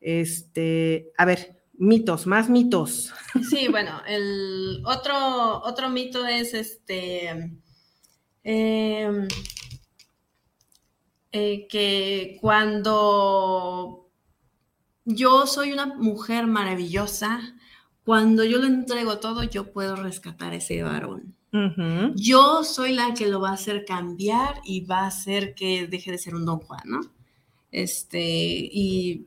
Este, 0.00 1.10
a 1.16 1.24
ver, 1.24 1.59
mitos, 1.80 2.26
más 2.26 2.48
mitos. 2.48 3.12
Sí, 3.48 3.68
bueno, 3.68 4.02
el 4.06 4.82
otro, 4.84 5.62
otro 5.62 5.88
mito 5.88 6.26
es 6.26 6.52
este 6.54 7.28
em, 8.44 9.28
eh, 11.32 11.66
que 11.68 12.36
cuando 12.40 14.10
yo 15.04 15.46
soy 15.46 15.72
una 15.72 15.86
mujer 15.86 16.46
maravillosa, 16.46 17.40
cuando 18.04 18.44
yo 18.44 18.58
lo 18.58 18.66
entrego 18.66 19.18
todo, 19.18 19.42
yo 19.44 19.72
puedo 19.72 19.96
rescatar 19.96 20.52
a 20.52 20.56
ese 20.56 20.82
varón. 20.82 21.34
Yo 22.14 22.62
soy 22.62 22.92
la 22.92 23.12
que 23.14 23.26
lo 23.26 23.40
va 23.40 23.50
a 23.50 23.54
hacer 23.54 23.84
cambiar 23.84 24.60
y 24.64 24.82
va 24.84 25.00
a 25.00 25.06
hacer 25.08 25.54
que 25.54 25.88
deje 25.88 26.12
de 26.12 26.18
ser 26.18 26.36
un 26.36 26.44
don 26.44 26.60
Juan, 26.60 26.82
¿no? 26.84 27.00
Este, 27.72 28.20
y 28.20 29.26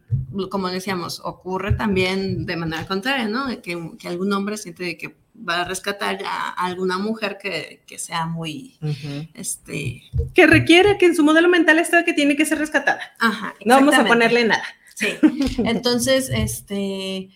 como 0.49 0.69
decíamos, 0.69 1.21
ocurre 1.23 1.73
también 1.73 2.45
de 2.45 2.57
manera 2.57 2.85
contraria, 2.85 3.27
¿no? 3.27 3.47
Que, 3.61 3.91
que 3.97 4.07
algún 4.07 4.33
hombre 4.33 4.57
siente 4.57 4.97
que 4.97 5.15
va 5.47 5.61
a 5.61 5.63
rescatar 5.63 6.19
a 6.25 6.49
alguna 6.49 6.97
mujer 6.97 7.37
que, 7.41 7.81
que 7.87 7.97
sea 7.97 8.25
muy, 8.25 8.77
este... 9.33 10.03
Que 10.33 10.45
requiere 10.45 10.97
que 10.97 11.07
en 11.07 11.15
su 11.15 11.23
modelo 11.23 11.49
mental 11.49 11.79
está 11.79 12.05
que 12.05 12.13
tiene 12.13 12.35
que 12.35 12.45
ser 12.45 12.59
rescatada. 12.59 13.01
Ajá. 13.19 13.53
No 13.65 13.75
vamos 13.75 13.95
a 13.95 14.05
ponerle 14.05 14.45
nada. 14.45 14.65
Sí. 14.93 15.07
Entonces, 15.65 16.29
este, 16.31 17.29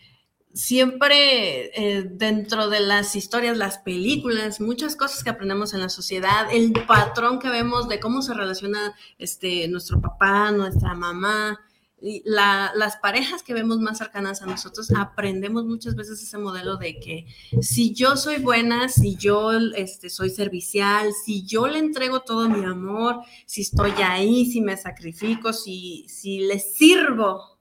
siempre 0.57 1.69
eh, 1.75 2.03
dentro 2.09 2.67
de 2.67 2.79
las 2.79 3.15
historias, 3.15 3.57
las 3.57 3.77
películas, 3.77 4.59
muchas 4.59 4.95
cosas 4.95 5.23
que 5.23 5.29
aprendemos 5.29 5.73
en 5.75 5.81
la 5.81 5.89
sociedad, 5.89 6.47
el 6.51 6.73
patrón 6.87 7.37
que 7.37 7.49
vemos 7.49 7.87
de 7.87 7.99
cómo 7.99 8.23
se 8.23 8.33
relaciona 8.33 8.95
este, 9.19 9.67
nuestro 9.67 10.01
papá, 10.01 10.51
nuestra 10.51 10.95
mamá, 10.95 11.59
las 11.99 12.97
parejas 12.97 13.41
que 13.41 13.55
vemos 13.55 13.79
más 13.79 13.97
cercanas 13.97 14.41
a 14.41 14.45
nosotros, 14.45 14.91
aprendemos 14.95 15.65
muchas 15.65 15.95
veces 15.95 16.21
ese 16.21 16.37
modelo 16.37 16.77
de 16.77 16.99
que 16.99 17.25
si 17.61 17.93
yo 17.93 18.15
soy 18.15 18.37
buena, 18.37 18.87
si 18.89 19.15
yo 19.15 19.51
este, 19.51 20.09
soy 20.09 20.29
servicial, 20.29 21.11
si 21.25 21.45
yo 21.45 21.67
le 21.67 21.79
entrego 21.79 22.21
todo 22.21 22.49
mi 22.49 22.63
amor, 22.65 23.21
si 23.45 23.61
estoy 23.61 23.91
ahí, 24.03 24.45
si 24.45 24.61
me 24.61 24.77
sacrifico, 24.77 25.53
si, 25.53 26.05
si 26.07 26.41
le 26.41 26.59
sirvo 26.59 27.56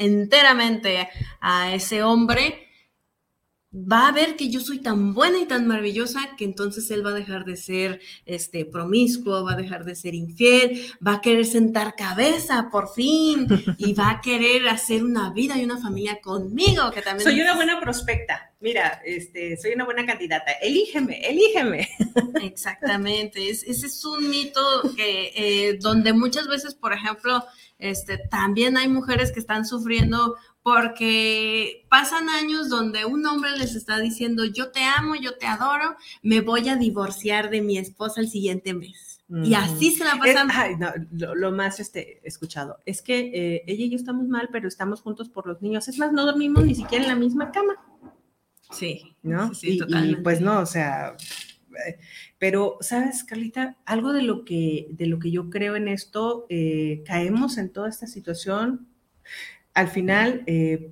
enteramente 0.00 1.08
a 1.40 1.74
ese 1.74 2.02
hombre, 2.02 2.66
va 3.72 4.08
a 4.08 4.12
ver 4.12 4.34
que 4.34 4.50
yo 4.50 4.60
soy 4.60 4.80
tan 4.80 5.14
buena 5.14 5.38
y 5.38 5.46
tan 5.46 5.66
maravillosa 5.66 6.34
que 6.36 6.44
entonces 6.44 6.90
él 6.90 7.06
va 7.06 7.10
a 7.10 7.14
dejar 7.14 7.44
de 7.44 7.56
ser 7.56 8.00
este 8.26 8.64
promiscuo, 8.64 9.44
va 9.44 9.52
a 9.52 9.56
dejar 9.56 9.84
de 9.84 9.94
ser 9.94 10.14
infiel, 10.14 10.82
va 11.06 11.14
a 11.14 11.20
querer 11.20 11.46
sentar 11.46 11.94
cabeza 11.94 12.68
por 12.70 12.92
fin 12.92 13.46
y 13.78 13.94
va 13.94 14.10
a 14.10 14.20
querer 14.20 14.68
hacer 14.68 15.04
una 15.04 15.30
vida 15.32 15.56
y 15.56 15.64
una 15.64 15.80
familia 15.80 16.20
conmigo, 16.20 16.90
que 16.90 17.02
también 17.02 17.30
soy 17.30 17.40
una 17.40 17.54
buena 17.54 17.80
prospecta. 17.80 18.52
Mira, 18.58 19.00
este, 19.04 19.56
soy 19.56 19.72
una 19.72 19.84
buena 19.84 20.04
candidata. 20.04 20.52
Elígeme, 20.60 21.20
elígeme. 21.20 21.88
Exactamente. 22.42 23.48
ese 23.48 23.70
es 23.70 24.04
un 24.04 24.28
mito 24.28 24.60
que 24.96 25.32
eh, 25.34 25.78
donde 25.80 26.12
muchas 26.12 26.48
veces, 26.48 26.74
por 26.74 26.92
ejemplo, 26.92 27.44
este, 27.80 28.18
también 28.18 28.76
hay 28.76 28.88
mujeres 28.88 29.32
que 29.32 29.40
están 29.40 29.64
sufriendo 29.64 30.36
porque 30.62 31.86
pasan 31.88 32.28
años 32.28 32.68
donde 32.68 33.04
un 33.04 33.24
hombre 33.26 33.56
les 33.56 33.74
está 33.74 33.98
diciendo, 33.98 34.44
yo 34.44 34.70
te 34.70 34.84
amo, 34.84 35.14
yo 35.14 35.36
te 35.38 35.46
adoro, 35.46 35.96
me 36.22 36.40
voy 36.40 36.68
a 36.68 36.76
divorciar 36.76 37.50
de 37.50 37.62
mi 37.62 37.78
esposa 37.78 38.20
el 38.20 38.28
siguiente 38.28 38.74
mes. 38.74 39.10
Y 39.44 39.54
así 39.54 39.92
se 39.92 40.04
la 40.04 40.18
pasan. 40.18 40.48
lo, 41.12 41.52
más 41.52 41.78
este, 41.78 42.20
escuchado 42.26 42.78
es 42.84 43.00
que 43.00 43.18
eh, 43.32 43.62
ella 43.68 43.84
y 43.84 43.90
yo 43.90 43.96
estamos 43.96 44.26
mal, 44.26 44.48
pero 44.50 44.66
estamos 44.66 45.02
juntos 45.02 45.28
por 45.28 45.46
los 45.46 45.62
niños. 45.62 45.86
Es 45.86 45.98
más, 45.98 46.12
no 46.12 46.26
dormimos 46.26 46.64
ni 46.64 46.74
siquiera 46.74 47.04
en 47.04 47.10
la 47.10 47.16
misma 47.16 47.52
cama. 47.52 47.74
Sí, 48.72 49.16
¿no? 49.22 49.54
Sí, 49.54 49.78
y, 49.86 50.16
pues 50.16 50.40
no, 50.40 50.60
o 50.60 50.66
sea, 50.66 51.16
eh, 51.86 51.98
pero, 52.40 52.78
¿sabes, 52.80 53.22
Carlita? 53.22 53.76
Algo 53.84 54.14
de 54.14 54.22
lo 54.22 54.46
que, 54.46 54.88
de 54.92 55.04
lo 55.04 55.18
que 55.18 55.30
yo 55.30 55.50
creo 55.50 55.76
en 55.76 55.88
esto, 55.88 56.46
eh, 56.48 57.02
caemos 57.04 57.58
en 57.58 57.68
toda 57.68 57.90
esta 57.90 58.06
situación 58.06 58.88
al 59.74 59.88
final, 59.88 60.42
eh, 60.46 60.90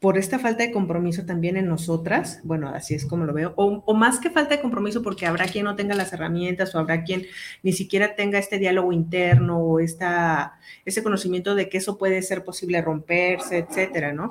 por 0.00 0.16
esta 0.16 0.38
falta 0.38 0.62
de 0.62 0.72
compromiso 0.72 1.26
también 1.26 1.58
en 1.58 1.68
nosotras, 1.68 2.40
bueno, 2.44 2.70
así 2.70 2.94
es 2.94 3.04
como 3.04 3.26
lo 3.26 3.34
veo, 3.34 3.52
o, 3.56 3.92
más 3.92 4.20
que 4.20 4.30
falta 4.30 4.56
de 4.56 4.62
compromiso 4.62 5.02
porque 5.02 5.26
habrá 5.26 5.44
quien 5.44 5.66
no 5.66 5.76
tenga 5.76 5.94
las 5.94 6.14
herramientas 6.14 6.74
o 6.74 6.78
habrá 6.78 7.04
quien 7.04 7.26
ni 7.62 7.74
siquiera 7.74 8.14
tenga 8.14 8.38
este 8.38 8.58
diálogo 8.58 8.90
interno 8.90 9.58
o 9.58 9.80
esta, 9.80 10.54
ese 10.86 11.02
conocimiento 11.02 11.54
de 11.54 11.68
que 11.68 11.76
eso 11.76 11.98
puede 11.98 12.22
ser 12.22 12.42
posible 12.42 12.80
romperse, 12.80 13.58
etcétera, 13.58 14.14
¿no? 14.14 14.30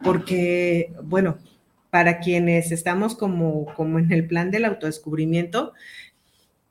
Porque, 0.00 0.92
bueno, 1.02 1.38
para 1.90 2.18
quienes 2.18 2.72
estamos 2.72 3.14
como, 3.14 3.66
como 3.76 4.00
en 4.00 4.10
el 4.10 4.26
plan 4.26 4.50
del 4.50 4.64
autodescubrimiento, 4.64 5.74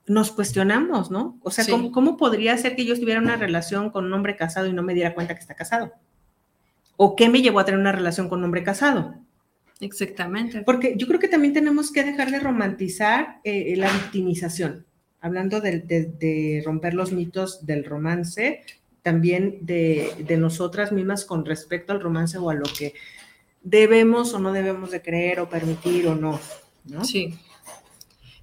nos 0.06 0.32
cuestionamos, 0.32 1.10
¿no? 1.10 1.38
O 1.42 1.50
sea, 1.50 1.64
¿cómo, 1.66 1.90
¿cómo 1.92 2.16
podría 2.16 2.56
ser 2.58 2.76
que 2.76 2.84
yo 2.84 2.94
estuviera 2.94 3.18
en 3.20 3.26
una 3.26 3.36
relación 3.36 3.90
con 3.90 4.04
un 4.04 4.12
hombre 4.12 4.36
casado 4.36 4.66
y 4.66 4.72
no 4.72 4.82
me 4.82 4.94
diera 4.94 5.14
cuenta 5.14 5.34
que 5.34 5.40
está 5.40 5.54
casado? 5.54 5.92
¿O 6.96 7.16
qué 7.16 7.28
me 7.28 7.42
llevó 7.42 7.60
a 7.60 7.64
tener 7.64 7.80
una 7.80 7.92
relación 7.92 8.28
con 8.28 8.40
un 8.40 8.46
hombre 8.46 8.62
casado? 8.62 9.14
Exactamente. 9.80 10.62
Porque 10.62 10.94
yo 10.96 11.06
creo 11.06 11.18
que 11.18 11.28
también 11.28 11.52
tenemos 11.52 11.90
que 11.90 12.04
dejar 12.04 12.30
de 12.30 12.40
romantizar 12.40 13.40
eh, 13.44 13.74
la 13.76 13.90
victimización. 13.92 14.86
Hablando 15.20 15.60
de, 15.60 16.62
romper 16.64 16.94
los 16.94 17.12
mitos 17.12 17.64
del 17.64 17.84
romance, 17.84 18.62
también 19.02 19.58
de, 19.62 20.36
nosotras 20.38 20.92
mismas 20.92 21.24
con 21.24 21.44
respecto 21.44 21.92
al 21.92 22.00
romance 22.00 22.36
o 22.38 22.50
a 22.50 22.54
lo 22.54 22.64
que 22.64 22.92
debemos 23.62 24.34
o 24.34 24.38
no 24.38 24.52
debemos 24.52 24.90
de 24.90 25.00
creer 25.00 25.40
o 25.40 25.48
permitir 25.48 26.06
o 26.08 26.14
no. 26.14 26.38
¿no? 26.84 27.04
Sí. 27.04 27.38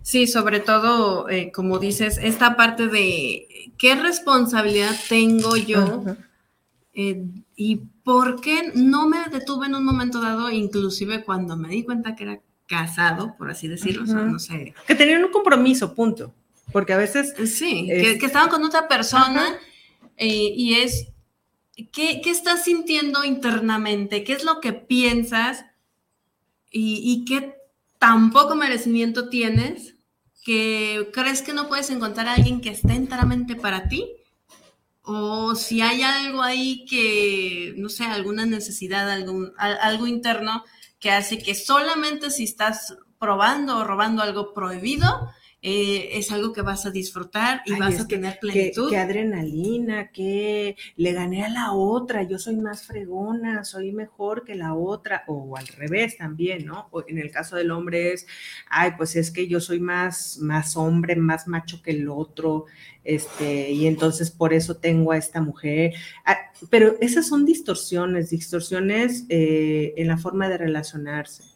Sí, 0.04 0.28
sobre 0.28 0.60
todo, 0.60 1.30
eh, 1.30 1.52
como 1.52 1.78
dices, 1.78 2.20
esta 2.22 2.56
parte 2.56 2.88
de 2.88 3.72
qué 3.78 3.96
responsabilidad 3.96 4.96
tengo 5.08 5.56
yo 5.56 6.04
eh, 6.94 7.24
y 7.56 7.76
por 8.04 8.42
qué 8.42 8.72
no 8.74 9.08
me 9.08 9.20
detuve 9.32 9.68
en 9.68 9.76
un 9.76 9.86
momento 9.86 10.20
dado, 10.20 10.50
inclusive 10.50 11.24
cuando 11.24 11.56
me 11.56 11.70
di 11.70 11.84
cuenta 11.84 12.16
que 12.16 12.24
era 12.24 12.42
casado, 12.68 13.36
por 13.38 13.52
así 13.52 13.68
decirlo, 13.68 14.06
no 14.06 14.40
sé. 14.40 14.74
Que 14.88 14.96
tenían 14.96 15.24
un 15.24 15.32
compromiso, 15.32 15.94
punto. 15.94 16.34
Porque 16.72 16.94
a 16.94 16.98
veces... 16.98 17.34
Sí, 17.52 17.88
que, 17.88 18.26
estaban 18.26 18.50
con 18.50 18.64
otra 18.64 18.88
persona 18.88 19.60
eh, 20.18 20.54
y 20.56 20.76
es, 20.76 21.10
¿qué, 21.76 22.22
¿qué, 22.24 22.32
estás 22.32 22.64
sintiendo 22.64 23.24
internamente? 23.24 24.24
¿Qué 24.24 24.34
es 24.34 24.44
lo 24.46 24.62
que 24.62 24.74
piensas? 24.74 25.66
Y, 26.72 27.02
y 27.04 27.26
qué 27.26 27.61
tan 28.02 28.32
poco 28.32 28.56
merecimiento 28.56 29.30
tienes 29.30 29.94
que 30.44 31.12
crees 31.14 31.44
que 31.44 31.54
no 31.54 31.68
puedes 31.68 31.92
encontrar 31.92 32.28
a 32.28 32.34
alguien 32.34 32.60
que 32.60 32.72
esté 32.72 32.94
enteramente 32.94 33.56
para 33.56 33.88
ti 33.90 34.12
o 35.04 35.54
si 35.54 35.82
hay 35.82 36.02
algo 36.02 36.42
ahí 36.42 36.84
que, 36.86 37.76
no 37.78 37.90
sé, 37.90 38.06
alguna 38.06 38.48
necesidad, 38.48 39.08
algún, 39.08 39.54
algo 39.56 40.08
interno 40.08 40.64
que 41.00 41.12
hace 41.12 41.38
que 41.38 41.54
solamente 41.54 42.32
si 42.32 42.46
estás 42.46 42.98
probando 43.20 43.78
o 43.78 43.84
robando 43.84 44.24
algo 44.24 44.52
prohibido, 44.52 45.30
eh, 45.64 46.18
es 46.18 46.32
algo 46.32 46.54
que 46.54 46.64
vas 46.64 46.88
a 46.88 46.92
disfrutar 46.92 47.62
y 47.68 47.74
vas 47.74 48.00
a 48.00 48.08
tener 48.08 48.40
plenitud. 48.40 48.90
Qué, 48.90 48.98
adrenalina, 48.98 50.12
que 50.12 50.76
le 50.96 51.14
gané 51.14 51.46
a 51.46 51.50
la 51.50 51.74
otra, 51.74 52.24
yo 52.24 52.40
soy 52.40 52.56
más 52.56 52.84
fregona, 52.88 53.64
soy 53.64 53.92
mejor 53.92 54.44
que 54.44 54.56
la 54.56 54.74
otra, 54.74 55.24
o 55.28 55.56
al 55.56 55.68
revés 55.68 56.18
también, 56.18 56.66
¿no? 56.66 56.88
O 56.90 57.04
en 57.08 57.20
el 57.20 57.30
caso 57.30 57.58
del 57.58 57.70
hombre 57.70 58.14
es, 58.14 58.26
ay, 58.70 58.94
pues 58.98 59.16
es 59.16 59.30
que 59.30 59.48
yo 59.48 59.60
soy 59.60 59.80
más, 59.80 60.40
más 60.40 60.76
hombre, 60.76 61.16
más 61.16 61.48
macho 61.48 61.84
que 61.84 61.92
el 61.92 62.10
otro, 62.10 62.66
este, 63.04 63.70
y 63.70 63.86
entonces 63.86 64.32
por 64.32 64.54
eso 64.54 64.78
tengo 64.78 65.12
a 65.12 65.18
esta 65.18 65.42
mujer. 65.42 65.94
Ah, 66.26 66.38
pero 66.72 66.96
esas 67.02 67.28
son 67.28 67.46
distorsiones, 67.46 68.32
distorsiones 68.32 69.26
eh, 69.30 69.94
en 69.98 70.08
la 70.08 70.18
forma 70.18 70.50
de 70.50 70.58
relacionarse. 70.58 71.51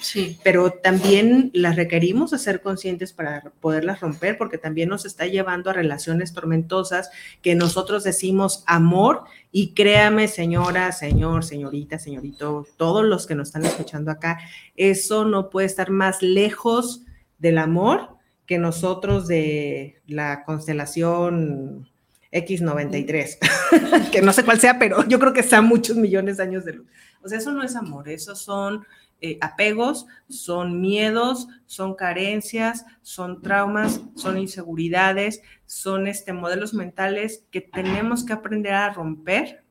Sí. 0.00 0.38
Pero 0.42 0.70
también 0.70 1.50
las 1.52 1.76
requerimos 1.76 2.30
de 2.30 2.38
ser 2.38 2.62
conscientes 2.62 3.12
para 3.12 3.52
poderlas 3.60 4.00
romper, 4.00 4.38
porque 4.38 4.58
también 4.58 4.88
nos 4.88 5.04
está 5.04 5.26
llevando 5.26 5.70
a 5.70 5.74
relaciones 5.74 6.32
tormentosas 6.32 7.10
que 7.42 7.54
nosotros 7.54 8.04
decimos 8.04 8.64
amor 8.66 9.24
y 9.52 9.74
créame, 9.74 10.28
señora, 10.28 10.92
señor, 10.92 11.44
señorita, 11.44 11.98
señorito, 11.98 12.66
todos 12.76 13.04
los 13.04 13.26
que 13.26 13.34
nos 13.34 13.48
están 13.48 13.64
escuchando 13.64 14.10
acá, 14.10 14.38
eso 14.76 15.24
no 15.24 15.50
puede 15.50 15.66
estar 15.66 15.90
más 15.90 16.22
lejos 16.22 17.02
del 17.38 17.58
amor 17.58 18.16
que 18.46 18.58
nosotros 18.58 19.28
de 19.28 20.00
la 20.06 20.44
constelación 20.44 21.88
X93, 22.32 24.10
que 24.10 24.22
no 24.22 24.32
sé 24.32 24.44
cuál 24.44 24.60
sea, 24.60 24.78
pero 24.78 25.06
yo 25.06 25.18
creo 25.18 25.32
que 25.32 25.40
está 25.40 25.60
muchos 25.60 25.96
millones 25.96 26.38
de 26.38 26.42
años 26.42 26.64
de 26.64 26.74
luz. 26.74 26.86
O 27.22 27.28
sea, 27.28 27.38
eso 27.38 27.52
no 27.52 27.62
es 27.62 27.76
amor, 27.76 28.08
eso 28.08 28.34
son 28.34 28.86
eh, 29.20 29.38
apegos, 29.40 30.06
son 30.28 30.80
miedos, 30.80 31.48
son 31.66 31.94
carencias, 31.94 32.86
son 33.02 33.42
traumas, 33.42 34.00
son 34.14 34.38
inseguridades, 34.38 35.42
son 35.66 36.06
este, 36.06 36.32
modelos 36.32 36.72
mentales 36.72 37.44
que 37.50 37.60
tenemos 37.60 38.24
que 38.24 38.32
aprender 38.32 38.74
a 38.74 38.92
romper 38.92 39.64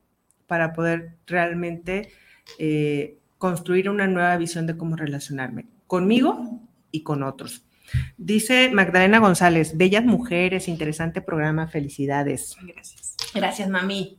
para 0.46 0.72
poder 0.72 1.16
realmente 1.26 2.10
eh, 2.58 3.18
construir 3.38 3.88
una 3.88 4.06
nueva 4.06 4.36
visión 4.36 4.66
de 4.66 4.76
cómo 4.76 4.96
relacionarme 4.96 5.66
conmigo 5.86 6.60
y 6.90 7.02
con 7.02 7.22
otros. 7.22 7.64
Dice 8.16 8.70
Magdalena 8.70 9.18
González, 9.18 9.76
bellas 9.76 10.04
mujeres, 10.04 10.68
interesante 10.68 11.22
programa, 11.22 11.68
felicidades. 11.68 12.56
Gracias. 12.62 13.16
Gracias, 13.34 13.68
mami. 13.68 14.18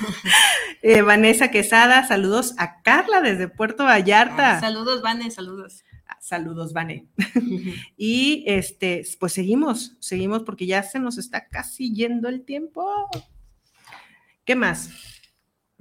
Eh, 0.82 1.02
Vanessa 1.02 1.50
Quesada, 1.50 2.06
saludos 2.06 2.54
a 2.56 2.80
Carla 2.80 3.20
desde 3.20 3.48
Puerto 3.48 3.84
Vallarta. 3.84 4.56
Ah, 4.56 4.60
saludos, 4.60 5.02
Vane, 5.02 5.30
saludos. 5.30 5.84
Ah, 6.06 6.16
saludos, 6.22 6.72
Vane. 6.72 7.06
y 7.98 8.44
este, 8.46 9.04
pues 9.18 9.34
seguimos, 9.34 9.98
seguimos 10.00 10.42
porque 10.42 10.64
ya 10.64 10.82
se 10.82 10.98
nos 10.98 11.18
está 11.18 11.48
casi 11.48 11.92
yendo 11.92 12.30
el 12.30 12.46
tiempo. 12.46 13.10
¿Qué 14.46 14.56
más? 14.56 14.88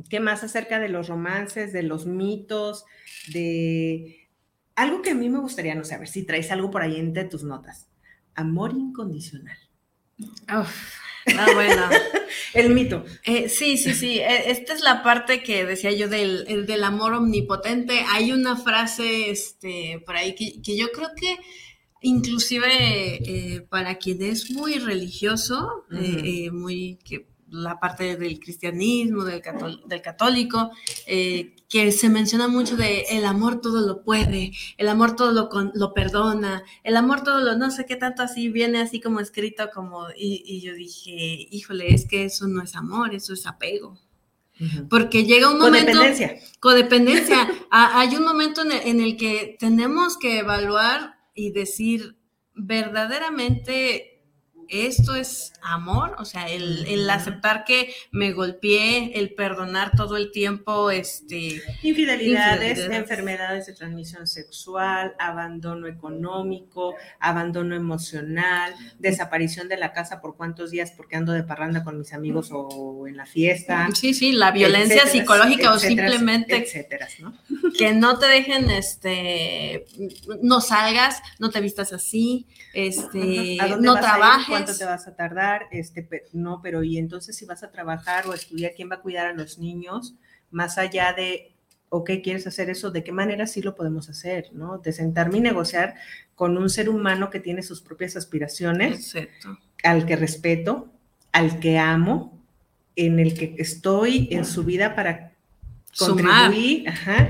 ¿Qué 0.10 0.20
más 0.20 0.44
acerca 0.44 0.80
de 0.80 0.90
los 0.90 1.08
romances, 1.08 1.72
de 1.72 1.84
los 1.84 2.06
mitos, 2.06 2.84
de 3.28 4.30
algo 4.76 5.02
que 5.02 5.12
a 5.12 5.16
mí 5.16 5.30
me 5.30 5.40
gustaría, 5.40 5.76
no 5.76 5.84
sé, 5.84 5.96
a 5.96 6.00
ver 6.00 6.08
si 6.08 6.26
traes 6.26 6.52
algo 6.52 6.72
por 6.72 6.82
ahí 6.82 6.98
entre 6.98 7.26
tus 7.26 7.44
notas. 7.44 7.90
Amor 8.36 8.74
incondicional. 8.74 9.58
Ah, 11.38 11.48
bueno. 11.54 11.90
el 12.54 12.70
mito. 12.70 13.06
Eh, 13.24 13.50
sí, 13.50 13.78
sí, 13.78 13.94
sí. 13.94 14.20
E, 14.20 14.52
esta 14.52 14.74
es 14.74 14.82
la 14.82 15.04
parte 15.04 15.44
que 15.44 15.66
decía 15.66 15.92
yo 15.92 16.08
del, 16.08 16.66
del 16.66 16.84
amor 16.84 17.14
omnipotente. 17.14 18.04
Hay 18.12 18.32
una 18.32 18.56
frase 18.56 19.30
este, 19.30 20.02
por 20.06 20.16
ahí 20.18 20.36
que, 20.36 20.62
que 20.62 20.78
yo 20.78 20.92
creo 20.92 21.10
que 21.16 21.38
inclusive 22.02 22.68
eh, 22.68 23.62
para 23.62 23.96
quien 23.96 24.22
es 24.22 24.52
muy 24.52 24.80
religioso, 24.80 25.86
eh, 25.92 26.22
eh, 26.46 26.52
muy 26.52 27.00
que 27.04 27.28
la 27.52 27.80
parte 27.80 28.16
del 28.16 28.40
cristianismo, 28.40 29.24
del, 29.24 29.42
del 29.86 30.02
católico, 30.02 30.72
que 31.70 31.92
se 31.92 32.10
menciona 32.10 32.48
mucho 32.48 32.76
de 32.76 33.06
el 33.12 33.26
amor 33.26 33.62
todo 33.62 33.86
lo 33.86 34.04
puede, 34.04 34.52
el 34.78 34.90
amor 34.90 35.16
todo 35.16 35.32
lo, 35.32 35.50
lo, 35.76 35.94
perdona, 35.94 36.64
el 36.84 36.98
amor 36.98 37.24
todo 37.24 37.42
lo 37.42 37.56
no 37.56 37.70
sé 37.70 37.86
qué 37.86 37.96
tanto 37.96 38.24
así 38.24 38.50
viene 38.50 38.80
así 38.80 39.00
como 39.00 39.20
escrito 39.20 39.70
como 39.74 40.08
y, 40.18 40.62
yo 40.62 40.74
dije, 40.74 41.48
híjole, 41.52 41.94
es 41.94 42.08
que 42.08 42.26
eso 42.26 42.48
no 42.48 42.64
es 42.64 42.76
amor, 42.76 43.14
eso 43.14 43.34
es 43.34 43.46
apego. 43.46 44.00
Porque 44.90 45.24
llega 45.24 45.50
un 45.50 45.58
momento... 45.58 45.94
Codependencia. 45.94 46.36
Codependencia. 46.60 47.48
hay 47.72 48.14
un 48.18 48.26
momento 48.26 48.62
en 48.70 49.00
el 49.00 49.16
que 49.16 49.56
tenemos 49.58 50.18
que 50.18 50.40
evaluar 50.40 51.16
y 51.34 51.52
decir 51.52 52.18
verdaderamente 52.56 54.19
esto 54.70 55.16
es 55.16 55.54
amor, 55.62 56.16
o 56.20 56.26
sea, 56.26 56.48
el, 56.48 57.10
aceptar 57.10 57.64
que 57.66 57.94
me 58.12 58.34
golpeé, 58.34 59.18
el 59.20 59.34
perdonar 59.34 59.92
todo 59.96 60.16
el 60.16 60.32
tiempo, 60.32 60.92
este... 60.92 61.62
Infidelidades, 61.82 62.80
enfermedades 62.80 63.66
de 63.66 63.74
transmisión 63.74 64.28
sexual, 64.28 65.16
abandono 65.18 65.88
económico, 65.88 66.96
abandono 67.20 67.76
emocional, 67.76 68.76
desaparición 69.00 69.68
de 69.68 69.78
la 69.78 69.92
casa 69.92 70.22
por 70.22 70.38
cuántos 70.38 70.72
días 70.72 70.92
porque 70.92 71.16
ando 71.16 71.34
de 71.34 71.44
parranda 71.44 71.84
con 71.84 71.98
mis 71.98 72.14
amigos 72.14 72.50
o 72.52 73.08
en 73.08 73.18
la 73.18 73.26
fiesta. 73.26 73.90
Sí, 73.94 74.14
sí, 74.14 74.34
la 74.34 74.52
violencia 74.52 75.08
psicológica 75.08 75.74
o 75.74 75.80
simplemente... 75.80 76.58
Etcétera, 76.58 77.08
¿no? 77.20 77.34
Que 77.78 77.94
no 77.94 78.20
te 78.20 78.28
dejen, 78.28 78.70
este, 78.70 79.86
no 80.42 80.62
salgas, 80.62 81.22
no 81.40 81.50
te 81.50 81.60
vistas 81.62 81.92
así, 81.92 82.46
este, 82.74 83.58
no 83.80 83.96
trabajes 84.00 84.59
cuánto 84.64 84.78
te 84.78 84.86
vas 84.86 85.08
a 85.08 85.16
tardar, 85.16 85.68
este, 85.72 86.08
no, 86.34 86.62
pero 86.62 86.84
y 86.84 86.98
entonces 86.98 87.36
si 87.36 87.46
vas 87.46 87.64
a 87.64 87.72
trabajar 87.72 88.28
o 88.28 88.34
estudiar, 88.34 88.74
¿quién 88.76 88.90
va 88.90 88.96
a 88.96 89.02
cuidar 89.02 89.28
a 89.28 89.34
los 89.34 89.60
niños? 89.60 90.16
Más 90.52 90.78
allá 90.78 91.14
de, 91.14 91.54
ok, 91.90 92.12
¿quieres 92.24 92.48
hacer 92.48 92.70
eso? 92.70 92.92
¿De 92.92 93.04
qué 93.04 93.12
manera 93.12 93.48
sí 93.48 93.62
lo 93.62 93.76
podemos 93.76 94.10
hacer? 94.10 94.50
¿no? 94.54 94.78
De 94.78 94.92
sentarme 94.92 95.38
y 95.38 95.42
negociar 95.42 95.96
con 96.36 96.58
un 96.58 96.70
ser 96.70 96.90
humano 96.90 97.30
que 97.30 97.40
tiene 97.40 97.64
sus 97.64 97.82
propias 97.82 98.16
aspiraciones, 98.16 99.14
al 99.84 100.06
que 100.06 100.16
respeto, 100.16 100.92
al 101.32 101.60
que 101.60 101.78
amo, 101.78 102.40
en 102.96 103.20
el 103.20 103.34
que 103.34 103.56
estoy 103.58 104.28
en 104.32 104.46
su 104.46 104.64
vida 104.64 104.96
para 104.96 105.34
contribuir, 105.98 106.86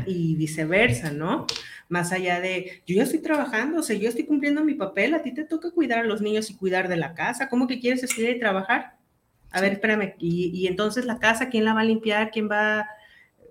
y 0.06 0.36
viceversa, 0.36 1.12
¿no? 1.12 1.48
Más 1.90 2.12
allá 2.12 2.40
de, 2.40 2.84
yo 2.86 2.96
ya 2.96 3.04
estoy 3.04 3.20
trabajando, 3.20 3.80
o 3.80 3.84
sea, 3.84 3.98
yo 3.98 4.08
estoy 4.08 4.26
cumpliendo 4.26 4.64
mi 4.64 4.76
papel, 4.76 5.14
a 5.16 5.24
ti 5.24 5.34
te 5.34 5.44
toca 5.44 5.72
cuidar 5.72 6.00
a 6.00 6.04
los 6.04 6.22
niños 6.22 6.50
y 6.50 6.56
cuidar 6.56 6.88
de 6.88 6.98
la 6.98 7.16
casa, 7.16 7.50
¿cómo 7.50 7.68
que 7.68 7.80
quieres 7.80 8.04
estudiar 8.04 8.36
y 8.36 8.40
trabajar? 8.40 8.96
A 9.52 9.60
ver, 9.60 9.74
espérame, 9.74 10.14
y, 10.20 10.68
entonces 10.68 11.06
la 11.06 11.18
casa, 11.18 11.50
¿quién 11.50 11.66
la 11.66 11.74
va 11.74 11.82
a 11.82 11.86
limpiar? 11.86 12.30
¿Quién 12.30 12.50
va? 12.50 12.88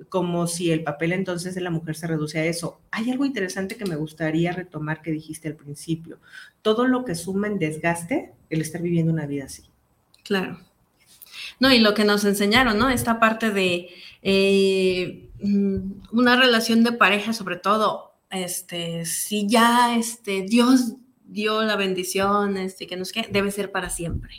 Como 0.08 0.46
si 0.46 0.70
el 0.70 0.84
papel 0.84 1.12
entonces 1.12 1.56
de 1.56 1.60
la 1.60 1.70
mujer 1.70 1.96
se 1.96 2.06
reduce 2.06 2.38
a 2.38 2.44
eso. 2.44 2.80
Hay 2.92 3.10
algo 3.10 3.24
interesante 3.24 3.76
que 3.76 3.84
me 3.84 3.96
gustaría 3.96 4.52
retomar 4.52 5.02
que 5.02 5.10
dijiste 5.10 5.48
al 5.48 5.56
principio. 5.56 6.20
Todo 6.62 6.86
lo 6.86 7.04
que 7.04 7.16
suma 7.16 7.48
en 7.48 7.58
desgaste, 7.58 8.32
el 8.48 8.60
estar 8.60 8.80
viviendo 8.80 9.12
una 9.12 9.26
vida 9.26 9.46
así. 9.46 9.64
Claro. 10.22 10.60
No, 11.58 11.72
y 11.72 11.80
lo 11.80 11.94
que 11.94 12.04
nos 12.04 12.24
enseñaron, 12.24 12.78
¿no? 12.78 12.88
Esta 12.90 13.18
parte 13.18 13.50
de 13.50 13.88
eh, 14.22 15.28
mm, 15.42 15.78
una 16.12 16.36
relación 16.36 16.84
de 16.84 16.92
pareja, 16.92 17.32
sobre 17.32 17.56
todo, 17.56 18.08
este, 18.30 19.04
si 19.04 19.48
ya 19.48 19.96
este, 19.96 20.42
Dios 20.42 20.94
dio 21.24 21.62
la 21.62 21.76
bendición, 21.76 22.56
este, 22.56 22.86
que 22.86 22.96
nos 22.96 23.12
que 23.12 23.28
debe 23.30 23.50
ser 23.50 23.70
para 23.70 23.90
siempre. 23.90 24.34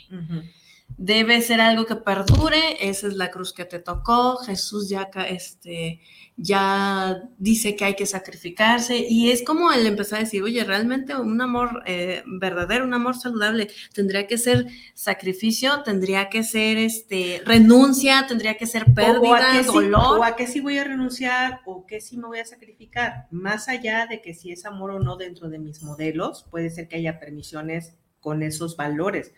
Debe 1.02 1.40
ser 1.40 1.62
algo 1.62 1.86
que 1.86 1.96
perdure, 1.96 2.76
esa 2.78 3.06
es 3.06 3.14
la 3.14 3.30
cruz 3.30 3.54
que 3.54 3.64
te 3.64 3.78
tocó, 3.78 4.36
Jesús 4.36 4.90
ya, 4.90 5.08
este, 5.30 6.02
ya 6.36 7.22
dice 7.38 7.74
que 7.74 7.86
hay 7.86 7.94
que 7.94 8.04
sacrificarse 8.04 8.98
y 9.08 9.30
es 9.30 9.42
como 9.42 9.72
el 9.72 9.86
empezar 9.86 10.18
a 10.18 10.24
decir, 10.24 10.42
oye, 10.42 10.62
realmente 10.62 11.16
un 11.16 11.40
amor 11.40 11.82
eh, 11.86 12.22
verdadero, 12.26 12.84
un 12.84 12.92
amor 12.92 13.16
saludable, 13.16 13.68
tendría 13.94 14.26
que 14.26 14.36
ser 14.36 14.66
sacrificio, 14.92 15.82
tendría 15.84 16.28
que 16.28 16.44
ser 16.44 16.76
este, 16.76 17.40
renuncia, 17.46 18.26
tendría 18.28 18.58
que 18.58 18.66
ser 18.66 18.92
pérdida, 18.92 19.62
dolor. 19.62 20.18
o 20.18 20.22
a 20.22 20.36
qué 20.36 20.46
sí 20.46 20.60
voy 20.60 20.76
a 20.76 20.84
renunciar 20.84 21.62
o 21.64 21.86
qué 21.86 22.02
sí 22.02 22.18
me 22.18 22.26
voy 22.26 22.40
a 22.40 22.44
sacrificar, 22.44 23.26
más 23.30 23.70
allá 23.70 24.06
de 24.06 24.20
que 24.20 24.34
si 24.34 24.52
es 24.52 24.66
amor 24.66 24.90
o 24.90 25.00
no 25.00 25.16
dentro 25.16 25.48
de 25.48 25.58
mis 25.58 25.82
modelos, 25.82 26.46
puede 26.50 26.68
ser 26.68 26.88
que 26.88 26.96
haya 26.96 27.18
permisiones 27.18 27.94
con 28.20 28.42
esos 28.42 28.76
valores, 28.76 29.32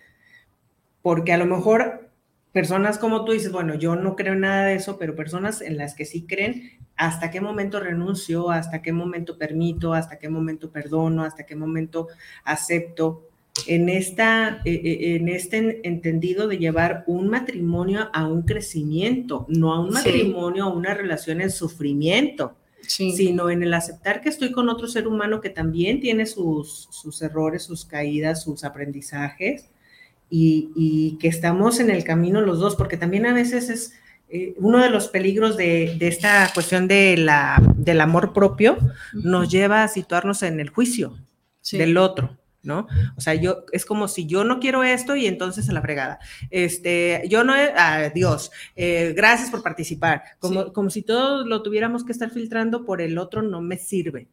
porque 1.03 1.33
a 1.33 1.39
lo 1.39 1.47
mejor 1.47 2.11
personas 2.53 2.99
como 2.99 3.25
tú 3.25 3.33
dices, 3.33 3.51
bueno, 3.51 3.75
yo 3.75 3.97
no 3.97 4.15
creo 4.15 4.35
en 4.35 4.41
nada 4.41 4.67
de 4.67 4.75
eso, 4.75 4.99
pero 4.99 5.17
personas 5.17 5.61
en 5.61 5.77
las 5.77 5.95
que 5.95 6.05
sí 6.05 6.27
creen, 6.27 6.79
hasta 6.97 7.31
qué 7.31 7.41
momento 7.41 7.81
renuncio, 7.81 8.51
hasta 8.51 8.83
qué 8.83 8.93
momento 8.93 9.39
permito, 9.39 9.95
hasta 9.95 10.19
qué 10.19 10.29
momento 10.29 10.71
perdono, 10.71 11.25
hasta 11.25 11.45
qué 11.45 11.57
momento 11.57 12.09
acepto. 12.45 13.29
En, 13.67 13.91
esta, 13.91 14.63
eh, 14.65 14.81
eh, 14.83 15.17
en 15.17 15.29
este 15.29 15.87
entendido 15.87 16.49
de 16.49 16.57
llevar 16.57 17.05
un 17.07 17.29
matrimonio 17.29 18.09
a 18.15 18.27
un 18.27 18.43
crecimiento, 18.43 19.45
no 19.49 19.75
a 19.75 19.81
un 19.81 19.91
matrimonio, 19.91 20.65
a 20.65 20.73
una 20.73 20.95
relación 20.95 21.43
en 21.43 21.51
sufrimiento, 21.51 22.57
sino 22.87 23.51
en 23.51 23.63
el 23.63 23.75
aceptar 23.75 24.23
que 24.23 24.31
estoy 24.31 24.53
con 24.53 24.71
otro 24.71 24.89
ser 24.89 25.07
humano 25.07 25.43
que 25.43 25.51
también 25.51 26.01
tiene 26.01 26.25
sus, 26.25 26.89
sus 26.91 27.21
errores, 27.21 27.63
sus 27.63 27.85
caídas, 27.85 28.43
sus 28.43 28.65
aprendizajes, 28.65 29.69
y, 30.35 31.19
que 31.21 31.29
estamos 31.29 31.79
en 31.79 31.91
el 31.91 32.05
camino 32.05 32.41
los 32.41 32.59
dos, 32.59 32.75
porque 32.75 32.97
también 32.97 33.27
a 33.27 33.35
veces 33.35 33.69
es 33.69 33.93
eh, 34.31 34.55
uno 34.57 34.79
de 34.79 34.89
los 34.89 35.09
peligros 35.09 35.59
de, 35.59 35.97
esta 36.01 36.51
cuestión 36.55 36.89
de 36.89 37.19
la, 37.19 37.63
del 37.77 38.01
amor 38.01 38.33
propio, 38.33 38.79
nos 39.13 39.51
lleva 39.51 39.83
a 39.83 39.89
situarnos 39.89 40.43
en 40.43 40.59
el 40.59 40.71
juicio 40.71 41.19
del 41.73 41.99
otro. 41.99 42.39
¿no? 42.63 42.87
O 43.17 43.21
sea, 43.21 43.35
yo, 43.35 43.65
es 43.73 43.85
como 43.85 44.07
si 44.07 44.27
yo 44.27 44.45
no 44.45 44.61
quiero 44.61 44.85
esto 44.85 45.17
y 45.17 45.27
entonces 45.27 45.69
a 45.69 45.73
la 45.73 45.83
fregada. 45.83 46.21
Este, 46.49 47.25
yo 47.29 47.43
no, 47.43 47.55
Dios, 48.15 48.53
eh, 48.77 49.15
gracias 49.17 49.51
por 49.51 49.65
participar. 49.65 50.23
Como, 50.39 50.73
como 50.73 50.89
si 50.89 51.03
todo 51.03 51.45
lo 51.45 51.63
tuviéramos 51.63 52.05
que 52.05 52.13
estar 52.13 52.31
filtrando 52.31 52.85
por 52.85 53.03
el 53.03 53.19
otro 53.19 53.43
no 53.43 53.61
me 53.61 53.79
sirve 53.79 54.29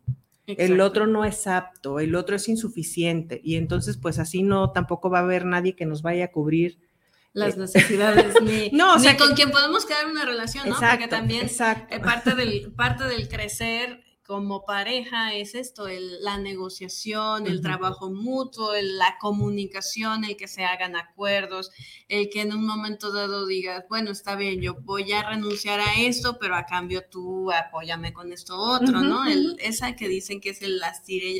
el 0.57 0.81
otro 0.81 1.07
no 1.07 1.25
es 1.25 1.47
apto, 1.47 1.99
el 1.99 2.15
otro 2.15 2.35
es 2.35 2.47
insuficiente 2.49 3.41
y 3.43 3.55
entonces 3.55 3.97
pues 3.97 4.19
así 4.19 4.43
no 4.43 4.71
tampoco 4.71 5.09
va 5.09 5.19
a 5.19 5.23
haber 5.23 5.45
nadie 5.45 5.75
que 5.75 5.85
nos 5.85 6.01
vaya 6.01 6.25
a 6.25 6.31
cubrir 6.31 6.79
las 7.33 7.55
eh, 7.55 7.59
necesidades 7.59 8.33
ni, 8.41 8.69
no, 8.71 8.95
o 8.95 8.99
sea, 8.99 9.17
con 9.17 9.35
quien 9.35 9.51
podemos 9.51 9.85
crear 9.85 10.07
una 10.07 10.25
relación, 10.25 10.69
¿no? 10.69 10.77
Porque 10.79 11.07
también 11.07 11.47
eh, 11.47 11.99
parte 11.99 12.35
del 12.35 12.71
parte 12.75 13.05
del 13.05 13.27
crecer 13.29 14.03
como 14.29 14.63
pareja 14.63 15.33
es 15.33 15.55
esto, 15.55 15.87
la 16.21 16.37
negociación, 16.37 17.47
el 17.47 17.61
trabajo 17.61 18.11
mutuo, 18.11 18.73
la 18.79 19.17
comunicación, 19.19 20.23
el 20.23 20.37
que 20.37 20.47
se 20.47 20.63
hagan 20.63 20.95
acuerdos, 20.95 21.71
el 22.07 22.29
que 22.29 22.41
en 22.41 22.53
un 22.53 22.63
momento 22.63 23.11
dado 23.11 23.47
digas, 23.47 23.85
bueno, 23.89 24.11
está 24.11 24.35
bien, 24.35 24.61
yo 24.61 24.75
voy 24.75 25.11
a 25.13 25.27
renunciar 25.27 25.79
a 25.79 25.99
esto, 25.99 26.37
pero 26.39 26.55
a 26.55 26.67
cambio 26.67 27.05
tú 27.09 27.51
apóyame 27.51 28.13
con 28.13 28.31
esto 28.31 28.55
otro, 28.55 29.01
¿no? 29.01 29.25
El, 29.25 29.57
esa 29.61 29.95
que 29.95 30.07
dicen 30.07 30.41
que 30.41 30.51
es 30.51 30.61
el 30.61 30.79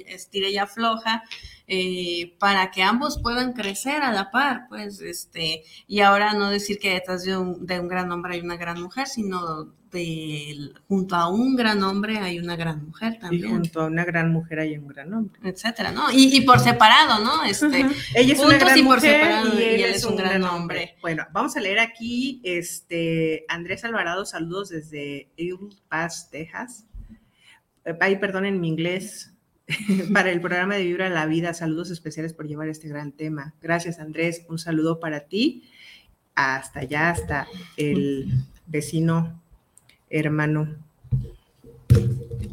estirella 0.08 0.66
floja, 0.66 1.22
eh, 1.68 2.36
para 2.40 2.72
que 2.72 2.82
ambos 2.82 3.20
puedan 3.22 3.54
crecer 3.54 4.02
a 4.02 4.12
la 4.12 4.32
par, 4.32 4.66
pues, 4.68 5.00
este, 5.02 5.64
y 5.86 6.00
ahora 6.00 6.34
no 6.34 6.50
decir 6.50 6.80
que 6.80 6.94
detrás 6.94 7.24
de 7.24 7.38
un, 7.38 7.68
de 7.68 7.80
un 7.80 7.88
gran 7.88 8.12
hombre 8.12 8.34
hay 8.34 8.42
una 8.42 8.58
gran 8.58 8.82
mujer, 8.82 9.06
sino 9.06 9.78
de, 9.92 10.72
junto 10.88 11.16
a 11.16 11.30
un 11.30 11.56
gran 11.56 11.84
hombre 11.84 12.18
hay 12.18 12.40
una 12.40 12.56
gran 12.56 12.86
mujer 12.86 13.18
también. 13.20 13.46
Y 13.46 13.50
junto 13.50 13.82
a 13.82 13.86
una 13.86 14.06
gran 14.06 14.32
mujer 14.32 14.60
hay 14.60 14.78
un 14.78 14.88
gran 14.88 15.14
hombre. 15.14 15.40
Etcétera, 15.44 15.92
¿no? 15.92 16.12
Y, 16.12 16.42
por 16.42 16.60
separado, 16.60 17.24
¿no? 17.24 17.44
Este, 17.44 17.86
Ella 18.16 18.34
es 18.34 18.40
una 18.40 18.58
gran 18.58 18.84
mujer 18.84 19.46
y 19.56 19.82
él, 19.82 19.92
es 19.92 20.04
un, 20.06 20.16
gran, 20.16 20.44
hombre. 20.44 20.96
Bueno, 21.02 21.26
vamos 21.32 21.56
a 21.58 21.60
leer 21.60 21.80
aquí, 21.80 22.42
este, 22.44 23.46
Andrés 23.48 23.84
Alvarado, 23.84 24.26
saludos 24.26 24.70
desde 24.70 25.30
El 25.38 25.58
Paso, 25.88 26.28
Texas. 26.32 26.86
Ay, 28.00 28.18
perdonen 28.18 28.62
mi 28.62 28.68
inglés, 28.68 29.34
para 30.14 30.32
el 30.32 30.42
programa 30.42 30.76
de 30.76 30.84
Vibra 30.84 31.10
la 31.10 31.26
Vida. 31.26 31.54
Saludos 31.54 31.92
especiales 31.92 32.34
por 32.34 32.48
llevar 32.48 32.70
este 32.70 32.88
gran 32.88 33.12
tema. 33.12 33.54
Gracias, 33.62 34.00
Andrés. 34.00 34.46
Un 34.50 34.60
saludo 34.60 35.00
para 35.00 35.22
ti. 35.22 35.64
Hasta 36.36 36.82
allá, 36.82 37.10
hasta 37.10 37.48
el 37.76 38.32
vecino, 38.66 39.42
hermano, 40.10 40.76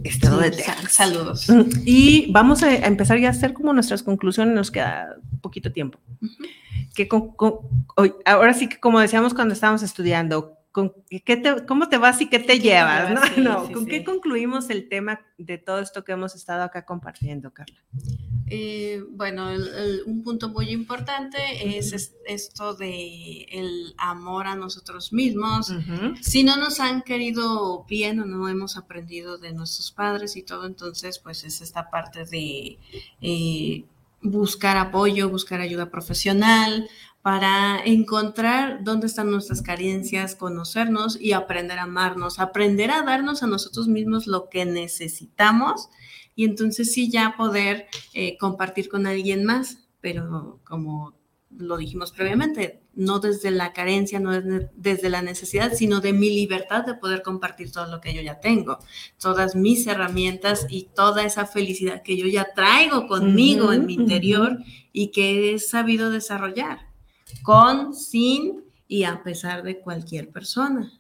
estado 0.05 0.41
de 0.41 0.51
Texas. 0.51 0.93
Saludos. 0.93 1.47
Y 1.85 2.31
vamos 2.33 2.63
a 2.63 2.75
empezar 2.75 3.19
ya 3.19 3.29
a 3.29 3.31
hacer 3.31 3.53
como 3.53 3.73
nuestras 3.73 4.03
conclusiones. 4.03 4.55
Nos 4.55 4.71
queda 4.71 5.17
poquito 5.41 5.73
tiempo. 5.73 5.99
que 6.95 7.09
ahora 8.25 8.55
sí 8.55 8.69
que 8.69 8.81
como 8.81 9.01
decíamos 9.01 9.35
cuando 9.35 9.55
estábamos 9.55 9.83
estudiando, 9.83 10.57
¿cómo 11.67 11.89
te 11.89 11.99
vas 11.99 12.21
y 12.21 12.29
qué 12.29 12.39
te 12.39 12.59
llevas? 12.59 13.11
¿no? 13.39 13.71
¿Con 13.73 13.87
qué 13.87 14.05
concluimos 14.05 14.71
el 14.71 14.89
tema 14.89 15.21
de 15.39 15.59
todo 15.59 15.81
esto 15.81 16.05
que 16.05 16.13
hemos 16.13 16.35
estado 16.35 16.63
acá 16.63 16.85
compartiendo, 16.85 17.53
Carla? 17.53 17.79
Eh, 18.49 19.03
bueno, 19.11 19.49
un 20.07 20.23
punto 20.23 20.49
muy 20.51 20.71
importante 20.71 21.77
es, 21.79 22.13
esto 22.27 22.75
de 22.75 23.43
el 23.51 23.95
amor 23.99 24.47
a 24.47 24.55
nosotros 24.55 25.13
mismos. 25.13 25.73
Si 26.21 26.45
no 26.45 26.57
nos 26.57 26.81
han 26.81 27.03
querido 27.03 27.85
bien 27.85 28.21
o 28.21 28.25
no 28.25 28.49
hemos 28.49 28.77
aprendido 28.77 29.39
de 29.39 29.53
nuestros 29.53 29.91
padres 29.91 30.37
y 30.37 30.43
todo, 30.43 30.67
entonces 30.67 31.19
pues 31.19 31.45
es 31.45 31.61
esta 31.61 31.91
parte 31.91 32.25
de 32.25 32.79
eh, 33.21 33.85
buscar 34.23 34.77
apoyo, 34.77 35.29
buscar 35.29 35.61
ayuda 35.61 35.91
profesional, 35.91 36.89
para 37.23 37.81
encontrar 37.85 38.85
dónde 38.85 39.09
están 39.09 39.33
nuestras 39.33 39.61
carencias, 39.61 40.37
conocernos 40.37 41.21
y 41.21 41.33
aprender 41.33 41.81
a 41.81 41.83
amarnos, 41.83 42.39
aprender 42.39 42.93
a 42.93 43.03
darnos 43.03 43.43
a 43.43 43.49
nosotros 43.49 43.89
mismos 43.89 44.29
lo 44.29 44.49
que 44.49 44.65
necesitamos 44.65 45.89
y 46.37 46.45
entonces 46.45 46.93
sí 46.93 47.11
ya 47.11 47.35
poder 47.37 47.87
eh, 48.15 48.37
compartir 48.39 48.89
con 48.89 49.07
alguien 49.07 49.45
más, 49.45 49.79
pero 50.01 50.61
como 50.63 51.17
lo 51.59 51.79
dijimos 51.79 52.13
previamente, 52.13 52.81
no 52.95 53.19
desde 53.19 53.51
la 53.51 53.73
carencia, 53.73 54.21
no 54.21 54.33
desde 54.75 55.09
la 55.09 55.23
necesidad, 55.23 55.73
sino 55.73 56.01
de 56.01 56.13
mi 56.13 56.31
libertad 56.31 56.85
de 56.85 56.95
poder 56.95 57.23
compartir 57.23 57.73
todo 57.73 57.87
lo 57.87 58.01
que 58.01 58.15
yo 58.15 58.21
ya 58.21 58.41
tengo, 58.41 58.79
todas 59.19 59.57
mis 59.57 59.87
herramientas 59.87 60.67
y 60.69 60.89
toda 60.95 61.25
esa 61.25 61.47
felicidad 61.47 62.03
que 62.03 62.17
yo 62.17 62.27
ya 62.27 62.53
traigo 62.55 63.07
conmigo 63.07 63.73
en 63.73 63.87
mi 63.87 63.95
interior 63.95 64.59
y 64.93 65.09
que 65.09 65.55
he 65.55 65.59
sabido 65.59 66.11
desarrollar 66.11 66.81
con, 67.43 67.95
sin 67.95 68.65
y 68.89 69.05
a 69.05 69.23
pesar 69.23 69.63
de 69.63 69.81
cualquier 69.81 70.31
persona. 70.31 70.93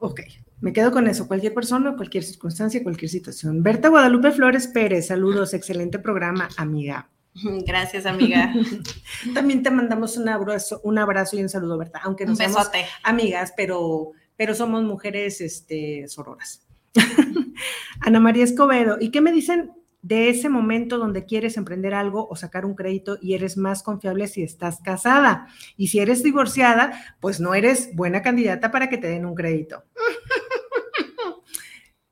Ok, 0.00 0.20
me 0.60 0.72
quedo 0.72 0.90
con 0.90 1.06
eso, 1.06 1.28
cualquier 1.28 1.54
persona, 1.54 1.96
cualquier 1.96 2.24
circunstancia, 2.24 2.82
cualquier 2.82 3.10
situación. 3.10 3.62
Berta 3.62 3.88
Guadalupe 3.88 4.32
Flores 4.32 4.66
Pérez, 4.66 5.06
saludos, 5.06 5.54
excelente 5.54 5.98
programa, 5.98 6.48
amiga. 6.56 7.08
Gracias, 7.66 8.06
amiga. 8.06 8.52
También 9.34 9.62
te 9.62 9.70
mandamos 9.70 10.16
un 10.16 10.28
abrazo, 10.28 10.80
un 10.82 10.98
abrazo 10.98 11.36
y 11.36 11.42
un 11.42 11.48
saludo, 11.48 11.78
Berta, 11.78 12.00
aunque 12.02 12.26
no 12.26 12.34
somos 12.34 12.70
amigas, 13.02 13.52
pero, 13.56 14.12
pero 14.36 14.54
somos 14.54 14.82
mujeres 14.82 15.40
este, 15.40 16.06
sororas. 16.08 16.66
Ana 18.00 18.20
María 18.20 18.44
Escobedo, 18.44 18.96
¿y 19.00 19.10
qué 19.10 19.20
me 19.20 19.32
dicen 19.32 19.72
de 20.02 20.30
ese 20.30 20.48
momento 20.48 20.98
donde 20.98 21.26
quieres 21.26 21.56
emprender 21.56 21.92
algo 21.92 22.28
o 22.28 22.36
sacar 22.36 22.64
un 22.64 22.74
crédito 22.74 23.18
y 23.20 23.34
eres 23.34 23.56
más 23.56 23.82
confiable 23.82 24.28
si 24.28 24.42
estás 24.42 24.80
casada. 24.80 25.48
Y 25.76 25.88
si 25.88 25.98
eres 25.98 26.22
divorciada, 26.22 27.16
pues 27.20 27.40
no 27.40 27.54
eres 27.54 27.94
buena 27.94 28.22
candidata 28.22 28.70
para 28.70 28.88
que 28.88 28.98
te 28.98 29.08
den 29.08 29.26
un 29.26 29.34
crédito. 29.34 29.82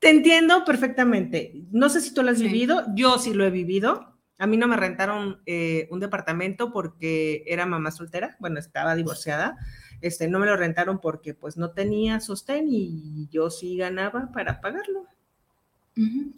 Te 0.06 0.10
entiendo 0.10 0.64
perfectamente. 0.64 1.64
No 1.72 1.88
sé 1.88 2.00
si 2.00 2.14
tú 2.14 2.22
lo 2.22 2.30
has 2.30 2.40
vivido, 2.40 2.84
yo 2.94 3.18
sí 3.18 3.34
lo 3.34 3.44
he 3.44 3.50
vivido. 3.50 4.16
A 4.38 4.46
mí 4.46 4.56
no 4.56 4.68
me 4.68 4.76
rentaron 4.76 5.42
eh, 5.46 5.88
un 5.90 5.98
departamento 5.98 6.72
porque 6.72 7.42
era 7.48 7.66
mamá 7.66 7.90
soltera, 7.90 8.36
bueno, 8.38 8.60
estaba 8.60 8.94
divorciada. 8.94 9.56
Este, 10.00 10.28
no 10.28 10.38
me 10.38 10.46
lo 10.46 10.56
rentaron 10.56 11.00
porque 11.00 11.34
pues 11.34 11.56
no 11.56 11.72
tenía 11.72 12.20
sostén 12.20 12.66
y 12.68 13.26
yo 13.32 13.50
sí 13.50 13.76
ganaba 13.76 14.30
para 14.32 14.60
pagarlo. 14.60 15.08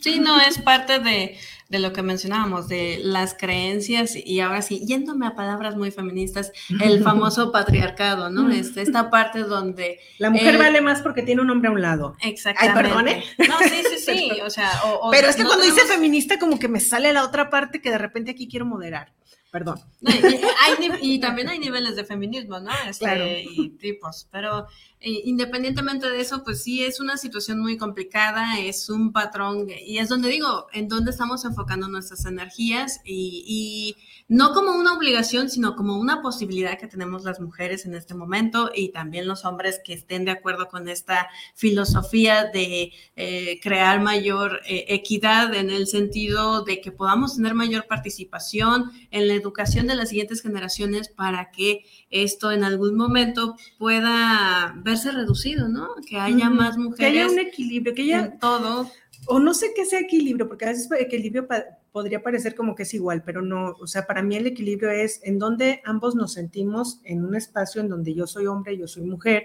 Sí, 0.01 0.21
no, 0.21 0.41
es 0.41 0.59
parte 0.59 1.01
de, 1.01 1.37
lo 1.69 1.93
que 1.93 2.03
mencionábamos, 2.03 2.69
de 2.69 3.01
las 3.03 3.35
creencias 3.35 4.15
y 4.15 4.39
ahora 4.39 4.63
sí, 4.63 4.85
yéndome 4.87 5.27
a 5.27 5.35
palabras 5.35 5.77
muy 5.77 5.91
feministas, 5.91 6.53
el 6.81 7.03
famoso 7.05 7.51
patriarcado, 7.51 8.31
¿no? 8.31 8.51
Este, 8.51 8.83
esta 8.83 9.11
parte 9.11 9.41
donde... 9.41 9.99
La 10.19 10.31
mujer 10.31 10.59
vale 10.59 10.81
más 10.81 11.03
porque 11.03 11.23
tiene 11.23 11.43
un 11.43 11.51
hombre 11.51 11.71
a 11.71 11.73
un 11.73 11.83
lado. 11.83 12.17
Exactamente. 12.23 12.79
Ay, 12.79 12.85
perdone. 12.85 13.25
No, 13.49 13.59
sí, 13.59 13.83
sí, 13.91 13.99
sí, 13.99 14.41
o 14.45 14.51
sea... 14.51 14.71
Pero 15.11 15.29
es 15.29 15.35
que 15.35 15.45
cuando 15.45 15.65
dice 15.65 15.85
feminista 15.87 16.39
como 16.39 16.61
que 16.61 16.69
me 16.69 16.79
sale 16.79 17.13
la 17.13 17.25
otra 17.25 17.51
parte 17.51 17.83
que 17.83 17.91
de 17.91 17.99
repente 17.99 18.31
aquí 18.31 18.47
quiero 18.47 18.65
moderar. 18.65 19.13
Perdón. 19.51 19.81
y, 21.01 21.19
también 21.21 21.49
hay 21.49 21.59
niveles 21.59 21.97
de 21.97 22.05
feminismo, 22.05 22.61
¿no? 22.61 22.71
Este, 22.87 23.43
y 23.43 23.71
tipos, 23.71 24.29
pero 24.31 24.67
eh, 25.01 25.23
independientemente 25.27 26.11
de 26.11 26.21
eso, 26.21 26.43
pues 26.43 26.65
sí 26.65 26.83
es 26.83 26.99
una 26.99 27.17
situación 27.17 27.61
muy 27.61 27.77
complicada, 27.77 28.59
es 28.59 28.91
un 28.91 29.13
patrón, 29.13 29.69
y 29.87 29.99
es 29.99 30.09
donde 30.09 30.29
digo, 30.29 30.67
en 30.73 30.89
dónde 30.89 31.13
estamos 31.13 31.45
enfocando 31.45 31.87
nuestras 31.87 32.25
energías 32.25 33.01
y, 33.05 33.97
no 34.27 34.53
como 34.53 34.73
una 34.73 34.93
obligación, 34.93 35.49
sino 35.49 35.75
como 35.75 35.97
una 35.97 36.21
posibilidad 36.21 36.79
que 36.79 36.87
tenemos 36.87 37.25
las 37.25 37.41
mujeres 37.41 37.87
en 37.87 37.95
este 37.95 38.13
momento 38.13 38.71
y 38.75 38.91
también 38.91 39.27
los 39.27 39.47
hombres 39.47 39.81
que 39.83 39.95
estén 39.95 40.27
de 40.27 40.33
acuerdo 40.33 40.69
con 40.69 40.87
esta 40.89 41.29
filosofía 41.55 42.45
de 42.45 42.93
eh, 43.17 43.59
crear 43.63 44.03
mayor 44.03 44.61
eh, 44.67 44.85
equidad 44.89 45.55
en 45.55 45.71
el 45.71 45.87
sentido 45.87 46.63
de 46.63 46.83
que 46.83 46.93
podamos 46.93 47.37
tener 47.37 47.55
mayor 47.55 47.87
participación 47.87 48.91
en 49.11 49.29
la 49.29 49.35
educación 49.35 49.87
de 49.87 49.95
las 49.95 50.11
siguientes 50.11 50.43
generaciones 50.43 51.09
para 51.09 51.51
que 51.51 51.87
esto 52.11 52.53
en 52.53 52.65
algún 52.65 52.97
momento 52.97 53.57
pueda 53.79 54.75
verse 54.89 55.11
reducido, 55.13 55.69
¿no? 55.69 55.89
Que 56.07 56.19
haya 56.19 56.51
más 56.51 56.77
mujeres. 56.77 56.99
Que 56.99 57.07
haya 57.07 57.31
un 57.31 57.39
equilibrio, 57.39 57.95
que 57.95 58.03
haya 58.03 58.39
todo. 58.39 58.91
O 59.27 59.39
no 59.39 59.55
sé 59.55 59.73
qué 59.75 59.85
sea 59.85 60.01
equilibrio, 60.01 60.49
porque 60.49 60.65
a 60.65 60.69
veces 60.69 60.89
equilibrio 60.99 61.47
podría 61.93 62.23
parecer 62.23 62.55
como 62.55 62.75
que 62.75 62.85
es 62.85 62.95
igual, 62.95 63.23
pero 63.25 63.43
no, 63.43 63.75
o 63.81 63.87
sea, 63.87 64.07
para 64.07 64.23
mí 64.23 64.37
el 64.37 64.47
equilibrio 64.47 64.91
es 64.91 65.21
en 65.25 65.39
donde 65.39 65.83
ambos 65.85 66.15
nos 66.15 66.35
sentimos 66.35 67.01
en 67.05 67.25
un 67.25 67.35
espacio 67.35 67.81
en 67.81 67.89
donde 67.89 68.15
yo 68.15 68.27
soy 68.27 68.47
hombre, 68.47 68.79
yo 68.79 68.87
soy 68.87 69.03
mujer, 69.03 69.45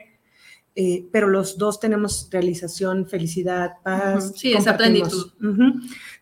eh, 0.75 1.07
pero 1.11 1.27
los 1.27 1.59
dos 1.59 1.79
tenemos 1.79 2.27
realización, 2.31 3.07
felicidad, 3.07 3.73
paz. 3.83 4.33
Sí, 4.35 4.53
esa 4.53 4.75
plenitud. 4.75 5.31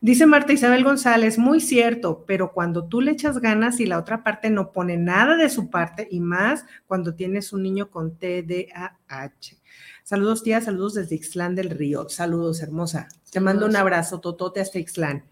Dice 0.02 0.26
Marta 0.26 0.52
Isabel 0.52 0.84
González, 0.84 1.38
muy 1.38 1.62
cierto, 1.62 2.26
pero 2.28 2.52
cuando 2.52 2.86
tú 2.86 3.00
le 3.00 3.12
echas 3.12 3.40
ganas 3.40 3.80
y 3.80 3.86
la 3.86 3.98
otra 3.98 4.24
parte 4.24 4.50
no 4.50 4.74
pone 4.74 4.98
nada 4.98 5.38
de 5.38 5.50
su 5.50 5.70
parte, 5.70 6.08
y 6.12 6.20
más 6.20 6.66
cuando 6.86 7.16
tienes 7.16 7.54
un 7.54 7.64
niño 7.64 7.90
con 7.90 8.18
TDAH. 8.18 9.58
Saludos, 10.04 10.44
tía, 10.44 10.60
saludos 10.60 10.96
desde 10.96 11.16
Ixlán 11.16 11.56
del 11.56 11.70
Río. 11.70 12.10
Saludos, 12.10 12.62
hermosa. 12.62 13.08
Te 13.32 13.40
mando 13.40 13.66
un 13.66 13.78
abrazo, 13.78 14.20
totote 14.20 14.60
hasta 14.60 14.80
Ixlán. 14.80 15.24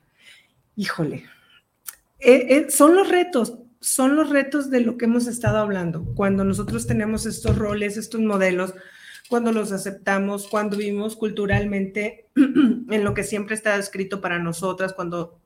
Híjole, 0.77 1.25
eh, 2.19 2.45
eh, 2.49 2.67
son 2.69 2.95
los 2.95 3.09
retos, 3.09 3.55
son 3.81 4.15
los 4.15 4.29
retos 4.29 4.69
de 4.69 4.79
lo 4.79 4.97
que 4.97 5.05
hemos 5.05 5.27
estado 5.27 5.57
hablando. 5.57 6.05
Cuando 6.15 6.45
nosotros 6.45 6.87
tenemos 6.87 7.25
estos 7.25 7.57
roles, 7.57 7.97
estos 7.97 8.21
modelos, 8.21 8.73
cuando 9.29 9.51
los 9.51 9.71
aceptamos, 9.71 10.47
cuando 10.47 10.75
vivimos 10.75 11.15
culturalmente 11.15 12.25
en 12.35 13.03
lo 13.03 13.13
que 13.13 13.23
siempre 13.23 13.55
está 13.55 13.77
escrito 13.77 14.21
para 14.21 14.39
nosotras, 14.39 14.93
cuando, 14.93 15.39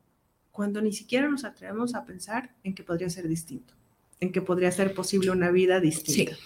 cuando 0.52 0.82
ni 0.82 0.94
siquiera 0.94 1.28
nos 1.28 1.44
atrevemos 1.44 1.94
a 1.94 2.06
pensar 2.06 2.52
en 2.64 2.74
que 2.74 2.84
podría 2.84 3.10
ser 3.10 3.28
distinto, 3.28 3.74
en 4.22 4.32
que 4.32 4.42
podría 4.42 4.72
ser 4.72 4.94
posible 4.94 5.32
una 5.32 5.52
vida 5.52 5.82
distinta. 5.82 6.38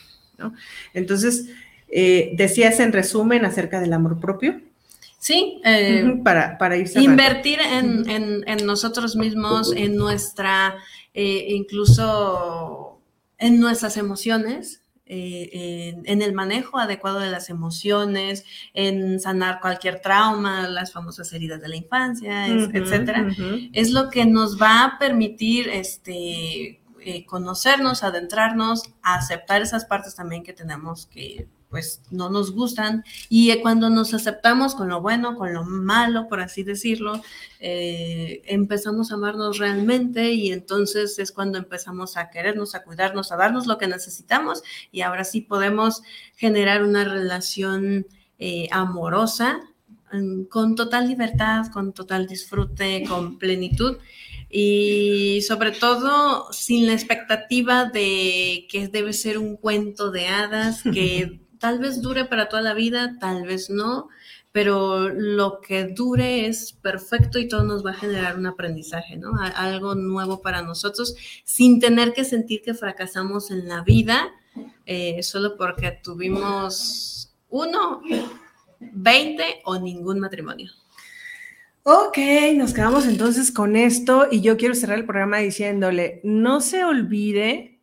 Entonces, 0.94 1.50
eh, 1.90 2.32
decías 2.34 2.80
en 2.80 2.92
resumen 2.92 3.46
acerca 3.46 3.80
del 3.80 3.94
amor 3.94 4.20
propio. 4.20 4.60
Sí, 5.20 5.62
eh, 5.64 6.20
para, 6.24 6.58
para 6.58 6.78
ir 6.78 6.90
Invertir 6.96 7.60
en, 7.60 8.66
nosotros 8.66 9.16
mismos, 9.16 9.74
en 9.76 9.96
nuestra, 9.96 10.76
eh, 11.14 11.48
incluso 11.50 13.00
en 13.38 13.60
nuestras 13.60 13.98
emociones, 13.98 14.82
eh, 15.10 15.96
en, 16.04 16.22
el 16.22 16.34
manejo 16.34 16.78
adecuado 16.78 17.20
de 17.20 17.30
las 17.30 17.50
emociones, 17.50 18.46
en 18.74 19.20
sanar 19.20 19.60
cualquier 19.62 20.02
trauma, 20.02 20.68
las 20.68 20.92
famosas 20.92 21.32
heridas 21.34 21.62
de 21.62 21.70
la 21.70 21.76
infancia, 21.76 22.48
etcétera, 22.48 23.28
es 23.74 23.92
lo 23.92 24.10
que 24.10 24.26
nos 24.26 24.62
va 24.62 24.84
a 24.84 25.00
permitir 25.00 25.70
este, 25.70 26.82
eh, 27.00 27.26
conocernos, 27.26 28.04
adentrarnos, 28.04 28.84
aceptar 29.02 29.62
esas 29.62 29.86
partes 29.86 30.16
también 30.16 30.44
que 30.44 30.54
tenemos 30.54 31.06
que 31.06 31.48
pues 31.70 32.02
no 32.12 32.30
nos 32.30 32.52
gustan. 32.52 33.04
Y 33.30 33.54
cuando 33.62 33.90
nos 33.90 34.14
aceptamos 34.14 34.76
con 34.76 34.90
lo 34.90 35.02
bueno, 35.02 35.36
con 35.36 35.54
lo 35.54 35.64
malo, 35.64 36.28
por 36.28 36.40
así 36.40 36.64
decirlo, 36.64 37.22
eh, 37.60 38.42
empezamos 38.46 39.12
a 39.12 39.16
amarnos 39.16 39.58
realmente 39.58 40.32
y 40.32 40.52
entonces 40.52 41.20
es 41.20 41.32
cuando 41.32 41.58
empezamos 41.58 42.18
a 42.18 42.30
querernos, 42.30 42.76
a 42.76 42.84
cuidarnos, 42.84 43.32
a 43.32 43.38
darnos 43.38 43.68
lo 43.68 43.78
que 43.78 43.88
necesitamos 43.88 44.64
y 44.92 45.02
ahora 45.02 45.24
sí 45.24 45.42
podemos 45.42 46.04
generar 46.36 46.84
una 46.84 47.04
relación 47.04 48.08
eh, 48.40 48.68
amorosa 48.72 49.60
mm, 50.12 50.44
con 50.44 50.76
total 50.76 51.08
libertad, 51.08 51.68
con 51.74 51.94
total 51.94 52.28
disfrute, 52.28 53.04
con 53.08 53.38
plenitud 53.38 53.98
y 54.50 55.42
sobre 55.42 55.72
todo 55.72 56.52
sin 56.54 56.86
la 56.86 56.94
expectativa 56.94 57.86
de 57.86 58.66
que 58.70 58.88
debe 58.88 59.12
ser 59.12 59.38
un 59.38 59.58
cuento 59.58 60.10
de 60.10 60.28
hadas, 60.28 60.84
que 60.84 61.42
tal 61.60 61.80
vez 61.80 62.02
dure 62.02 62.26
para 62.26 62.50
toda 62.50 62.62
la 62.62 62.74
vida, 62.74 63.18
tal 63.20 63.46
vez 63.46 63.70
no, 63.70 64.10
pero 64.52 65.10
lo 65.10 65.62
que 65.62 65.86
dure 65.86 66.48
es 66.48 66.74
perfecto 66.74 67.40
y 67.40 67.48
todo 67.48 67.64
nos 67.64 67.86
va 67.86 67.92
a 67.92 67.96
generar 67.96 68.38
un 68.38 68.48
aprendizaje, 68.48 69.18
¿no? 69.18 69.34
Algo 69.56 69.96
nuevo 69.96 70.42
para 70.42 70.62
nosotros, 70.62 71.16
sin 71.44 71.80
tener 71.80 72.14
que 72.14 72.24
sentir 72.24 72.62
que 72.62 72.74
fracasamos 72.74 73.52
en 73.52 73.68
la 73.68 73.82
vida 73.84 74.32
eh, 74.86 75.22
solo 75.24 75.58
porque 75.58 75.92
tuvimos 76.04 77.34
uno, 77.50 78.02
veinte 78.80 79.62
o 79.66 79.78
ningún 79.80 80.20
matrimonio. 80.20 80.72
Ok, 81.84 82.18
nos 82.56 82.74
quedamos 82.74 83.06
entonces 83.08 83.52
con 83.52 83.76
esto 83.76 84.28
y 84.30 84.42
yo 84.42 84.58
quiero 84.58 84.76
cerrar 84.76 84.98
el 85.00 85.06
programa 85.06 85.38
diciéndole, 85.38 86.20
no 86.24 86.60
se 86.60 86.84
olvide, 86.84 87.77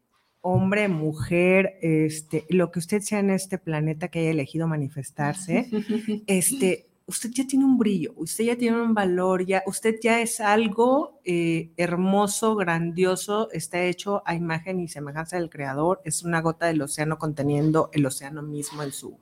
hombre, 0.47 0.88
mujer, 0.88 1.78
este, 1.80 2.45
lo 2.51 2.70
que 2.70 2.78
usted 2.78 3.01
sea 3.01 3.20
en 3.20 3.30
este 3.30 3.57
planeta 3.57 4.09
que 4.09 4.18
haya 4.18 4.30
elegido 4.30 4.68
manifestarse, 4.68 5.70
este, 6.26 6.84
usted 7.07 7.30
ya 7.32 7.47
tiene 7.47 7.64
un 7.64 7.78
brillo, 7.78 8.12
usted 8.16 8.45
ya 8.45 8.57
tiene 8.57 8.78
un 8.78 8.92
valor, 8.92 9.47
ya, 9.47 9.62
usted 9.66 9.95
ya 10.03 10.20
es 10.20 10.40
algo 10.40 11.18
eh, 11.24 11.70
hermoso, 11.78 12.57
grandioso, 12.57 13.51
está 13.53 13.82
hecho 13.84 14.22
a 14.26 14.34
imagen 14.34 14.80
y 14.80 14.88
semejanza 14.88 15.38
del 15.38 15.49
creador, 15.49 16.03
es 16.05 16.22
una 16.22 16.42
gota 16.42 16.66
del 16.66 16.82
océano 16.82 17.16
conteniendo 17.16 17.88
el 17.95 18.05
océano 18.05 18.42
mismo 18.42 18.82
en 18.82 18.92
su, 18.92 19.16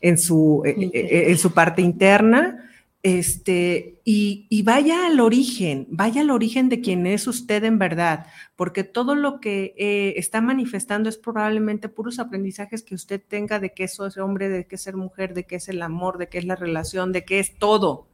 en 0.00 0.18
su, 0.18 0.62
eh, 0.64 0.88
eh, 0.94 1.24
en 1.32 1.36
su 1.36 1.50
parte 1.50 1.82
interna 1.82 2.71
este, 3.02 4.00
y, 4.04 4.62
vaya 4.62 5.06
al 5.06 5.18
origen, 5.18 5.88
vaya 5.90 6.20
al 6.20 6.30
origen 6.30 6.68
de 6.68 6.80
quién 6.80 7.06
es 7.06 7.26
usted 7.26 7.64
en 7.64 7.78
verdad, 7.78 8.26
porque 8.54 8.84
todo 8.84 9.16
lo 9.16 9.40
que 9.40 9.74
eh, 9.76 10.14
está 10.16 10.40
manifestando 10.40 11.08
es 11.08 11.18
probablemente 11.18 11.88
puros 11.88 12.20
aprendizajes 12.20 12.84
que 12.84 12.94
usted 12.94 13.20
tenga 13.26 13.58
de 13.58 13.72
qué 13.74 13.84
es 13.84 13.98
hombre, 14.18 14.48
de 14.48 14.66
qué 14.66 14.76
es 14.76 14.82
ser 14.82 14.96
mujer, 14.96 15.34
de 15.34 15.44
qué 15.44 15.56
es 15.56 15.68
el 15.68 15.82
amor, 15.82 16.18
de 16.18 16.28
qué 16.28 16.38
es 16.38 16.44
la 16.44 16.54
relación, 16.54 17.10
de 17.10 17.24
qué 17.24 17.40
es 17.40 17.58
todo. 17.58 18.06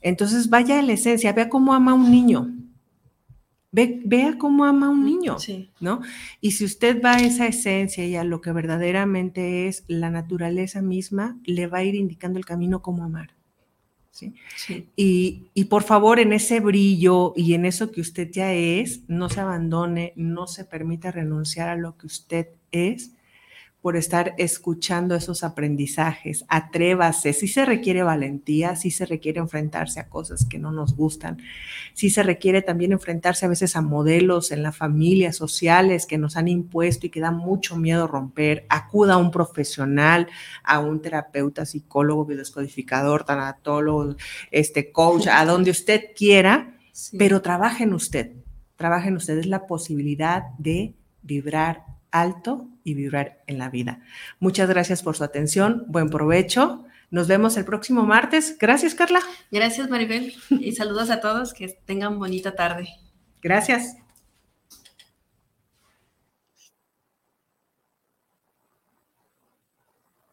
Entonces 0.00 0.48
vaya 0.48 0.78
a 0.78 0.82
la 0.82 0.94
esencia, 0.94 1.32
vea 1.34 1.50
cómo 1.50 1.74
ama 1.74 1.92
a 1.92 1.94
un 1.94 2.10
niño. 2.10 2.50
vea 3.72 4.38
cómo 4.38 4.64
ama 4.64 4.86
a 4.86 4.90
un 4.90 5.04
niño, 5.04 5.36
¿no? 5.80 6.00
Y 6.40 6.52
si 6.52 6.64
usted 6.64 7.02
va 7.02 7.16
a 7.16 7.22
esa 7.22 7.46
esencia 7.46 8.06
y 8.06 8.16
a 8.16 8.24
lo 8.24 8.40
que 8.40 8.52
verdaderamente 8.52 9.68
es 9.68 9.84
la 9.86 10.10
naturaleza 10.10 10.80
misma, 10.80 11.38
le 11.44 11.66
va 11.66 11.78
a 11.78 11.84
ir 11.84 11.94
indicando 11.94 12.38
el 12.38 12.46
camino 12.46 12.80
cómo 12.80 13.04
amar. 13.04 13.34
Y, 14.96 15.46
y, 15.54 15.64
por 15.64 15.82
favor, 15.82 16.20
en 16.20 16.32
ese 16.32 16.60
brillo 16.60 17.32
y 17.36 17.54
en 17.54 17.64
eso 17.64 17.90
que 17.90 18.00
usted 18.00 18.30
ya 18.30 18.52
es, 18.52 19.00
no 19.08 19.28
se 19.28 19.40
abandone, 19.40 20.12
no 20.16 20.46
se 20.46 20.64
permita 20.64 21.10
renunciar 21.10 21.68
a 21.68 21.76
lo 21.76 21.96
que 21.96 22.06
usted 22.06 22.48
es 22.70 23.10
por 23.84 23.98
estar 23.98 24.34
escuchando 24.38 25.14
esos 25.14 25.44
aprendizajes. 25.44 26.46
Atrévase, 26.48 27.34
si 27.34 27.48
se 27.48 27.66
requiere 27.66 28.02
valentía, 28.02 28.76
si 28.76 28.90
se 28.90 29.04
requiere 29.04 29.40
enfrentarse 29.40 30.00
a 30.00 30.08
cosas 30.08 30.46
que 30.46 30.58
no 30.58 30.72
nos 30.72 30.96
gustan, 30.96 31.36
si 31.92 32.08
se 32.08 32.22
requiere 32.22 32.62
también 32.62 32.92
enfrentarse 32.92 33.44
a 33.44 33.50
veces 33.50 33.76
a 33.76 33.82
modelos 33.82 34.52
en 34.52 34.62
la 34.62 34.72
familia, 34.72 35.34
sociales 35.34 36.06
que 36.06 36.16
nos 36.16 36.38
han 36.38 36.48
impuesto 36.48 37.04
y 37.04 37.10
que 37.10 37.20
da 37.20 37.30
mucho 37.30 37.76
miedo 37.76 38.06
romper. 38.06 38.64
Acuda 38.70 39.14
a 39.14 39.18
un 39.18 39.30
profesional, 39.30 40.28
a 40.62 40.80
un 40.80 41.02
terapeuta, 41.02 41.66
psicólogo, 41.66 42.24
biodescodificador, 42.24 43.24
tanatólogo, 43.24 44.16
este 44.50 44.92
coach, 44.92 45.26
a 45.26 45.44
donde 45.44 45.72
usted 45.72 46.04
quiera, 46.16 46.78
pero 47.18 47.42
trabaje 47.42 47.84
en 47.84 47.92
usted. 47.92 48.32
Trabaje 48.76 49.08
en 49.08 49.16
usted 49.16 49.36
es 49.36 49.46
la 49.46 49.66
posibilidad 49.66 50.44
de 50.56 50.94
vibrar 51.20 51.93
alto 52.14 52.68
y 52.84 52.94
vibrar 52.94 53.42
en 53.46 53.58
la 53.58 53.68
vida. 53.68 54.00
Muchas 54.38 54.68
gracias 54.68 55.02
por 55.02 55.16
su 55.16 55.24
atención. 55.24 55.84
Buen 55.88 56.08
provecho. 56.08 56.84
Nos 57.10 57.28
vemos 57.28 57.56
el 57.56 57.64
próximo 57.64 58.06
martes. 58.06 58.56
Gracias, 58.58 58.94
Carla. 58.94 59.20
Gracias, 59.50 59.90
Maribel. 59.90 60.32
Y 60.50 60.72
saludos 60.72 61.10
a 61.10 61.20
todos. 61.20 61.52
Que 61.52 61.68
tengan 61.84 62.18
bonita 62.18 62.54
tarde. 62.54 62.88
Gracias. 63.42 63.96